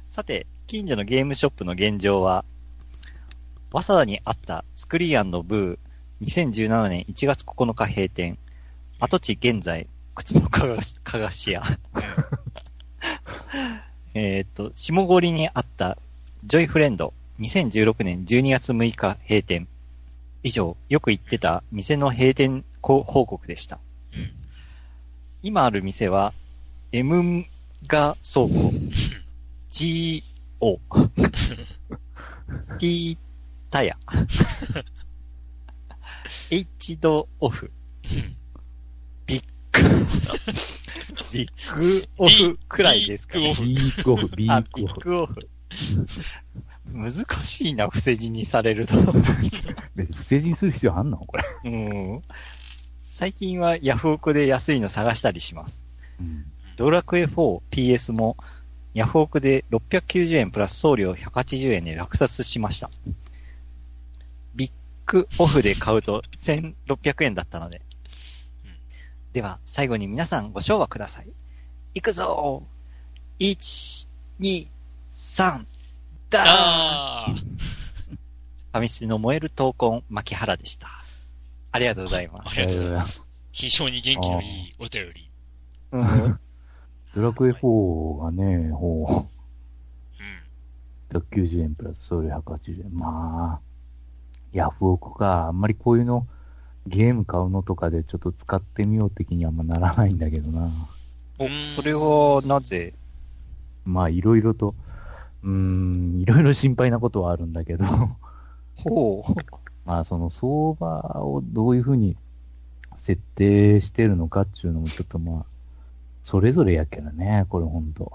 [0.09, 2.43] さて、近所のゲームショップの現状は、
[3.71, 8.37] 早稲田にあったスクリーンブー2017年1月9日閉店。
[8.99, 11.61] 跡地現在、靴のかがし、かがし屋。
[14.13, 15.97] えーっと、下郡にあった
[16.45, 19.67] ジョイフレンド2016年12月6日閉店。
[20.41, 23.77] 以上、よく行ってた店の閉店報告でした。
[24.13, 24.31] うん。
[25.43, 26.33] 今ある店は、
[26.93, 27.45] M
[27.87, 28.71] が倉庫、
[29.69, 30.23] G
[30.61, 30.79] O、
[32.79, 33.17] T
[33.69, 33.97] タヤ、
[36.49, 37.69] H ドオフ、
[38.05, 38.35] うん
[41.31, 43.53] ビッグオフくらいですかね。
[43.59, 44.93] ビークオフ、ビあー、クビオフ。
[44.93, 45.49] ッグオフ。
[46.91, 47.11] 難
[47.43, 48.95] しいな、伏せ字にされると。
[49.95, 51.43] 別に不正字にする必要あんのこれ。
[51.65, 52.21] うん。
[53.07, 55.83] 最近はヤフオクで安いの探したりします。
[56.19, 56.45] うん。
[56.77, 58.37] ドラクエ 4PS も
[58.93, 62.89] ヤフオクで690円プラス送料180円で落札しました。
[64.55, 64.71] ビッ
[65.05, 67.81] グオフで買うと1600円だったので。
[69.33, 71.31] では、最後に皆さんご唱和ください。
[71.93, 74.09] いくぞー !1、
[74.39, 74.67] 2、
[75.29, 75.63] 3、
[76.31, 80.87] ダーンあーファミスの燃える闘魂、牧原でした。
[81.71, 82.49] ありがとうございます。
[82.49, 83.29] ありがとうございます。
[83.51, 85.29] 非常に元気のいいお便り。
[85.91, 86.39] うん
[87.13, 89.27] ドラクエ4がね、ほ
[90.19, 91.17] うん。
[91.17, 92.97] う、190円プラス送料180円。
[92.97, 93.65] まあ、
[94.51, 95.45] ヤフオクか。
[95.45, 96.25] あんまりこういうの、
[96.87, 100.71] ゲーム買うのとかでちょっと使ってみよう的にあんまならないんだけどな。
[101.37, 102.95] お、それはなぜ？
[103.85, 104.73] まあ、いろいろと、
[105.43, 107.85] うーん、いろいろ心配なことはあるんだけど、
[108.75, 109.33] ほう。
[109.85, 112.17] まあ、その相場をどういうふうに
[112.97, 115.45] 設定してるのかっていうのもちょっとまあ、
[116.23, 118.11] それぞれやけどね、これほんと。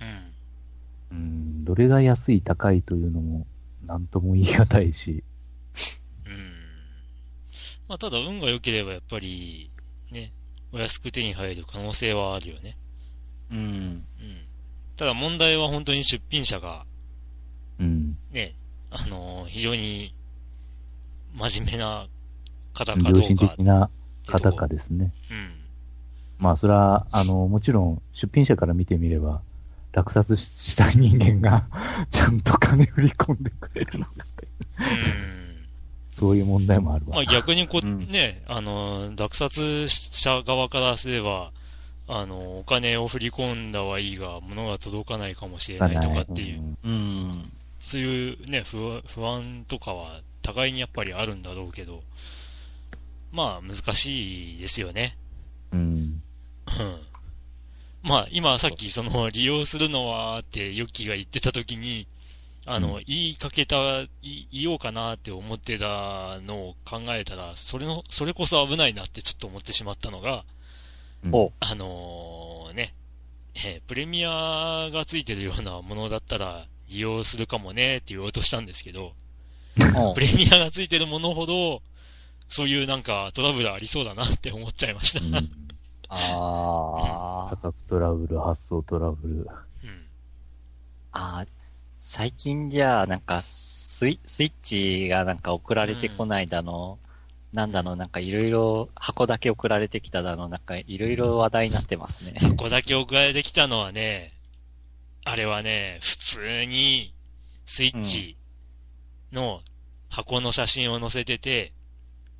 [0.00, 1.16] うん。
[1.18, 3.46] うん、どれが安い高いというのも、
[3.86, 5.24] なんとも言い難いし、
[6.26, 6.52] うん。
[7.88, 9.70] まあ、ただ運が良ければやっぱり、
[10.10, 10.32] ね、
[10.72, 12.78] お安く手に入る可能性はあるよね。
[13.50, 13.58] うん。
[13.58, 14.04] うん。
[14.96, 16.84] ただ問題は本当に出品者が、
[17.80, 18.54] うん、ね、
[18.90, 20.14] あのー非常に
[21.34, 22.08] 真面目な
[22.74, 25.12] 方かど良心うか的なってとこ方かですね。
[25.30, 25.50] うん。
[26.38, 29.42] まあ、それは、あの、もちろん、出品者から見てみれば、
[29.92, 31.66] 落札した人間が、
[32.10, 35.66] ちゃんと金振り込んでくれるのかって、うん。
[36.14, 37.16] そういう問題もあるわ。
[37.16, 41.52] まあ逆にこ、うんね、あの、落札者側からすれば、
[42.08, 47.52] あの、お金を振り込んだはいいが、物が届かないかもしれないとかっていう、んうん。
[47.80, 52.02] そういうね、不安不安とかは互いにやっぱりあるんだろうけど、
[53.32, 55.16] まあ難しいですよね。
[55.72, 55.80] うん。
[55.80, 57.00] うん。
[58.02, 62.06] まあ今さっきその利用するのはってヨッキーが言ってた時に、
[62.64, 70.44] あの、うん言いかけた、い言おうかなって思ってたのを考えたら、それの、それこそ危ないなってちょっと思ってしまったのが、
[71.60, 72.94] あのーね、
[73.54, 79.12] えープレミアがついてるようなものだったら利用するかもねって言おうとしたんですけど、
[79.96, 81.82] おプレミアがついてるものほど、
[82.48, 85.20] そういうなんかトラブルありそうだなって思っちゃいました。
[85.24, 85.34] うん。
[85.34, 85.50] うん
[86.14, 89.46] あー価格トラブル、発送トラブル。
[91.12, 91.48] あー。
[92.04, 96.98] 最近じゃあ、なんかスイ、スイッチがなんか送られてこないだの、
[97.52, 102.34] なんだの、なんかいろいろ箱だけ送られてきただの、なんかいろいろ話題になってますね。
[102.40, 104.32] ここだけ送られてきたのはね、
[105.24, 107.14] あれはね、普通に
[107.66, 108.36] スイッチ
[109.32, 109.60] の
[110.08, 111.72] 箱の写真を載せてて、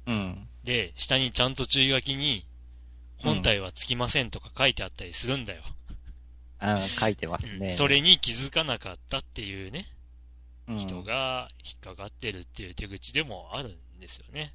[0.06, 0.48] うん。
[0.64, 2.46] で、下にちゃんと注意書きに、
[3.18, 5.62] 本体はつきませんとか書いてあったりするんだよ。
[6.60, 7.76] うん、書いてますね。
[7.76, 9.86] それに気づかなかったっていうね、
[10.68, 14.54] うん、人が引っかかってるっていう手口でもあるんですよね。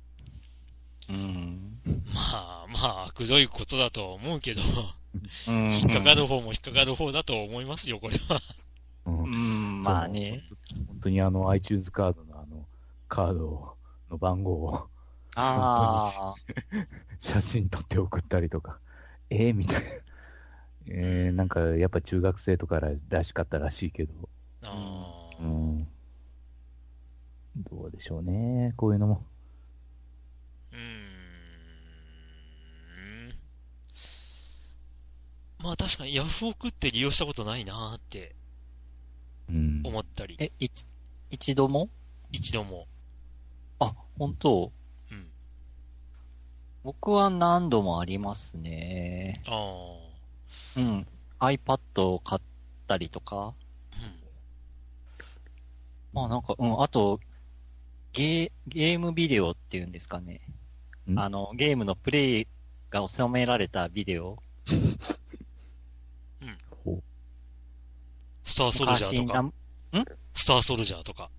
[1.10, 1.80] うん。
[2.14, 4.62] まあまあ、悪どいことだとは思うけど、
[5.48, 5.74] うん。
[5.74, 8.42] 引っかかる方も 引っかかる方だと思いますよ、これは。
[9.06, 10.44] うんうん、まあね。
[10.88, 12.66] 本当にあの iTunes カードのあの、
[13.08, 13.76] カード
[14.10, 14.88] の番号を
[15.36, 16.36] ああ。
[17.20, 18.80] 写真撮って送ったりとか、
[19.30, 19.90] ええみたいな。
[20.90, 24.14] えー、なんかやっぱ中学生とかららしかったらしいけど、
[24.64, 25.88] あーうん。
[27.58, 29.26] どうでしょうね、こういうのも。
[30.72, 31.18] うーん。
[35.68, 38.34] まあ確かにヤフオクって利用したことないなーって
[39.50, 39.82] うん。
[39.84, 40.86] 思ったり、え、一、
[41.30, 41.90] 一度も？
[42.32, 42.88] 一度も。
[43.80, 44.72] あ、本当？
[45.12, 45.28] うん。
[46.86, 49.42] 僕は何度もありますね。
[49.46, 49.74] あ
[50.78, 50.80] あ。
[50.80, 51.08] うん。
[51.42, 52.42] iPad を買っ
[52.88, 53.54] たりとか。
[53.92, 54.20] うん。
[56.14, 57.20] まあなんか、うん、あと、
[58.14, 60.40] ゲー、ゲームビデオっていうんですかね。
[61.10, 62.48] んあの、ゲームのプレイ
[62.90, 64.42] が収められたビデオ。
[66.84, 67.02] ほ
[68.44, 69.44] スターソルジャーとか。
[69.92, 71.30] なスターソルジャーとか。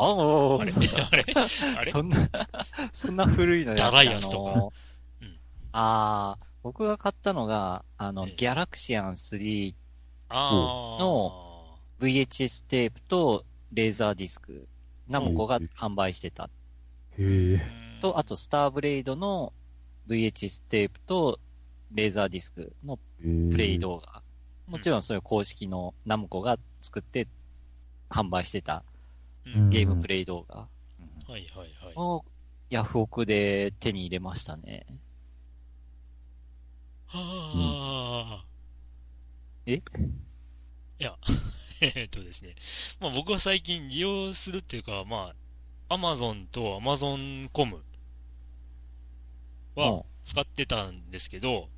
[0.00, 0.72] あああれ？
[0.72, 1.24] あれ？
[1.76, 1.84] あれ？
[1.90, 2.16] そんな、
[2.92, 4.52] そんな古いのやダライアスとか？
[4.52, 4.72] あの
[5.22, 5.38] うん
[5.72, 9.74] ああ、僕が買ったのが、あの、ええギャラクシアン3
[10.30, 11.02] ああ。
[11.02, 14.66] の VHS テープとレーザーディスク、
[15.08, 16.44] ナムコが販売してた。
[16.44, 16.48] う。
[17.22, 17.60] へえ。
[18.00, 19.52] と、あと、スターブレイドの
[20.08, 21.38] VHS テープと
[21.92, 22.98] レーザーディスクの
[23.50, 24.17] プレイ動画。
[24.68, 27.26] もちろん、そういう公式のナムコが作って
[28.10, 28.84] 販売してた
[29.46, 30.68] うんゲームプレイ動画は
[31.28, 31.42] いはい
[31.84, 31.94] はい。
[31.96, 32.24] を
[32.70, 34.86] ヤフオクで手に入れましたね。
[37.06, 38.44] はあ。
[39.66, 39.74] え？
[39.74, 39.80] い
[40.98, 41.16] や、
[41.80, 42.54] えっとですね。
[43.00, 45.34] まあ僕は最近利用するっていうか、ま
[45.88, 47.82] あ、アマゾンとアマゾンコム
[49.74, 51.68] は使ってたんですけど、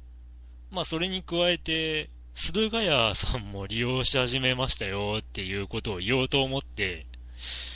[0.70, 2.10] まあそれに加えて、
[2.40, 7.06] 駿河屋さんも利用し始めましたよっていうことを言おうと思って、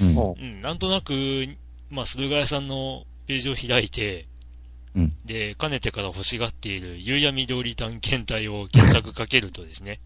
[0.01, 0.16] うん。
[0.16, 0.43] おう。
[0.43, 1.47] ん、なんとなく、
[1.91, 4.27] まあ駿河屋さんのページを開いて、
[4.97, 5.12] うん。
[5.27, 10.01] で、かねてから欲しがっている夕闇通り探検隊を検索かけるとですね、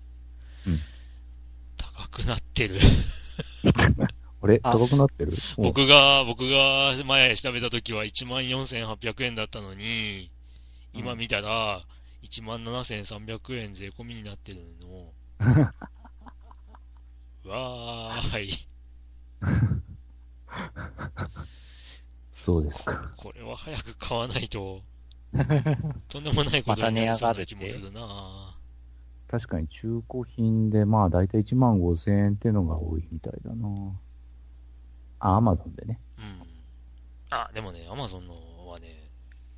[0.67, 0.81] うん。
[1.77, 2.81] 高くなってる。
[4.43, 4.73] 俺、あ。
[4.73, 5.35] 高くなってる？
[5.57, 10.31] 僕が、僕が前調べた時は14,800円だったのに、
[10.95, 11.85] 今見たら
[12.23, 15.13] 17,300円税込みになってるの。
[17.51, 18.69] わーい。
[22.33, 23.15] そうですか。
[23.17, 24.83] これは早く買わないと、
[26.09, 28.57] とんでもないことになりそうな気もするな
[29.29, 34.01] 確かに中古品で、まあ大体1万5千円ってのが多いみたいだな。
[35.21, 36.01] あ、アマゾンでね。
[36.19, 36.43] うん。
[37.31, 39.11] あ、でもね、アマゾンのはね、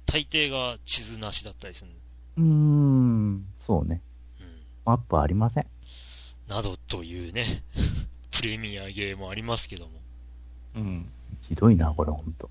[0.06, 1.92] 大抵が地図なしだったりする。
[2.40, 4.00] うーん、そうね。
[4.40, 4.46] うん。
[4.84, 5.66] マップありません。
[6.48, 7.62] などというね、
[8.32, 9.92] プレミアゲーもありますけども。
[10.76, 11.10] うん。
[11.42, 12.50] ひどいな、これほんと。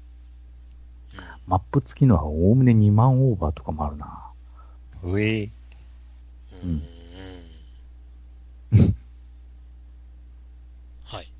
[1.15, 1.19] うん。
[1.47, 4.31] マップ付きのはおおむね2万オーバーとかもあるな。
[5.01, 5.49] うえ
[6.61, 6.83] うん
[8.71, 8.95] うん
[11.03, 11.31] はい。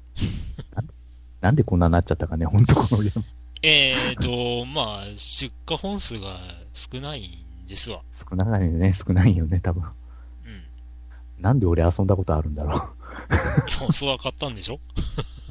[1.42, 3.26] なんでこんなになっちゃったかね、ほんとこのゲーム。
[3.62, 6.40] えーと、まあ、出荷本数が
[6.74, 8.02] 少ないんですわ。
[8.30, 9.84] 少ないよね、少ないよね、多分。
[9.84, 9.92] うん。
[11.42, 12.76] なんで俺遊んだことあるんだろい
[13.86, 14.80] や、それは買ったんでしょ？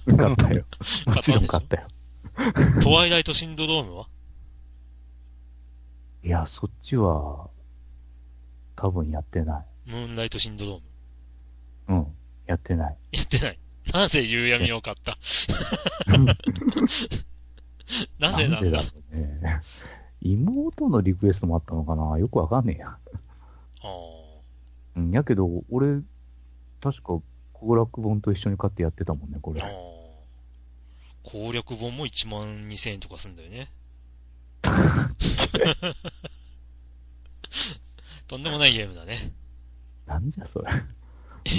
[0.06, 0.16] う。
[0.16, 0.64] 買ったよ。
[1.06, 1.86] もちろん買ったよ。
[2.82, 4.06] トワイライトシンドロームは？
[6.24, 7.48] いや、そっちは、
[8.76, 9.90] 多分やってない。
[9.90, 12.06] ムーンライトシンドロームうん、
[12.46, 12.96] やってない。
[13.12, 13.58] やってない。
[13.92, 15.16] なぜ夕闇を買った？
[18.18, 18.60] なぜなんだ？
[18.60, 19.62] でだろうね。
[20.20, 22.18] 妹のリクエストもあったのかな？
[22.18, 22.88] よくわかんねえや。
[22.88, 22.98] あ
[24.96, 26.00] うん、やけど、俺、
[26.80, 27.20] 確か、
[27.52, 29.62] 攻略本と一緒に買ってやってたもんね、こあ。
[29.62, 29.76] ああれ。。
[31.22, 33.70] 攻略本も1万2000円とかすんだよね。
[38.26, 39.32] とんでもないゲームだね。
[40.06, 40.68] なんじゃそれ。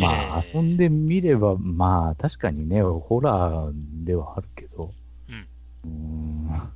[0.01, 4.93] まあ、遊んでみれば、まあ、確かにね、ホラーではあるけど。
[5.29, 5.47] うん。
[5.85, 6.73] うーん。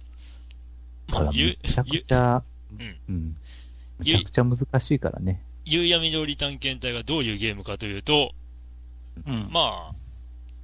[1.07, 2.43] まあ、ゆめちゃくちゃ、
[2.80, 3.38] うんうん。
[3.99, 5.41] めちゃくちゃ難しいからね。
[5.65, 8.31] 夕闇通り探検隊がどういうゲームかというと、
[9.27, 9.49] うん。
[9.51, 9.95] まあ、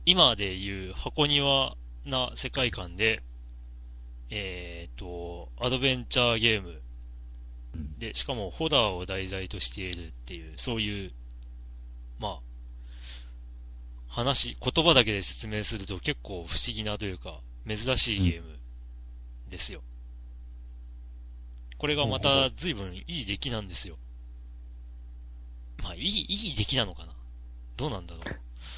[0.05, 1.75] 今でいう箱庭
[2.05, 3.21] な世界観で、
[4.29, 6.81] えっ、と、アドベンチャーゲーム
[7.75, 11.11] うんで、しかもホラーを題材としているっていう、そういう、
[12.19, 12.39] まあ、
[14.07, 18.57] 話、言葉だけで説明すると結構不思議なというか、珍しいゲーム
[19.49, 19.81] ですよ。
[21.79, 23.95] これがまた随分いい出来なんですよ。
[25.81, 27.13] まあ、いい、いい出来なのかな？
[27.77, 28.23] どうなんだろう？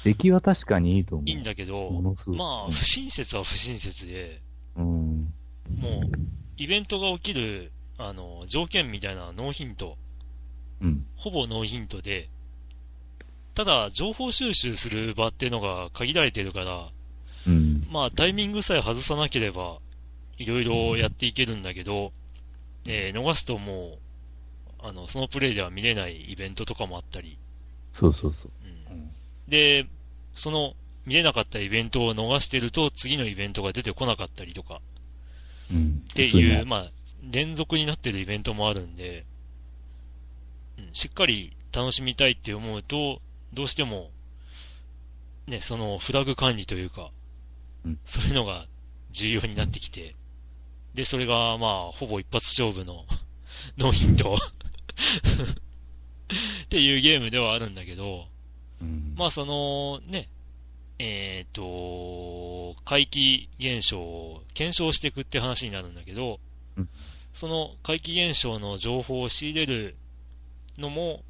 [0.04, 1.28] 出来は確かにいいと思う。
[1.28, 1.90] いいんだけど。
[2.28, 4.40] まあ、不親切は不親切で、
[4.76, 5.34] うん。
[5.76, 6.18] もう、
[6.56, 9.98] イベントが起きる、あの、条件みたいなノーヒント。
[10.80, 11.04] うん。
[11.16, 12.28] ほぼノーヒントで、
[13.54, 16.88] ただ、情報収集する場っていうのが限られてるから、
[17.48, 17.82] うん。
[17.90, 19.78] まあ、タイミングさえ外さなければ、
[20.38, 22.12] いろいろやっていけるんだけど、
[22.84, 23.98] えー逃すとも
[24.82, 27.38] う、あの、そのプレイでは見れないイベントとかもあったり、
[27.92, 28.50] そうそうそう。
[28.64, 28.96] うん。
[28.96, 29.10] うん。
[29.48, 29.86] で、
[30.34, 34.80] その、見れなかったイベントを逃してると、次のイベントが出てこなかったりとか、
[35.70, 36.04] うん。
[36.10, 36.90] っていう、ねまあ、
[37.30, 39.24] 連続になってるイベントもあるんで、
[40.78, 43.20] うん、しっかり楽しみたいって思うと、
[43.52, 44.10] どうしても、
[45.46, 47.10] ね、そのフラグ管理というか、
[47.84, 47.98] うん。
[48.06, 48.66] そういうのが
[49.10, 50.14] 重要になってきて、
[50.94, 53.04] で、それが、まあ、ほぼ一発勝負の
[53.78, 54.38] ノーヒントっ
[56.68, 58.26] ていうゲームではあるんだけど、
[58.80, 59.14] うん。
[59.16, 60.28] まあ、その、ね、
[60.98, 66.38] えっ、と、怪奇現象を検証していくって話になるんだけど、
[66.76, 66.88] うん
[67.32, 69.96] その怪奇現象の情報を仕入れる
[70.78, 71.22] のも、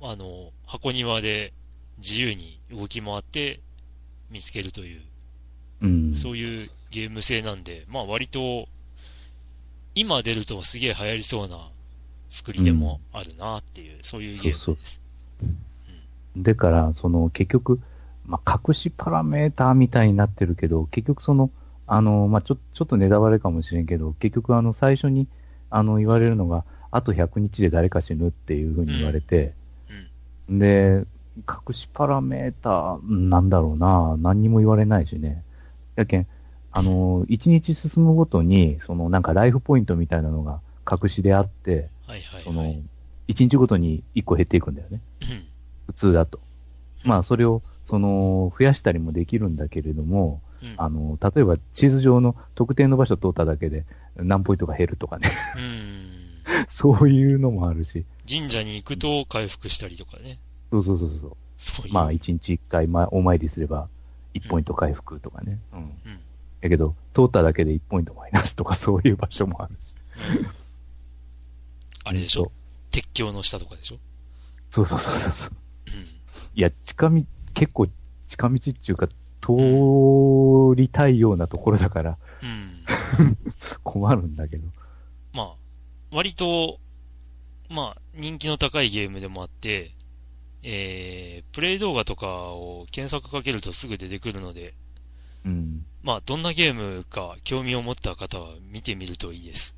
[0.00, 1.52] あの、箱庭で
[1.98, 3.60] 自由に動き回って
[4.30, 5.02] 見つけるという、
[5.82, 6.14] うん。
[6.14, 8.68] そういうゲーム性なんで、まあ割と、
[9.94, 11.68] 今出るとすげえ流行りそうな
[12.30, 15.00] 作りでもあるなっていう、そういうゲームです。
[16.36, 17.78] だから、その、結局、
[18.26, 21.50] まあ、隠しパラメーターみたいになってるけど、結局その、
[21.86, 25.26] あの、まあ、ちょ、ちょっとネタバレかもしれんけど、結局あの、最初に、
[25.68, 29.52] あの、言われるのが、あと100日で誰か死ぬっていうふうに言われて、
[30.48, 30.58] うん。
[30.58, 31.04] で、
[31.36, 34.16] 隠しパラメーターなんだろうな。
[34.18, 35.42] 何にも言われないしね。
[35.96, 36.26] やけん、
[36.70, 40.60] あの、一日進むごとに、そのなんかライフポイントみたいなのが
[40.90, 42.82] 隠しであって、はいはいそのはい。、
[43.28, 45.00] 一日ごとに一個減っていくんだよね。
[45.22, 45.44] うん
[45.86, 46.40] 普通だと。
[47.04, 53.84] まあ、それを、その、増やしたりもできるんだけれども、うんあの、例えば地図上の特定の場所通っただけで
[54.16, 55.30] 何ポイントが減るとかね。
[55.56, 56.66] うん。
[56.68, 58.04] そういうのもあるし。
[58.28, 60.38] 神社に行くと回復したりとかね。
[60.70, 61.36] そうそうそうそう。
[61.58, 61.92] そう。
[61.92, 63.88] まあ、一日一回、まあ、お参りすれば、
[64.34, 65.58] 1ポイント回復とかね。
[65.72, 65.78] うん。
[65.78, 66.20] うん。
[66.60, 69.94] やけど、通っただけで1ポイントマイナスとか、そういう場所もあるし。
[70.36, 70.62] うん
[72.04, 72.50] あれでしょ
[72.90, 73.96] 鉄橋の下とかでしょ
[74.70, 75.50] そうそうそうそうそう。
[75.86, 76.04] うん。
[76.54, 77.22] いや、近道、
[77.54, 77.86] 結構
[78.26, 79.14] 近道っていうか、通
[80.76, 82.84] りたいようなところだからうん。
[83.84, 84.68] 困るんだけど。
[85.32, 85.54] まあ、
[86.10, 86.78] 割と、
[87.68, 89.92] まあ、人気の高いゲームでもあって、
[90.62, 94.74] えー、プレイ動画とかを検索かけるとすぐ出てくるので、
[95.44, 95.84] うん。
[96.02, 99.74] まあ、どんなゲームか興味を持った方は見てみるといいです。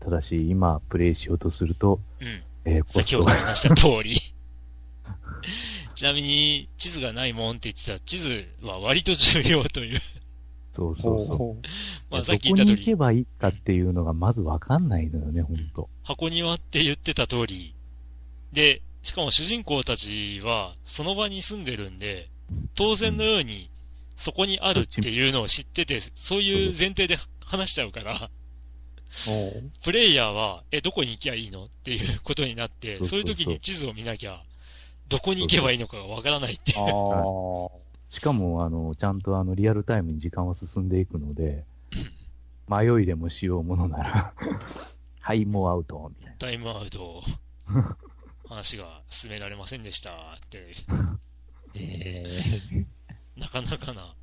[0.00, 2.42] ただし、今、プレイしようとすると、うん。
[2.64, 4.20] えー、コ先ほど話した通り。
[5.94, 10.00] ちなみに、地図がないもんって言ってたら、地図は割と重要という。
[10.74, 11.36] そうそうそう。
[11.36, 11.56] ほ
[12.10, 15.88] まあ、どさっき言った通り、こに行けばいいかっていうのがまずわかんないのよね、ほんと。
[16.02, 17.74] 箱庭って言ってた通り。
[18.52, 22.28] で、しかも主人公たちは、その場に住んでるんで、
[22.74, 23.70] 当然のように、
[24.16, 28.30] そこにあるっていうのを知ってて、そういう前提で話しちゃうから、
[29.84, 34.42] プレイヤーは、え、どこに行きゃいいのっていうことになって、そうそううそうそいう時に地図を見なきゃ、
[35.08, 36.78] どこに行けばいいのかがわからないっていう。
[36.78, 37.82] ああ。
[38.08, 41.64] しかも、あの、ちゃんとあの、リアルタイムに時間は進んでいくので、
[42.68, 44.34] 迷いでもしようものなら、
[45.20, 46.36] はい、もうアウト、みたいな。
[46.38, 47.22] タイムアウト、
[48.52, 50.74] 話が進められませんでしたって、
[51.74, 52.42] え
[53.36, 54.14] なかなかな、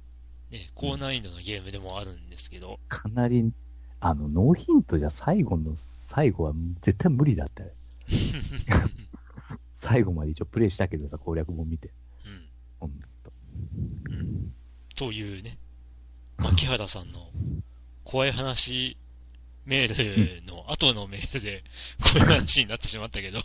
[0.51, 3.51] ね、高難易度なゲームでもあるんですけど、かなり、
[3.99, 7.63] あの、ノーヒントじゃ最後の最後は絶対無理だった。
[7.63, 7.71] よ。
[9.75, 11.91] 最後まで一応プレイしたけどさ、攻略本見て。
[12.81, 12.99] うん。
[13.23, 13.33] と。
[14.09, 14.53] うん。
[14.95, 15.57] というね、
[16.37, 17.31] 牧原さんの
[18.03, 18.97] 怖い話
[19.65, 21.63] メールの後のメールで、
[22.01, 23.39] こういう話になってしまったけど、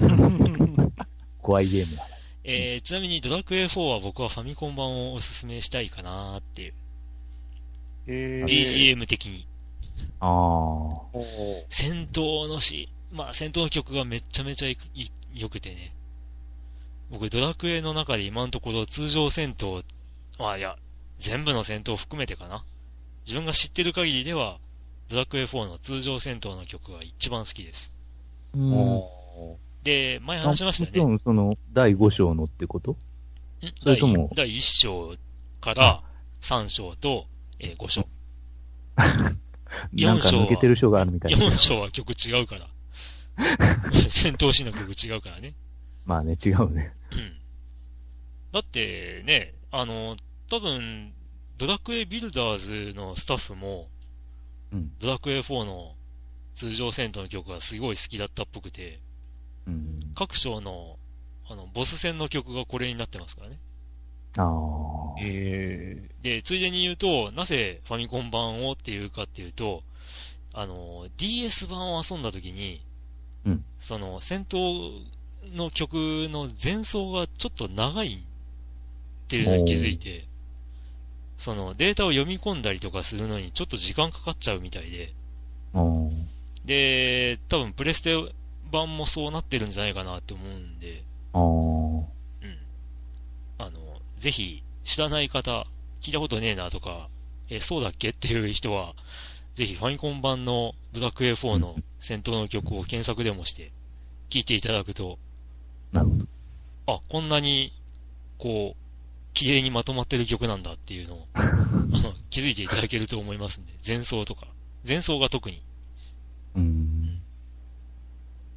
[1.42, 2.20] 怖いゲームの話。
[2.44, 6.74] えー、ちなみにドラクエ4は僕はファミコン版をおすすめしたいかなっていう、
[8.06, 9.46] え BGM 的に。
[10.20, 10.28] ああ。
[10.28, 11.10] ほ
[11.68, 14.74] 戦闘のし、まあ戦闘の曲がめっちゃめちゃ
[15.34, 15.94] 良くてね。
[17.10, 19.84] 僕ドラクエの中で今のところ通常戦闘、
[20.38, 20.76] まあいや、
[21.18, 22.64] 全部の戦闘を含めてかな。
[23.26, 24.58] 自分が知ってる限りでは、
[25.08, 27.90] ドラクエ4の通常戦闘の曲が一番好きです。
[28.54, 31.14] ううんほで、前話しましたよもちろね。
[31.14, 32.92] んその、第5章のってこと？
[32.92, 32.96] ん
[33.82, 34.30] それとも？
[34.34, 35.16] 第第1章
[35.60, 36.02] から
[36.42, 37.26] 3章と、
[37.58, 38.08] えー5章。
[39.92, 41.38] なんか抜けてる章があるみたいな。
[41.38, 42.66] 4章は曲違うから。
[44.10, 45.54] 戦闘シーンの曲違うからね。
[46.04, 46.92] まあね、違うね。
[47.12, 47.36] うん。
[48.52, 50.16] だってね、あの、
[50.50, 51.12] 多分、
[51.56, 53.88] ドラクエビルダーズのスタッフも、
[54.72, 54.92] うん。
[54.98, 55.94] ドラクエ4の
[56.54, 59.00] 通常戦闘の曲がすごい好きだったっぽくて、
[59.66, 60.00] うん。
[60.14, 60.98] 各章の、
[61.48, 63.58] あの、ボス戦の曲がこれになってますからね。
[64.36, 65.16] ああう。。
[65.20, 69.82] えで、ついでに言うと、なぜファミコン版をっていうかっていうと、
[70.52, 72.82] あの、DS 版を遊んだ時に、
[73.44, 74.90] うんその、戦闘
[75.54, 75.94] の曲
[76.30, 80.26] の前奏がちょっと長いっていうのに気づいて、
[81.38, 86.10] その、データを読み込んだりとかするのにちょっと時間かかっちゃうみたいで、ー
[86.64, 88.14] で、多分プレステ
[88.70, 91.04] 版もそうなってるんじゃないかなって思うんで。
[92.42, 92.56] うん。
[93.58, 93.80] あの、
[94.18, 95.66] ぜひ、知らない方、
[96.00, 97.08] 聞いたことねえなとか、
[97.48, 98.94] え、そうだっけっていう人は、
[99.56, 103.72] ぜひファミコン版のドラクエ4の戦闘の曲を検索でもして、
[104.30, 105.18] 聞いていただくと、
[105.92, 106.26] なるほど。
[106.86, 107.72] あ、こんなに、
[108.38, 108.80] こう、
[109.34, 114.46] 綺麗にまとまってる曲なんだっていうのを、 あの、気づいていただけると思いますんで、前奏とか、
[114.86, 115.62] 前奏が特に、
[116.56, 116.99] うん。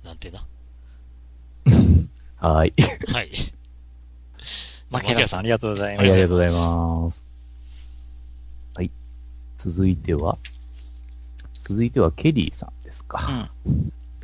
[0.03, 0.45] なんてな。
[2.37, 2.73] はーい。
[3.11, 3.29] はい。
[3.31, 3.53] ー。
[4.89, 6.13] 牧原さん、ありがとうございはい、ます。
[6.13, 7.25] ありがとうございます。
[8.75, 8.91] はい。
[9.57, 10.37] 続いては、
[11.63, 13.49] 続いてはケリーさんですか。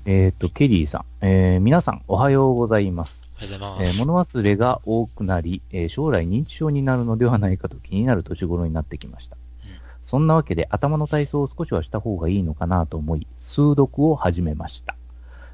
[0.06, 1.26] えっ、と、ケリーさん。
[1.26, 3.30] えー、皆さん、おはようございます。
[3.38, 3.98] ありがとうございます。
[3.98, 9.38] えー物忘れが多くなり、えー将来認知症になるのではないかと気になる年頃になってきました。
[9.64, 9.72] うん
[10.04, 14.96] そんなわけで頭の体操を少しはした方がいいのかなと思い、数読を始めました。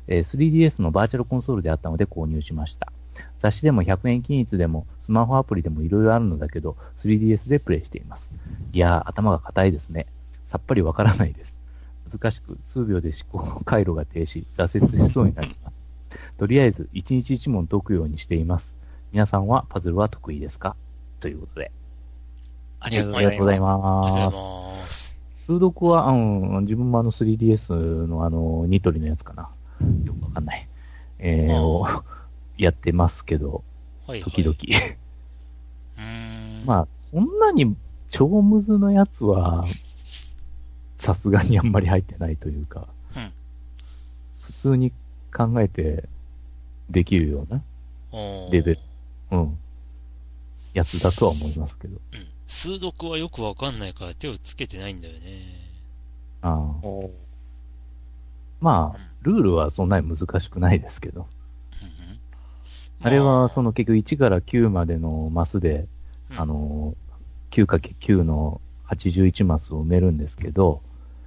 [0.07, 2.91] えー 3DS のバーチャルコンソールであったので購入しました。
[3.41, 8.29] 雑誌でも100円均一でも、スマホアプリでもいろいろあるのだけど、3DS でプレイしています。
[8.73, 10.05] いやー、頭が硬いですね。
[10.47, 11.59] さっぱりわからないです。
[12.11, 15.85] 難しく、数秒で思考 回路が停止、挫折しそうになります。
[16.37, 18.75] とりあえず、1日1問解くようにしています。
[19.11, 20.75] 皆さんはパズルは得意ですか？
[21.19, 21.71] ということで。
[22.79, 23.25] ありがとうござい。
[23.25, 23.35] ます。
[23.37, 25.15] ありがとうございます。
[25.45, 29.49] 数読は、あの、自分もあの 3DS のあの、ニトリのやつかな。
[30.05, 30.67] よくわかんない。
[31.19, 31.87] えー、を
[32.57, 33.63] やってますけど、
[34.07, 34.31] はい、はい。
[34.31, 34.55] 時々。
[35.97, 36.65] うーん。
[36.67, 37.75] まあ、そんなに
[38.09, 39.63] 超ムズのやつは、
[40.97, 43.31] さすがにあんまり入ってないというか、うん
[44.41, 44.91] 普通に
[45.35, 46.07] 考えて
[46.89, 47.61] できるような、
[48.51, 48.79] レベル
[49.31, 49.57] うん、
[50.73, 51.95] やつだとは思いますけど。
[52.13, 52.27] うん。
[52.47, 55.65] 数読はよくわかんないから手をつけてないんだよね。
[56.41, 56.87] ああ
[58.61, 61.27] まあ、ルールはそんなに難しくないですけど。
[63.01, 65.87] あれは、その、の結局1から9までのマスで、
[66.31, 66.95] うんあ、の、
[67.51, 70.81] 9×9 の81マスを埋めるんですけど、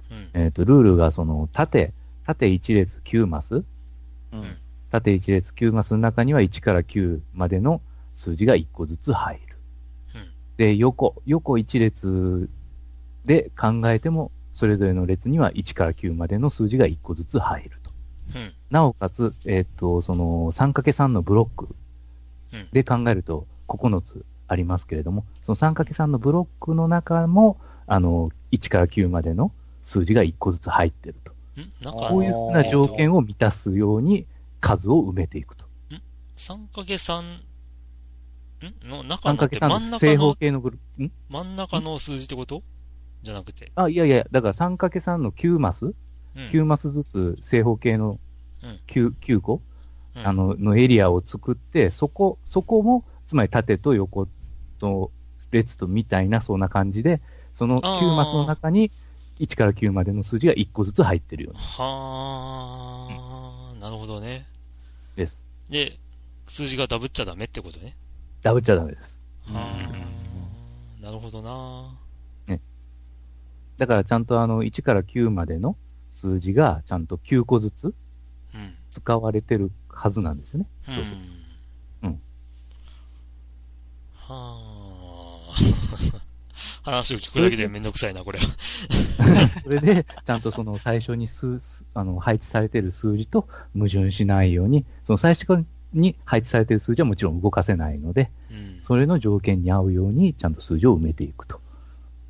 [0.09, 0.29] うん。
[0.33, 1.93] えっ、と、ルールがその、縦、
[2.25, 3.63] 縦1列9マス、
[4.31, 4.57] うん。
[4.89, 7.81] 縦1列9マスの中には1から9までの
[8.15, 9.41] 数字が1個ずつ入る。
[10.15, 12.49] うんで、横、横1列
[13.25, 17.78] で考えても、それぞれの列には1から9までの数字が1個ずつ入ると。
[18.35, 18.53] うん。
[18.69, 21.75] なおかつ、えっ、と、その 3×3 のブロック
[22.53, 22.67] うん。
[22.71, 27.57] で考えると9つありますけれども、その 3×3 のブロックの中も、
[27.87, 29.51] あの、1から9までの
[29.83, 31.33] 数字が1個ずつ入ってると。
[31.83, 34.25] こういうふうな条件を満たすように
[34.61, 35.65] 数を埋めていくと。
[36.37, 38.89] 3×3、ん？
[38.89, 41.11] の中のって 3×3 真ん中の正方の、形のグループ、ん？
[41.29, 42.63] 真ん中の数字ってこと？
[43.23, 43.71] じゃなくて。
[43.75, 45.95] あ、いやいや、だから 3×3 の9マス、うん。
[46.47, 48.19] 9マスずつ正方形の
[48.61, 48.79] うん。
[48.87, 49.61] 9、9個、
[50.15, 50.27] うん。
[50.27, 54.27] あ、の、のエリアを作って、そこ、そこも、つまり縦と横
[54.79, 55.11] と
[55.51, 57.21] 列とみたいな、そんな感じで、
[57.53, 57.99] そのあー。
[57.99, 58.91] 9マスの中に、
[59.39, 64.45] 1から9までの数字が1個ずつ入ってるようにはー、なるほどね。
[65.15, 65.41] です。
[65.69, 65.97] で、
[66.47, 67.95] 数字がダブっちゃダメってことね。
[68.41, 69.17] ダブっちゃダメです。
[69.45, 71.97] はー、なるほどな。
[73.77, 75.77] だからちゃんとあの、1から9までの
[76.19, 77.93] 数字が、ちゃんと9個ずつ
[78.53, 78.73] うん。
[78.89, 80.67] 使われてるはずなんですよね。
[80.87, 80.95] うん。
[80.95, 81.01] そ
[82.03, 82.21] うん
[84.15, 86.19] はー。
[86.83, 88.45] 話を聞くだけでめんどくさいな、これは。
[89.63, 91.61] それで、ちゃんとその最初に数、
[91.93, 98.79] あの、配置されてる数字と矛盾しないように、その最初に配置されてる数字はもちろん動かせないので、うん。
[98.81, 101.61] それの条件に合うように、ちゃんと数字を埋めていくと。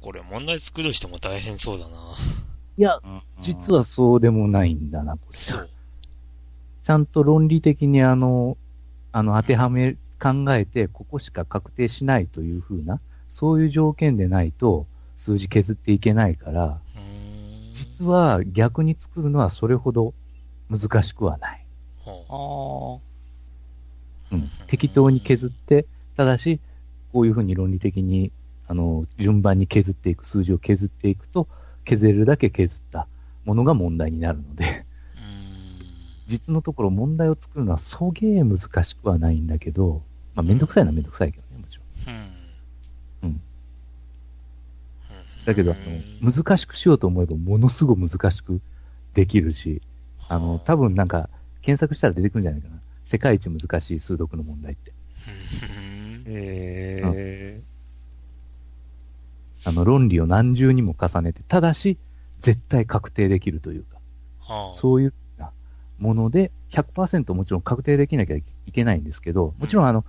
[0.01, 2.15] これ問題作る人も大変そうだな。
[2.79, 5.37] いや、うん実はそうでもないんだな、これ。
[5.37, 5.69] そう。
[6.81, 8.57] ちゃんと論理的にあの、
[9.11, 13.01] あの、当てはめ、考えて、ここしか確定しないというふうな、
[13.31, 14.85] そういう条件でないと、
[15.17, 16.79] 数字削っていけないから。
[17.73, 20.13] 実は逆に作るのはそれほど
[20.69, 21.65] 難しくはない。
[24.31, 25.85] うん、適当に削って、
[26.15, 26.59] ただし、
[27.11, 28.31] こういうふうに論理的に、
[28.67, 31.47] あの、順番に削っていく、数字を削っていくと、
[31.89, 33.07] 削れるだけ削った
[33.45, 34.85] ものが問題になるので。
[36.27, 40.03] 実のところ問題を作るのはそげえ難しくはないんだけど、
[40.35, 42.15] まあめんどくさいのはめんどくさいけどね、もちろん。
[43.23, 43.29] うん。
[43.29, 43.41] うん
[45.45, 48.61] だけど、あうんの、難しくしようと思えばものすごく難しく
[49.15, 49.81] できるし、
[50.27, 51.29] あの、多分なんか、
[51.63, 52.79] 検索したら出てくるんじゃないかな。
[53.03, 54.91] 世界一難しい数読の問題って。
[55.27, 57.61] うんへ
[59.63, 61.97] あの、論理を何重にも重ねて、ただし、
[62.39, 63.99] 絶対確定できるというか、
[64.39, 64.73] はあ。
[64.73, 65.51] そういうな
[65.97, 70.05] もので、100%もちろん確定できなきゃいけないんですけど、もちろんあの、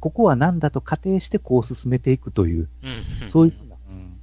[0.00, 2.68] ここは何だと仮定してこう進めていくという、
[3.22, 3.30] うん。
[3.30, 3.54] そういう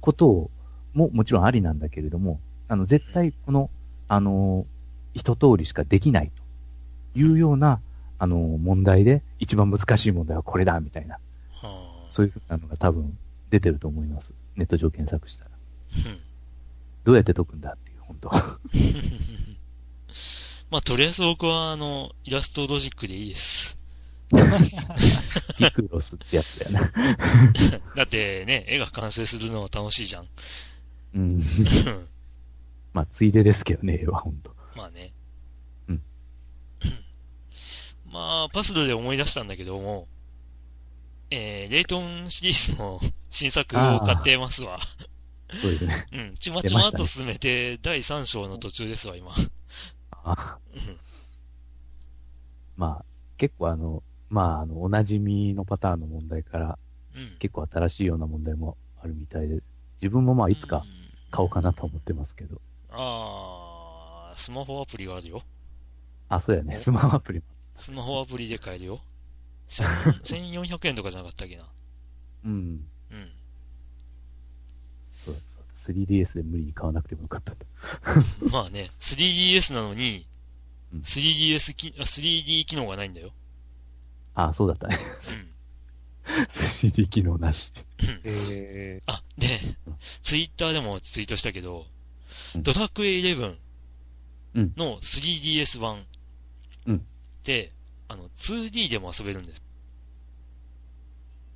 [0.00, 0.50] ことを
[0.92, 3.70] ももちろんありなんだけれども、あの、絶対この、
[4.08, 4.66] あの、
[5.14, 6.30] 一通りしかできない
[7.14, 7.80] というような、
[8.18, 11.20] あの、問題で、一番難しい問題はこれだ、みたいな、は
[11.62, 12.06] あ。
[12.10, 13.16] そういうふうなのが多分
[13.50, 14.32] 出てると思います。
[14.60, 15.50] ネット上検索したら。
[16.06, 16.20] うん
[17.02, 18.30] どうやって解くんだっていう、本当
[20.70, 23.78] まあ、とりあえず僕は、あの、イラストロジックでいいです。
[25.58, 26.92] ピクロスってやつだよな。
[27.96, 30.28] だってね、絵が完成するのは楽しいじゃん。
[31.14, 31.22] うん。
[31.22, 31.42] うん
[32.92, 34.54] まあ、ついでですけどね、絵は本当。
[34.76, 35.12] まあね。
[35.88, 36.02] うん。
[38.06, 40.06] まあ、パズルで思い出したんだけども、
[41.30, 43.00] えー、レイトンシリーズの
[43.30, 44.80] 新作を買ってますわ。
[45.62, 46.06] そうですね。
[46.12, 46.36] うん。
[46.36, 49.32] ちまちまっと進めて、第3章の途中ですわ、今。
[50.10, 50.98] あうん
[52.76, 53.04] まあ、
[53.36, 56.78] 結構あの、まあ、あの、おなじみのパターンの問題から、
[57.14, 57.36] うん。
[57.38, 59.62] 結構新しいような問題もあるみたいで、
[60.00, 60.84] 自分もまあ、いつか
[61.30, 62.60] 買おうかなと思ってますけど。
[62.90, 65.42] あー、スマホアプリがあるよ。
[66.28, 66.76] あ、そうやね。
[66.76, 67.44] スマホアプリも。
[67.76, 69.00] スマホアプリで買えるよ。
[69.70, 69.86] 千
[70.24, 71.64] 1400円とかじゃなかったっけな。
[72.44, 72.52] うん。
[73.10, 73.30] うん。
[75.24, 76.00] そうだそうだ。
[76.00, 77.66] 3DS で無理に買わなくてもよかったと。
[78.50, 80.26] まあね、3DS なのに
[80.92, 83.32] うん 3DS き、あ 3D 機能がないんだよ。
[84.34, 84.98] あ、そうだったね。
[85.32, 85.50] うん。
[86.50, 87.72] 3D 機能なし。
[88.24, 89.76] へあ、で、
[90.22, 91.86] ツイッターでもツイートしたけど、
[92.54, 93.56] うんドラクエ11
[94.54, 96.04] うんの 3DS 版
[96.86, 97.00] うんっ
[97.42, 97.72] て、
[98.10, 99.62] あの、2D でも遊べるんです。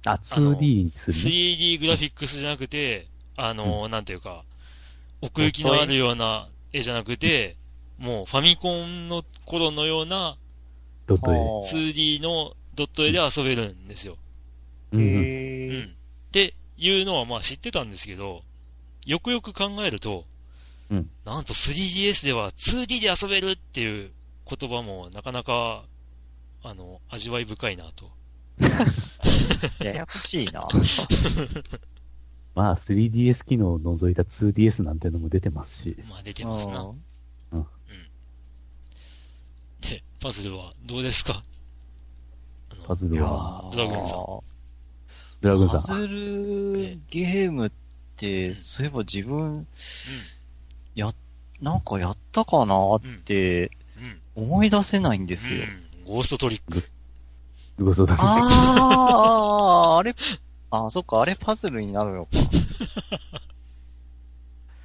[0.07, 1.25] あ、あの 2D にするね。
[1.25, 4.45] 3D グラフィックスじゃなくて、あの、なんていうか、
[5.21, 7.57] 奥行きのあるような絵じゃなくて、
[7.99, 10.37] もうファミコンの頃のような
[11.09, 11.37] ドット絵。
[11.77, 14.17] 2D のドット絵で遊べるんですよ。
[14.93, 15.97] うんうん。
[16.29, 18.43] っていうのはまあ知ってたんですけど、
[19.05, 20.25] よくよく考えると、
[20.89, 24.13] うんなんと 3DS では 2D で遊べるっていう
[24.47, 25.85] 言葉もなかなか、
[26.65, 28.11] あの、味わい深いなと。
[29.81, 30.67] ややこしいな。
[32.55, 35.97] まあ、3DS 機能を除いた 2DS なんてのも出てますし。
[36.09, 36.93] まあ出てますな。
[39.83, 41.45] で、パズルはどうですか？
[42.87, 44.43] パズルは、ドラグーンさんー
[45.43, 46.01] ドラグーンパさん。
[46.01, 47.73] ズルゲームっ
[48.17, 49.67] て、そういえば自分、
[50.95, 51.11] や、
[51.61, 53.71] なんかやったかなって
[54.37, 54.45] うん。
[54.47, 55.65] 思い出せないんですよ。
[55.65, 55.84] うん。
[56.07, 56.95] ゴーストトリックス。
[57.79, 58.21] ごそうだね。
[58.23, 60.15] あー、あれ、
[60.71, 62.31] あ、そっか、あれパズルになるのか。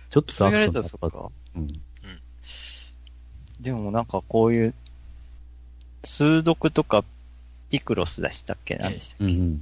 [0.09, 1.31] ちょっとそう言われたらそっションだったか。
[1.55, 1.81] うん。
[3.59, 4.73] でもなんかこういう、
[6.03, 7.03] 数読とか、
[7.69, 9.61] ピクロスでしたっけ何でしたっうんうん。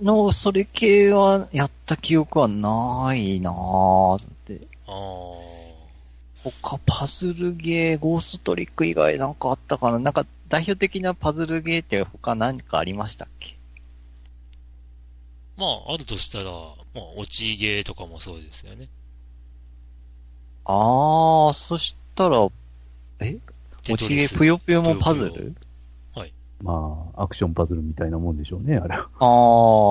[0.00, 4.60] けの、それ系はやった記憶はないなぁって。
[4.86, 5.65] ああ。
[6.62, 9.98] 他パズルゲー、ゴーストトリック以外なんかあったかな？
[9.98, 13.56] なんか代表的なパズルゲーって他何かありましたっけ？
[15.56, 18.88] まあ、あるとしたら、まあ、落ちゲーとかもそうですよね。
[20.64, 22.46] あー、そしたら、
[23.20, 23.38] え？
[23.88, 25.54] 落ちゲー、ぷよぷよもパズル？
[26.62, 29.08] まあ、アクションパズルみたいなもんでしょうね、あれは。
[29.18, 29.24] あ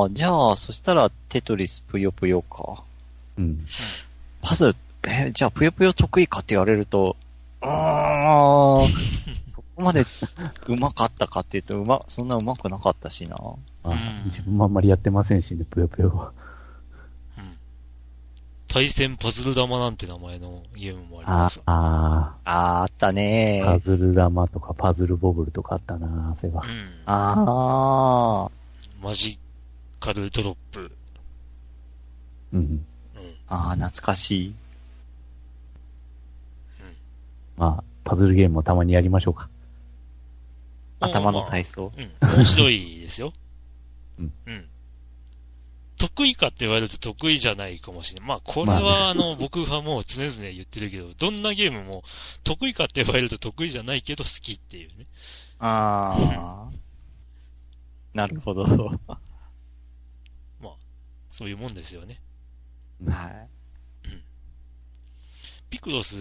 [0.09, 2.83] ー、じゃあ、そしたらテトリスぷよぷよか。
[3.37, 3.63] うん。
[4.41, 4.75] パズル、
[5.07, 7.15] え、じゃあぷよぷよ得意かって言われると、
[7.61, 8.87] うーん、
[9.49, 10.05] そこまで
[10.67, 13.37] 上手かったかっていうと、うま、そんな上手くなかったしな。
[13.83, 16.31] まあうん自分もあんまりやってませんしね、ぷよぷよは。
[17.37, 17.57] うん。
[18.67, 21.61] 対戦パズル玉なんて名前のゲームもありあます。
[21.65, 26.65] ああー、あったねー、パズル玉とかパズルボブルとかあったな、そういえばう。
[26.65, 26.89] ん。
[27.05, 29.37] あー、マジ
[29.99, 30.91] カルドロップ。
[32.53, 32.59] うん。
[32.59, 32.85] うん。
[33.47, 34.55] あー、懐かしい。
[37.57, 39.49] まあ、パズルゲームもたまにやりましょうか。
[40.99, 41.91] 頭のまあ体操。
[41.97, 42.11] うん。
[42.37, 43.33] 面白いですよ。
[44.19, 44.33] うん。
[44.45, 44.69] うん。
[45.97, 48.29] 得意かって言われると得意じゃないかもしれない。
[48.29, 52.03] まあ、これは、まあの、僕はもう常々言ってるけど、どんなゲームも
[52.43, 55.07] 得意かって言われると得意じゃないけど好きっていうね。
[55.59, 56.77] あー。
[58.13, 58.63] なるほど。
[58.63, 59.19] は
[61.35, 62.21] そういうもんですよね。
[63.27, 63.54] い。
[65.75, 66.15] ピクロス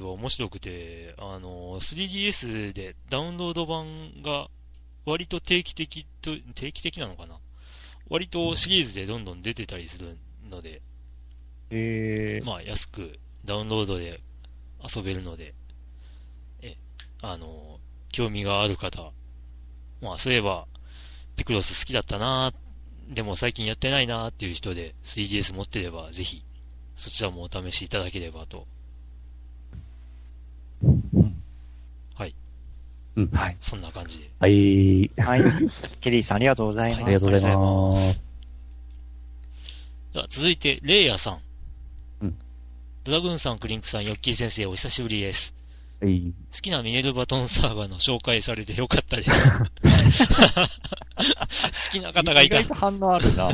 [0.00, 4.46] は面白くて、あの、3DS でダウンロード版が
[5.04, 7.40] 割と定期的と、定期的なのかな？
[8.08, 10.16] 割とシリーズでどんどん出てたりする
[10.48, 10.82] ので、
[11.70, 14.20] えー、まあ安くダウンロードで
[14.94, 15.52] 遊べるので、
[16.60, 16.76] え、
[17.22, 17.80] あの、
[18.12, 19.10] 興味がある方、
[20.00, 20.68] まあそういえば、
[21.34, 22.52] ピクロス好きだったな
[23.08, 26.44] でも最近やってないなっていう人で 3DS 持ってればぜひ
[26.94, 28.64] そちらもお試しいただければと。
[32.14, 32.34] はい。
[33.16, 33.30] うん。
[33.32, 33.56] はい。
[33.60, 34.30] そんな感じで。
[34.38, 35.10] はい。
[35.18, 35.42] はい。
[36.00, 37.04] ケリーさんありがとうございます。
[37.04, 38.20] ありがとうございます。
[40.14, 41.40] では続いて、レイヤさん。
[42.22, 42.38] うん。
[43.04, 45.54] ドラグーンさん、クリンクさん、ヨッキー先生、お久しぶりです。
[46.00, 46.34] はい。
[46.52, 49.48] 好きなミネルバトンサーガの紹介されてよかったです。
[51.92, 52.66] 好きな方がいた意外。
[52.66, 53.50] と反応あるな。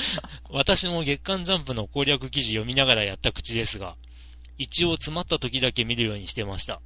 [0.50, 3.96] 私も月刊ジャンプの攻略記事読みながらやった口ですが、
[4.58, 6.80] 一応詰まった時だけ見るようにしてました。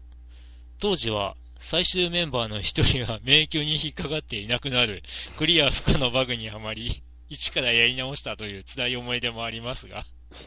[0.79, 5.03] 当時は、最終メンバーの一人が迷宮に引っかかっていなくなる
[5.39, 10.07] クリア不可のバグにはまり、一からやり直したという辛い思い出もありますが、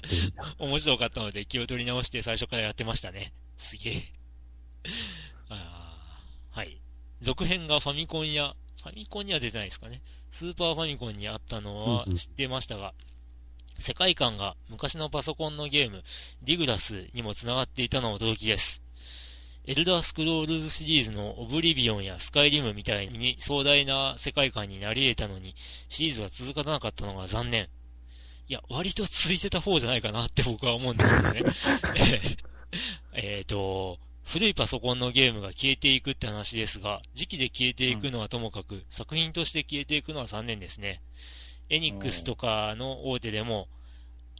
[0.59, 3.33] 面白かったので気を取り直して最初からやってましたね。
[3.57, 4.13] すげえ。
[5.49, 6.81] あーはい。
[7.21, 10.01] 続編がファミコンや、ファミコンには出てないですかね。
[10.31, 12.93] スーパーファミコンにあったのは知ってましたが、
[13.79, 16.03] 世界観が昔のパソコンのゲーム、
[16.43, 18.81] ディグラスにも繋がっていたのは驚きです。
[19.69, 25.53] エルダースクロールズシリーズのオブリビオンやスカイリムみたいに壮大な世界観になり得たのに、
[25.89, 27.67] シリーズが続かなかったのが残念。
[28.47, 31.41] いや、割と続いてた方じゃないかなって 僕は思うんですけどね。
[33.13, 40.99] えっと、古いパソコンのゲームが消えていくって話ですが、時期で消えていくのはともかく、作品として消えていくのは残念ですね。
[41.69, 43.67] エニックスとかの大手でも、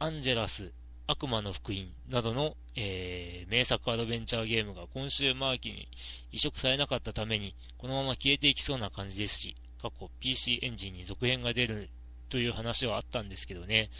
[0.00, 0.72] アンジェラス、
[1.10, 5.88] 悪魔の福音などの、えー名作アドベンチャーゲームが今週末期に
[6.30, 11.88] 移植されなかったために、このまま消えていきそうな感じですし、過去 PC エンジンに続編が出る
[12.28, 13.90] という話はあったんですけどね、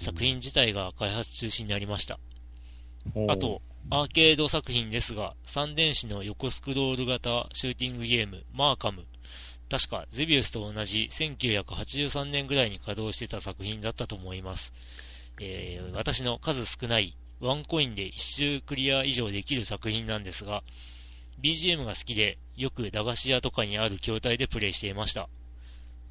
[0.00, 2.18] 作品自体が開発中止になりました。
[3.28, 3.60] あと、
[3.90, 9.04] アーケード作品ですが、三電子の横スクロール型シューティングゲーム、マーカム。
[9.68, 14.72] 確か、ゼビウスと同じ1983年ぐらいに稼働してた作品だったと思います。
[15.40, 20.62] えー私の数少ないワンコインで一周クリア以上できる作品なんですが、
[21.42, 25.28] BGM が好きで、よく駄菓子屋とかにある筐体でプレイしていました。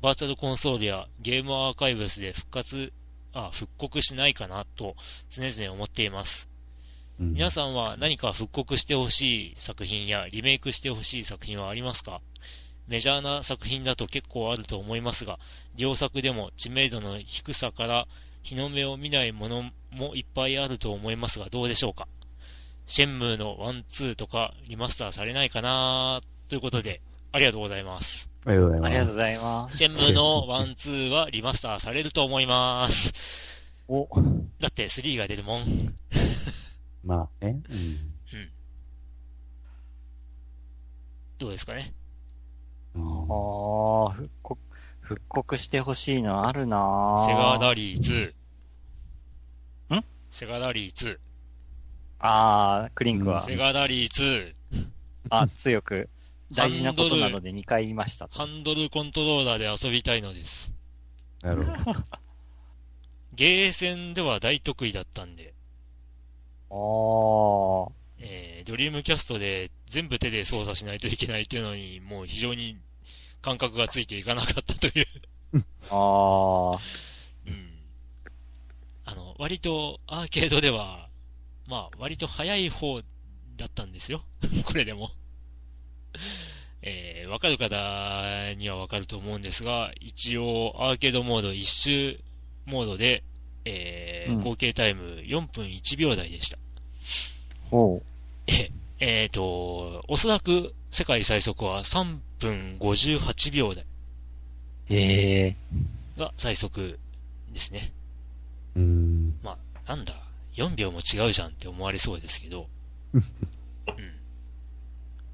[0.02, 2.94] バーチャルコンソールやゲームアーカイブスで復活、
[3.34, 4.96] あ、復刻しないかなと
[5.32, 6.48] 常々思っています。
[7.20, 12.22] うん皆さんは何か復刻してほしい作品やリメイクしてほしい作品はありますか？
[12.88, 15.40] メジャーな作品だと結構あると思いますが、
[15.76, 18.08] 良作でも知名度の低さから
[18.46, 22.08] 日の目を見ないものもいっぱいあると思いますが、どうでしょうか？
[22.86, 27.02] シェンムーのワン、ツーとかリマスターされないかなということで、
[27.32, 28.30] ありがとうございます。
[28.46, 28.88] ありがとうございます。
[28.88, 29.78] ありがとうございます。
[29.78, 33.12] シェンムーのワン、ツーはリマスターされると思います。
[33.88, 34.08] お、
[34.60, 35.96] だって3が出るもん。
[37.04, 37.60] まあね。
[37.68, 38.12] うん。
[41.40, 41.94] どうですかね？
[42.94, 44.62] うんああ、復刻、
[45.06, 48.34] 復刻してほしいのあるなセガぁラリー
[49.92, 49.98] 2。
[50.00, 50.04] ん？
[50.32, 51.18] セガラリー2。
[52.18, 54.88] ああ、クリンクは、セガラリー2。
[55.30, 56.10] あ、強く、
[56.52, 58.40] 大事なことなので2回言いましたと。
[58.40, 60.72] ハンドルコントローラーで遊びたいのです。
[61.44, 62.00] なるほど。
[63.34, 65.54] ゲーセンでは大得意だったんで、
[66.72, 72.80] ああ、えー、ドリームキャストで全部手で操作しないといけないっていうのに、もう非常に
[73.46, 75.06] 感覚がついていかなかったという。
[75.92, 76.80] ああ、
[77.46, 77.70] うん。
[79.06, 81.10] あの、割とアーケードでは、
[81.68, 83.02] まあ、割と早い方
[83.56, 84.24] だったんですよ。
[84.66, 85.12] これでも。
[86.82, 92.20] えー、わかる方にはわかると思うんですが、一応、アーケードモード一周
[92.66, 93.24] モードで、
[93.64, 96.58] えーうん合計タイム4分1秒台でした。
[97.72, 98.04] おう。
[98.48, 98.70] え、
[99.00, 103.86] えーと、おそらく世界最速は3分58秒台
[104.90, 105.56] ええ
[106.18, 106.98] が最速
[107.54, 107.92] ですね。
[108.76, 109.36] うん。
[109.44, 110.14] まあ、なんだ、
[110.56, 112.68] 4秒も違うじゃんって思われそうですけど、
[113.14, 113.24] うん。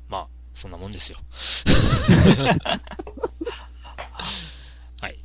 [0.10, 1.20] まあ、そんなもんですよ。
[5.02, 5.20] はい。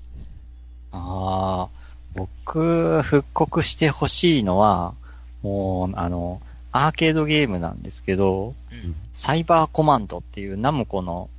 [0.93, 1.69] ああ、
[2.15, 4.95] 僕、復刻してほしいのは、
[5.43, 6.43] もう、あの、
[6.85, 8.94] アーケードゲームなんですけど、うん。
[9.12, 11.31] サイバーコマンドっていうナムコの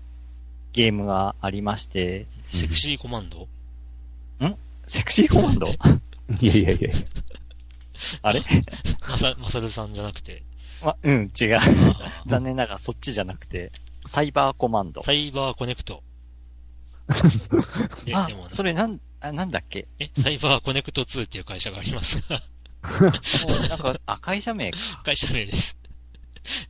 [0.74, 3.48] ゲームがありまして、セクシーコマンド？
[4.86, 5.68] セクシーコマンド？
[6.40, 6.90] いやいやいや。
[8.22, 8.42] あれ？
[9.10, 10.44] まさ、まさるさんじゃなくて、
[10.84, 11.58] ま、うん、違う。
[12.26, 13.72] 残念ながらそっちじゃなくて、
[14.06, 15.04] サイバーコマンド。
[15.04, 16.04] サイバーコネクト。
[18.06, 19.88] で、あでも、それなん、あなんだっけ？
[20.00, 22.42] え、サイバーコネクト2っていう会社がありますが、
[23.70, 24.78] なんか、あ、会社名か。
[25.04, 25.76] 会社名です。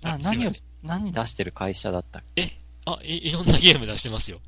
[0.02, 0.52] なあ何を
[0.82, 2.42] 何出してる会社だったっけ？
[2.42, 4.40] ませんあ、い、いろんなゲーム出してますよ。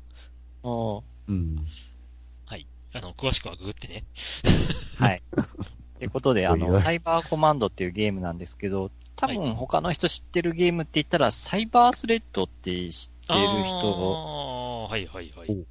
[0.62, 1.64] おうん。
[2.92, 4.04] あの、詳しくはググってね。
[4.98, 5.22] はい。
[5.98, 15.66] ということで、あの、サイバーコマンドっていうゲームなんですけど、多分他の人知ってるゲームって言ったら、サイバースレッドって知ってる人、あーはいはいはい。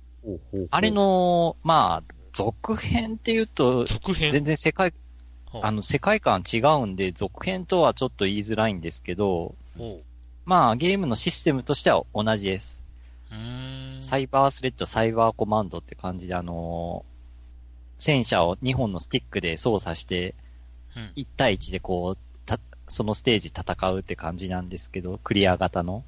[0.70, 4.32] あれ、の、まあ、続編っていうと、続編？
[4.32, 4.94] 全然世界、は
[5.51, 10.01] あの、世界観違うんで、続編とはちょっと言いづらいんですけど、ほ
[10.45, 12.84] まあ、ゲームのシステムとしては同じです。
[14.01, 17.09] サイバースレッド、サイバーコマンドって感じで、あのー
[18.01, 20.34] 戦車を2本のスティックで操作して、
[20.95, 26.03] うん1対1でこう、た、そのステージ戦うって感じなんですけど、クリア型の。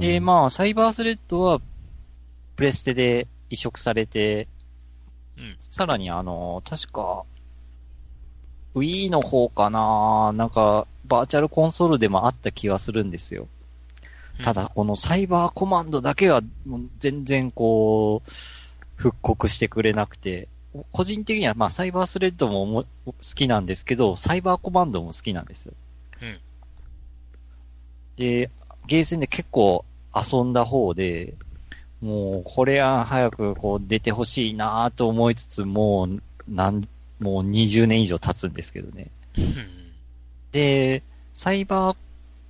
[0.00, 1.60] で、まあ、サイバースレッドは、
[2.56, 4.48] プレステで移植されて、
[5.36, 5.56] うん。
[5.58, 7.24] さらにあのー確か、
[8.76, 13.48] Wii の方かななんか、バーチャルコンソールでもあった気はするんですよ。
[14.42, 18.30] ただ、このサイバーコマンドだけは、もう全然こう、
[18.96, 20.48] 復刻してくれなくて、
[20.92, 25.72] 個人的には、まあ、サイバースレッドも好きなんですけど、サイバーコマンドも好きなんですよ。
[26.22, 26.38] うん
[28.16, 28.50] で、
[28.86, 29.84] ゲーセンで結構
[30.14, 31.34] 遊んだ方で、
[32.00, 36.82] もう、これは早くこう出てほしいなと思いつつ、もう、なん、
[37.18, 39.10] もう20年以上経つんですけどね。
[39.38, 39.76] うん
[40.52, 41.02] で、
[41.34, 41.96] サイバー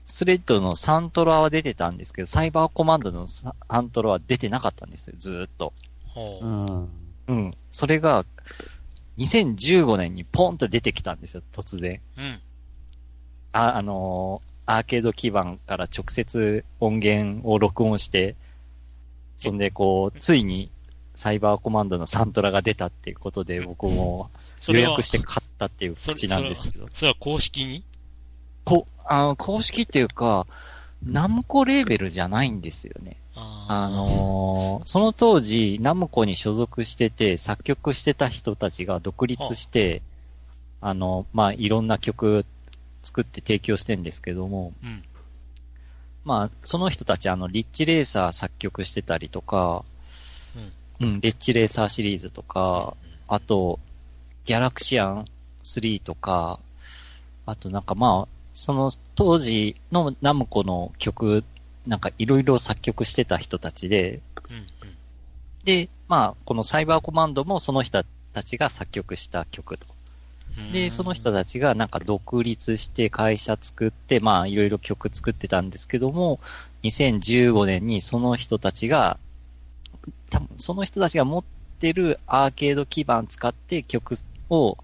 [0.04, 5.72] スレッドのサントラは出てたんですけど、サイバーコマンドのササントラは出てなかったんですよ、ずーっと。
[6.16, 6.88] うん。
[7.26, 7.54] うん。
[7.72, 8.24] それが、
[9.18, 12.00] 2015年にポンと出てきたんですよ、突然。
[12.16, 12.40] うん。
[13.52, 18.34] あ、あのーアーケード基盤から直接音源を録音して、
[19.36, 20.72] そんでこう、ついに
[21.16, 24.30] サイバーコマンドのサントラが出たっていうことで、僕も
[24.68, 26.86] 予約して買ったっていう口なんですけど。
[26.94, 27.82] それは公式に？
[28.64, 30.46] こ、あの、公式っていうか、
[31.04, 33.16] ナムコレーベルじゃないんですよね。
[33.34, 40.02] ああのーその当時、ナムコに所属してて、作曲してた人たちが独立して、
[40.80, 42.44] あの、まあ、いろんな曲
[43.02, 45.02] 作って提供してんですけども、うん。
[46.24, 49.84] まあ、その人たち、あの、リッチレーサー作曲してたりとか、
[50.56, 52.96] うん、リッチレーサーシリーズとか、
[53.28, 53.78] あと、
[54.44, 55.24] ギャラクシアン
[55.62, 56.60] 3とか、
[57.44, 61.44] あとなんかまあ、その当時のナムコの曲、
[61.86, 64.56] なんかいろいろ作曲してた人たちで、うん。
[64.56, 64.66] うん。
[65.64, 69.86] で、まあ、このサイバーコマンドもその人たちが作曲した曲と。
[70.56, 76.40] うんで、その人たちがなんか独立して会社作って、まあいろいろ曲作ってたんですけども、
[76.82, 79.18] 2015年にその人たちが、
[80.30, 81.44] 多分その人たちが持っ
[81.78, 84.14] てるアーケード基盤使って曲
[84.50, 84.78] を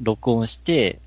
[0.00, 1.00] 録音して、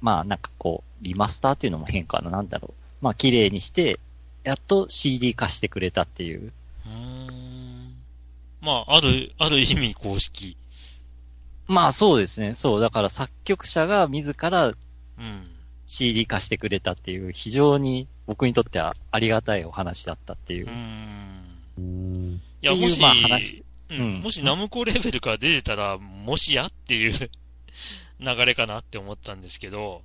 [0.00, 2.74] まあなんかこう、リマスターっていうのも変かな、なんだろう。
[3.04, 4.00] まあ綺麗にして、
[4.44, 6.52] やっと CD 化してくれたっていう。
[6.86, 7.96] うーん。
[8.60, 10.56] まあ、ある、ある意味公式。
[11.66, 12.54] まあそうですね。
[12.54, 12.80] そう。
[12.80, 14.72] だから作曲者が自らう
[15.22, 15.46] ん。
[15.86, 20.68] CD 化してくれたっていう、非常に僕にとってはありがたいお話だったっていう
[21.78, 21.80] う。
[21.80, 22.40] ん。
[22.62, 22.68] うん。
[22.68, 26.66] いや、もし、まあ話うんうんもしナムコレベルから出てたら、もしや？
[26.66, 27.12] っていう
[28.18, 30.02] 流れかなって思ったんですけど、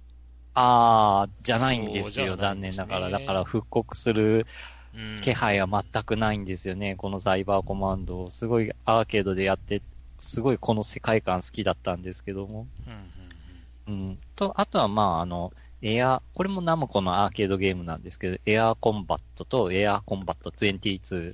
[0.53, 2.37] あー、じゃないんですよ。
[2.37, 3.09] すね念ながら。
[3.09, 4.45] だから復刻する
[4.93, 5.19] うん。
[5.21, 6.95] 気配は全くないんですよね。
[6.95, 8.29] このサイバーコマンド。
[8.29, 9.81] すごいアーケードでやって、
[10.19, 12.67] すごいこの世界観好きだったんですけども。
[12.87, 13.93] うん。
[13.93, 14.19] うんうん。
[14.35, 21.31] と、あとはまあ、あの、エア、これもナムコのアーケードゲームなんですけど、エアーコンバットとエアーコンバット22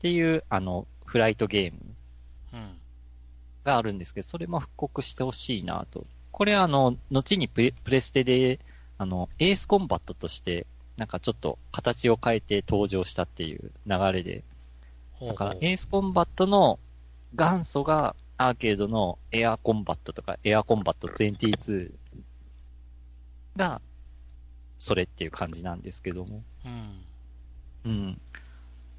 [0.00, 0.10] っうん。
[0.10, 1.78] ていう、あの、フライトゲーム
[2.52, 2.80] うん。
[3.64, 6.06] があるんですけど、それも復刻してほしいなと。
[6.32, 8.58] これはあの、後にプレプレステで、
[8.98, 10.66] あの、エースコンバットとして、
[10.96, 14.42] なんかちょっと形を変えて登場したっていう流れで、
[15.26, 16.78] だからエースコンバットの
[17.34, 21.92] 元祖がアーケードのエアコンバットとかエアコンバット22
[23.56, 23.80] が、
[24.78, 26.42] それっていう感じなんですけども。
[26.64, 27.04] うん。
[27.84, 28.20] うん。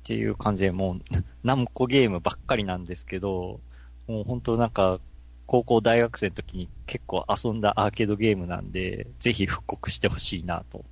[0.02, 1.02] っていう感じで、もう、
[1.44, 3.60] ナムコゲームばっかりなんですけど、
[4.08, 5.00] もう本当なんか、
[5.48, 10.86] 高校大学生の時に結構遊んだアーケードゲームなんで、ぜひ復刻してほしいなと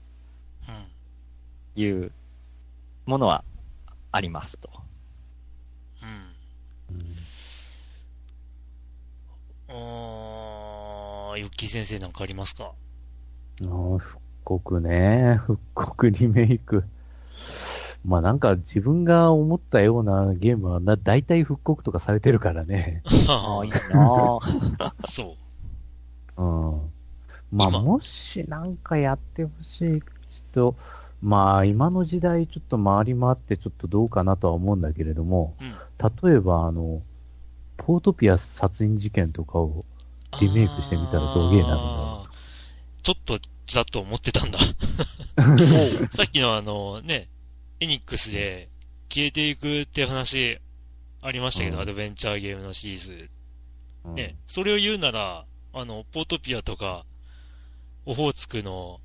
[0.67, 1.81] うん。
[1.81, 2.11] いう
[3.05, 3.43] ものは
[4.11, 4.69] ありますと。
[6.01, 6.35] うん。
[6.91, 7.15] うん
[9.69, 12.73] あー、ユッキー先生なんかありますか？
[13.61, 15.39] あー復刻ね。
[15.45, 16.83] 復刻リメイク。
[18.05, 23.03] まあなんか自分が思ったようなゲームはな大体復刻とかされてるからね。
[23.27, 24.93] ああ、いいなぁ。
[25.11, 25.35] そ
[26.37, 26.41] う。
[26.41, 26.91] うん。
[27.51, 30.75] まあ今もしなんかやってほしい人、
[31.21, 35.75] まあ今の時代ちょっと回り回ってちょっとどうかなとは思うんだけれども、うん。
[36.29, 37.01] 例えばあの、
[37.77, 39.83] ポートピア殺人事件とかを
[40.39, 42.29] リメイクしてみたらどうゲーなん
[43.01, 44.59] ちょっと、ちらっと思ってたんだ。
[46.15, 47.27] さっきのあの、ね、
[47.79, 48.69] エニックスで
[49.09, 50.59] 消えていくって話
[51.21, 53.29] ありましたけど、うんアドベンチャーゲームのシリーズ。
[54.05, 54.13] う。
[54.13, 57.05] ね、それを言うなら、あの、ポートピアとか、
[58.05, 58.99] オホーツクの、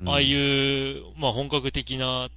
[0.00, 2.30] うんああいう、まあ本格的な、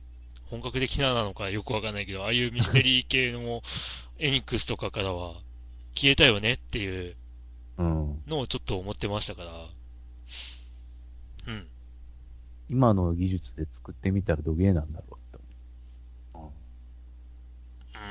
[0.49, 3.61] 本格的ななのかよくわかんないけど、ああいうミステリー系のも、
[4.19, 5.41] エニックスとかからは
[5.95, 7.15] 消えたよねっていう
[7.77, 8.23] うん。
[8.27, 9.69] のをちょっと思ってましたから。
[11.47, 11.68] うん。
[12.69, 15.45] 今の技術で作ってみたらどげーなんだろうって
[16.34, 16.51] 思う。
[17.95, 18.03] うーん。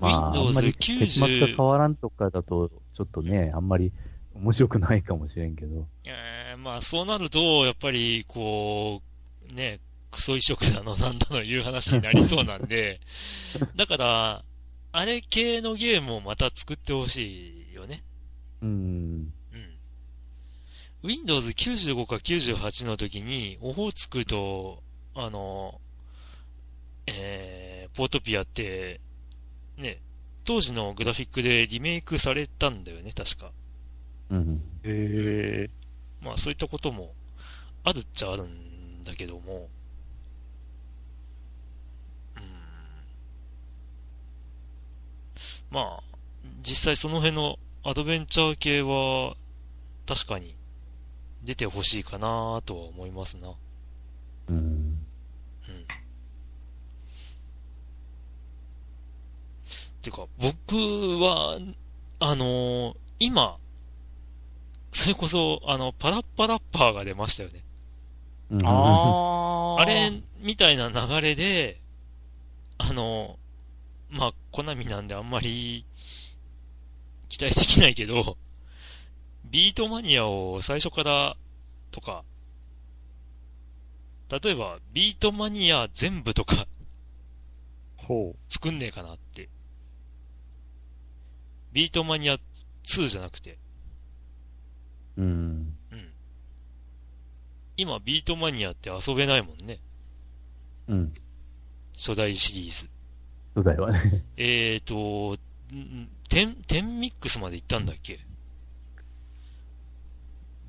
[0.00, 3.92] まあ、あんまり結末が変90、わらんとかだと、ちょっとね、あんまり
[4.34, 5.86] 面白くないかもしれんけど。
[6.04, 9.02] えーまあそうなると、やっぱり、こ
[9.50, 13.00] う、ね、クソ移植だのなんだのいう話になりそうなんで、
[13.76, 14.44] だから、
[14.92, 18.02] あれ系のゲームをまた作ってほしいよね。
[18.60, 19.32] うん。
[19.52, 19.78] うん。
[21.02, 24.82] Windows 95か98の時に、オホーツクと、
[25.14, 25.80] あの、
[27.06, 29.00] えー、ポートピアって、
[29.80, 30.00] ね、
[30.44, 33.52] 当時のグラフィックでリメイクされたんだよね、確か。
[34.30, 34.62] うん。
[34.84, 35.70] へえ。
[36.22, 37.14] まあそういったことも
[37.84, 39.68] あるっちゃあるんだけども、
[42.36, 42.42] うん。
[45.70, 46.02] まあ、
[46.62, 49.36] 実際その辺のアドベンチャー系は
[50.06, 50.54] 確かに
[51.42, 53.54] 出てほしいかなとは思いますな。
[54.48, 54.56] うん。
[54.56, 54.60] う
[55.72, 55.86] ん。
[60.00, 60.76] てか、僕
[61.22, 61.58] は、
[62.18, 63.58] あのー今、
[64.92, 67.62] それこそ、あの、パラッパラッパーが出ましたよね。
[68.50, 68.66] うん。
[68.66, 69.80] ああ。
[69.82, 70.10] あれ、
[70.40, 71.80] みたいな流れで、
[72.78, 73.38] あの、
[74.08, 75.84] まあ、コナミなんであんまり
[77.28, 78.36] 期待できないけど、
[79.44, 81.36] ビートマニアを最初から
[81.90, 82.24] とか、
[84.30, 86.66] 例えば、ビートマニア全部とか
[87.96, 89.48] ほ作んねえかなって。
[91.72, 92.38] ビートマニア
[92.84, 93.58] 2じゃなくて、
[95.16, 95.24] うん。
[95.92, 96.10] うん。
[97.76, 99.78] 今、ビートマニアって遊べないもんね。
[100.88, 101.14] うん。
[101.96, 102.88] 初代シリーズ。
[103.54, 104.24] そうだよね。
[104.36, 105.38] えーと、
[105.74, 108.20] んテン、テンミックスまで行ったんだっけ？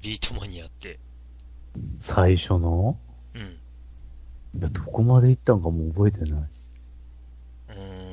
[0.02, 1.00] ビートマニアって。
[2.00, 2.98] 最初の？
[3.34, 3.42] うん。
[4.60, 6.42] いや、どこまで行ったんかもう覚えてない。
[7.70, 8.11] うーん。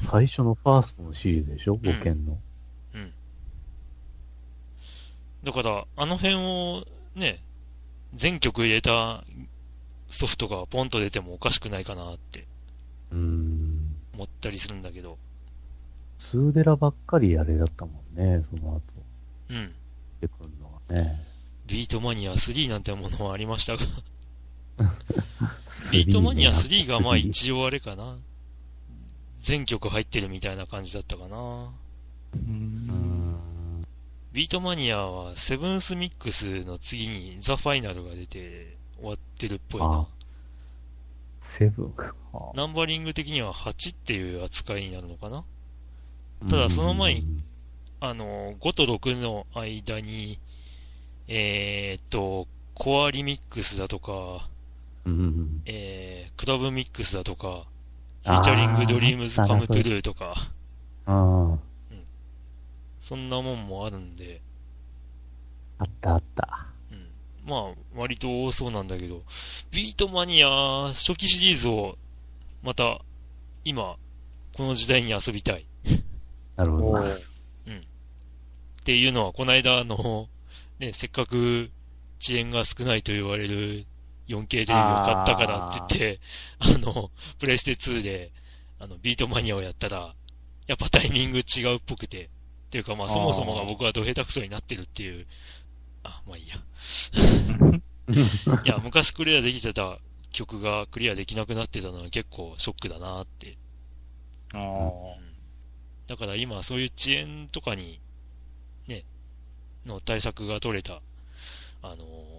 [0.00, 1.74] 最初のファーストのシリーズでしょ？
[1.74, 2.38] ん5件の。
[2.94, 3.12] うん。
[5.44, 6.84] だから、あの辺を
[7.14, 7.42] ね、
[8.14, 9.24] 全曲入れた
[10.10, 12.46] ソフトがポンと出てもおかしくないかなって
[13.12, 13.94] うーん。
[14.14, 15.18] 思ったりするんだけど。
[16.20, 18.82] ツーデラばっかりあれだったもんね、その後。
[19.50, 19.72] うん。
[20.20, 21.24] 出てくるのはね。
[21.66, 23.82] ビートマニア3なんてものはありましたが。
[25.92, 28.16] ビートマニア3がまあ一応あれかな。
[29.48, 31.70] 全曲入ってるみたいな感じだったかな。
[34.34, 40.08] ビートマニアはセブンスミックスの次にザ・ファイナルが出て終わってるっぽいあな。
[41.44, 42.14] セブンか。
[42.52, 45.42] ナンバリング的には8っていう扱いになるのかな
[46.50, 47.44] ただその前にうん
[48.00, 50.38] あの、5と6の間に、
[51.26, 54.46] えーっと、コアリミックスだとか、
[55.64, 57.64] えー、クラブミックスだとか、
[58.28, 60.52] フィーチャリングドリームズカムトゥルーとか、
[61.06, 61.54] うん。
[61.54, 61.58] あ
[63.00, 64.42] そんなもんもあるんで、
[65.78, 66.66] あ、あったあった。
[66.92, 67.08] うん。
[67.48, 69.22] まあ、割と多そうなんだけど、
[69.70, 71.96] ビートマニア初期シリーズを、
[72.62, 73.00] また、
[73.64, 73.96] 今、
[74.54, 75.64] この時代に遊びたい。
[76.56, 77.14] なるほどな。
[77.14, 77.18] っ
[78.84, 80.28] ていうのは、この間、あの、
[80.78, 81.70] ね、せっかく
[82.20, 83.86] 遅延が少ないと言われる
[84.28, 86.20] 4K テレビを買ったからって言って、
[86.58, 88.30] あの、プレイステ2で、
[88.78, 90.14] あの、ビートマニアをやったら、
[90.66, 92.28] やっぱタイミング違うっぽくて、っ
[92.70, 95.26] ていうかまあそもそもが僕はド下手くそになってるっていう、
[96.02, 96.56] あ、まあいいや。
[98.64, 99.98] いや、昔クリアできてた
[100.30, 103.56] 曲がクリアできなくなってたのは結構ショックだなって。
[104.52, 104.90] ああ。
[106.06, 108.00] だから今そういう遅延とかに、
[108.86, 109.04] ね、
[109.86, 111.00] の対策が取れた、
[111.82, 112.37] あのーまあ、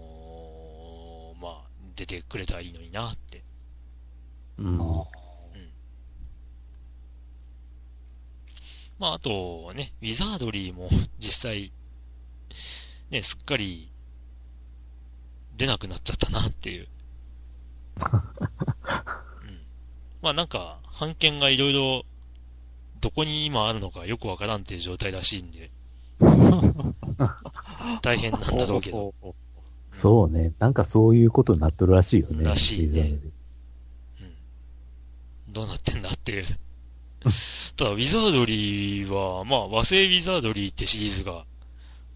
[2.00, 3.42] 出てくれたらいいのになって。
[4.56, 4.78] うん。
[8.98, 10.88] まあ、あとね、ウィザードリーも
[11.20, 11.72] 実際、
[13.10, 13.90] ね、すっかり
[15.56, 16.88] 出なくなっちゃったなっていう。
[18.00, 19.60] うん。
[20.22, 22.04] まあなんか、版権がいろいろ、
[23.00, 25.70] どこに今あるのかよくわからんっていう状態らしいんで、
[28.02, 29.14] 大変なんだろうけど。
[29.92, 30.52] そうね。
[30.58, 32.44] なんかそういうことになっとるらしいよね。
[32.44, 33.18] らしいね
[34.20, 35.52] うん。
[35.52, 36.46] どうなってんだっていう。
[37.76, 41.44] ただ、ウィザードリーは、まあ、和製ウィザードリーってシリーズが、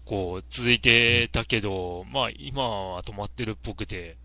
[0.03, 4.17] こう、続いてたけど、まあ、今は止まってるっぽくて、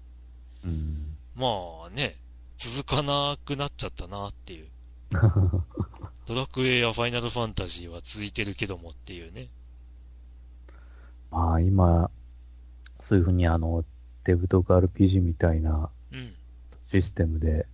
[0.64, 1.16] うん。
[1.35, 1.47] ま
[1.86, 2.16] あね、
[2.59, 4.68] 続かなくなっちゃったなっていう。
[6.27, 9.48] ドラクエやファイナルファンタジーは続いてるけどもっていうね。
[11.31, 12.10] まあ今、
[13.02, 13.85] そういうふうにあの、
[14.24, 16.35] デブトーク RPG みたいなうん。
[16.82, 17.66] システムで、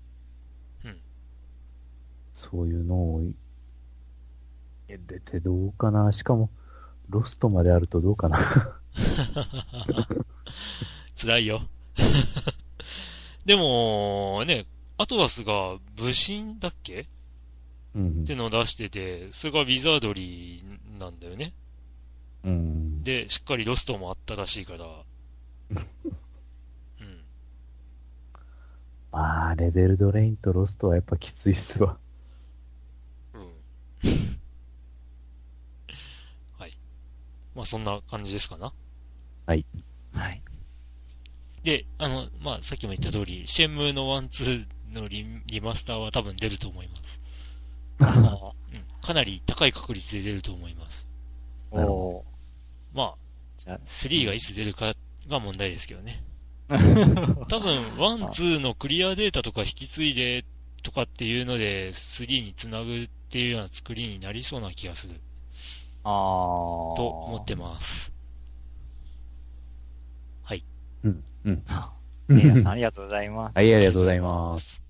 [0.84, 0.96] うん
[2.34, 3.22] そういうのを
[4.88, 6.12] 入れてどうかな。
[6.12, 6.50] しかも、
[7.08, 8.38] ロストまであるとどうかな。
[11.18, 11.62] 辛いよ。
[13.46, 14.66] でも、ね、
[14.98, 17.08] アトラスが武神だっけ？
[17.94, 21.54] うんってのを出してて、それがウィザードリーなんだよね。
[22.44, 23.02] うん。
[23.02, 24.84] で、しっかりロストもあったらしいから。
[25.70, 27.22] うん。
[29.12, 31.98] まあ、レベルドレインとロストはやっぱきついっすわ。
[33.34, 33.50] うん。
[36.58, 36.78] はい。
[37.54, 38.72] まあそんな感じですかな。
[40.12, 40.42] はい。
[41.62, 47.20] で、あの、まあさっきも言った通り、シェンムーの1、2のリリマスターは多分出ると思います。
[47.98, 48.84] あ うん。
[49.00, 51.06] かなり高い確率で出ると思います。
[51.72, 53.14] ーおーまあ、
[53.56, 54.92] じゃ3がいつ出るか
[55.28, 56.22] が問題ですけどね。
[56.68, 56.78] あ、
[57.48, 60.44] 多分、1、2のクリアデータとか引き継いで
[60.82, 65.14] とかっていうので、3につなぐっていうような作りになりそうな気がする
[66.04, 66.10] あー
[66.96, 68.16] と思ってます。
[71.04, 71.24] うん。
[71.44, 71.62] うん。
[72.28, 73.56] 皆さんありがとうございます。
[73.56, 74.85] はい、ありがとうございます。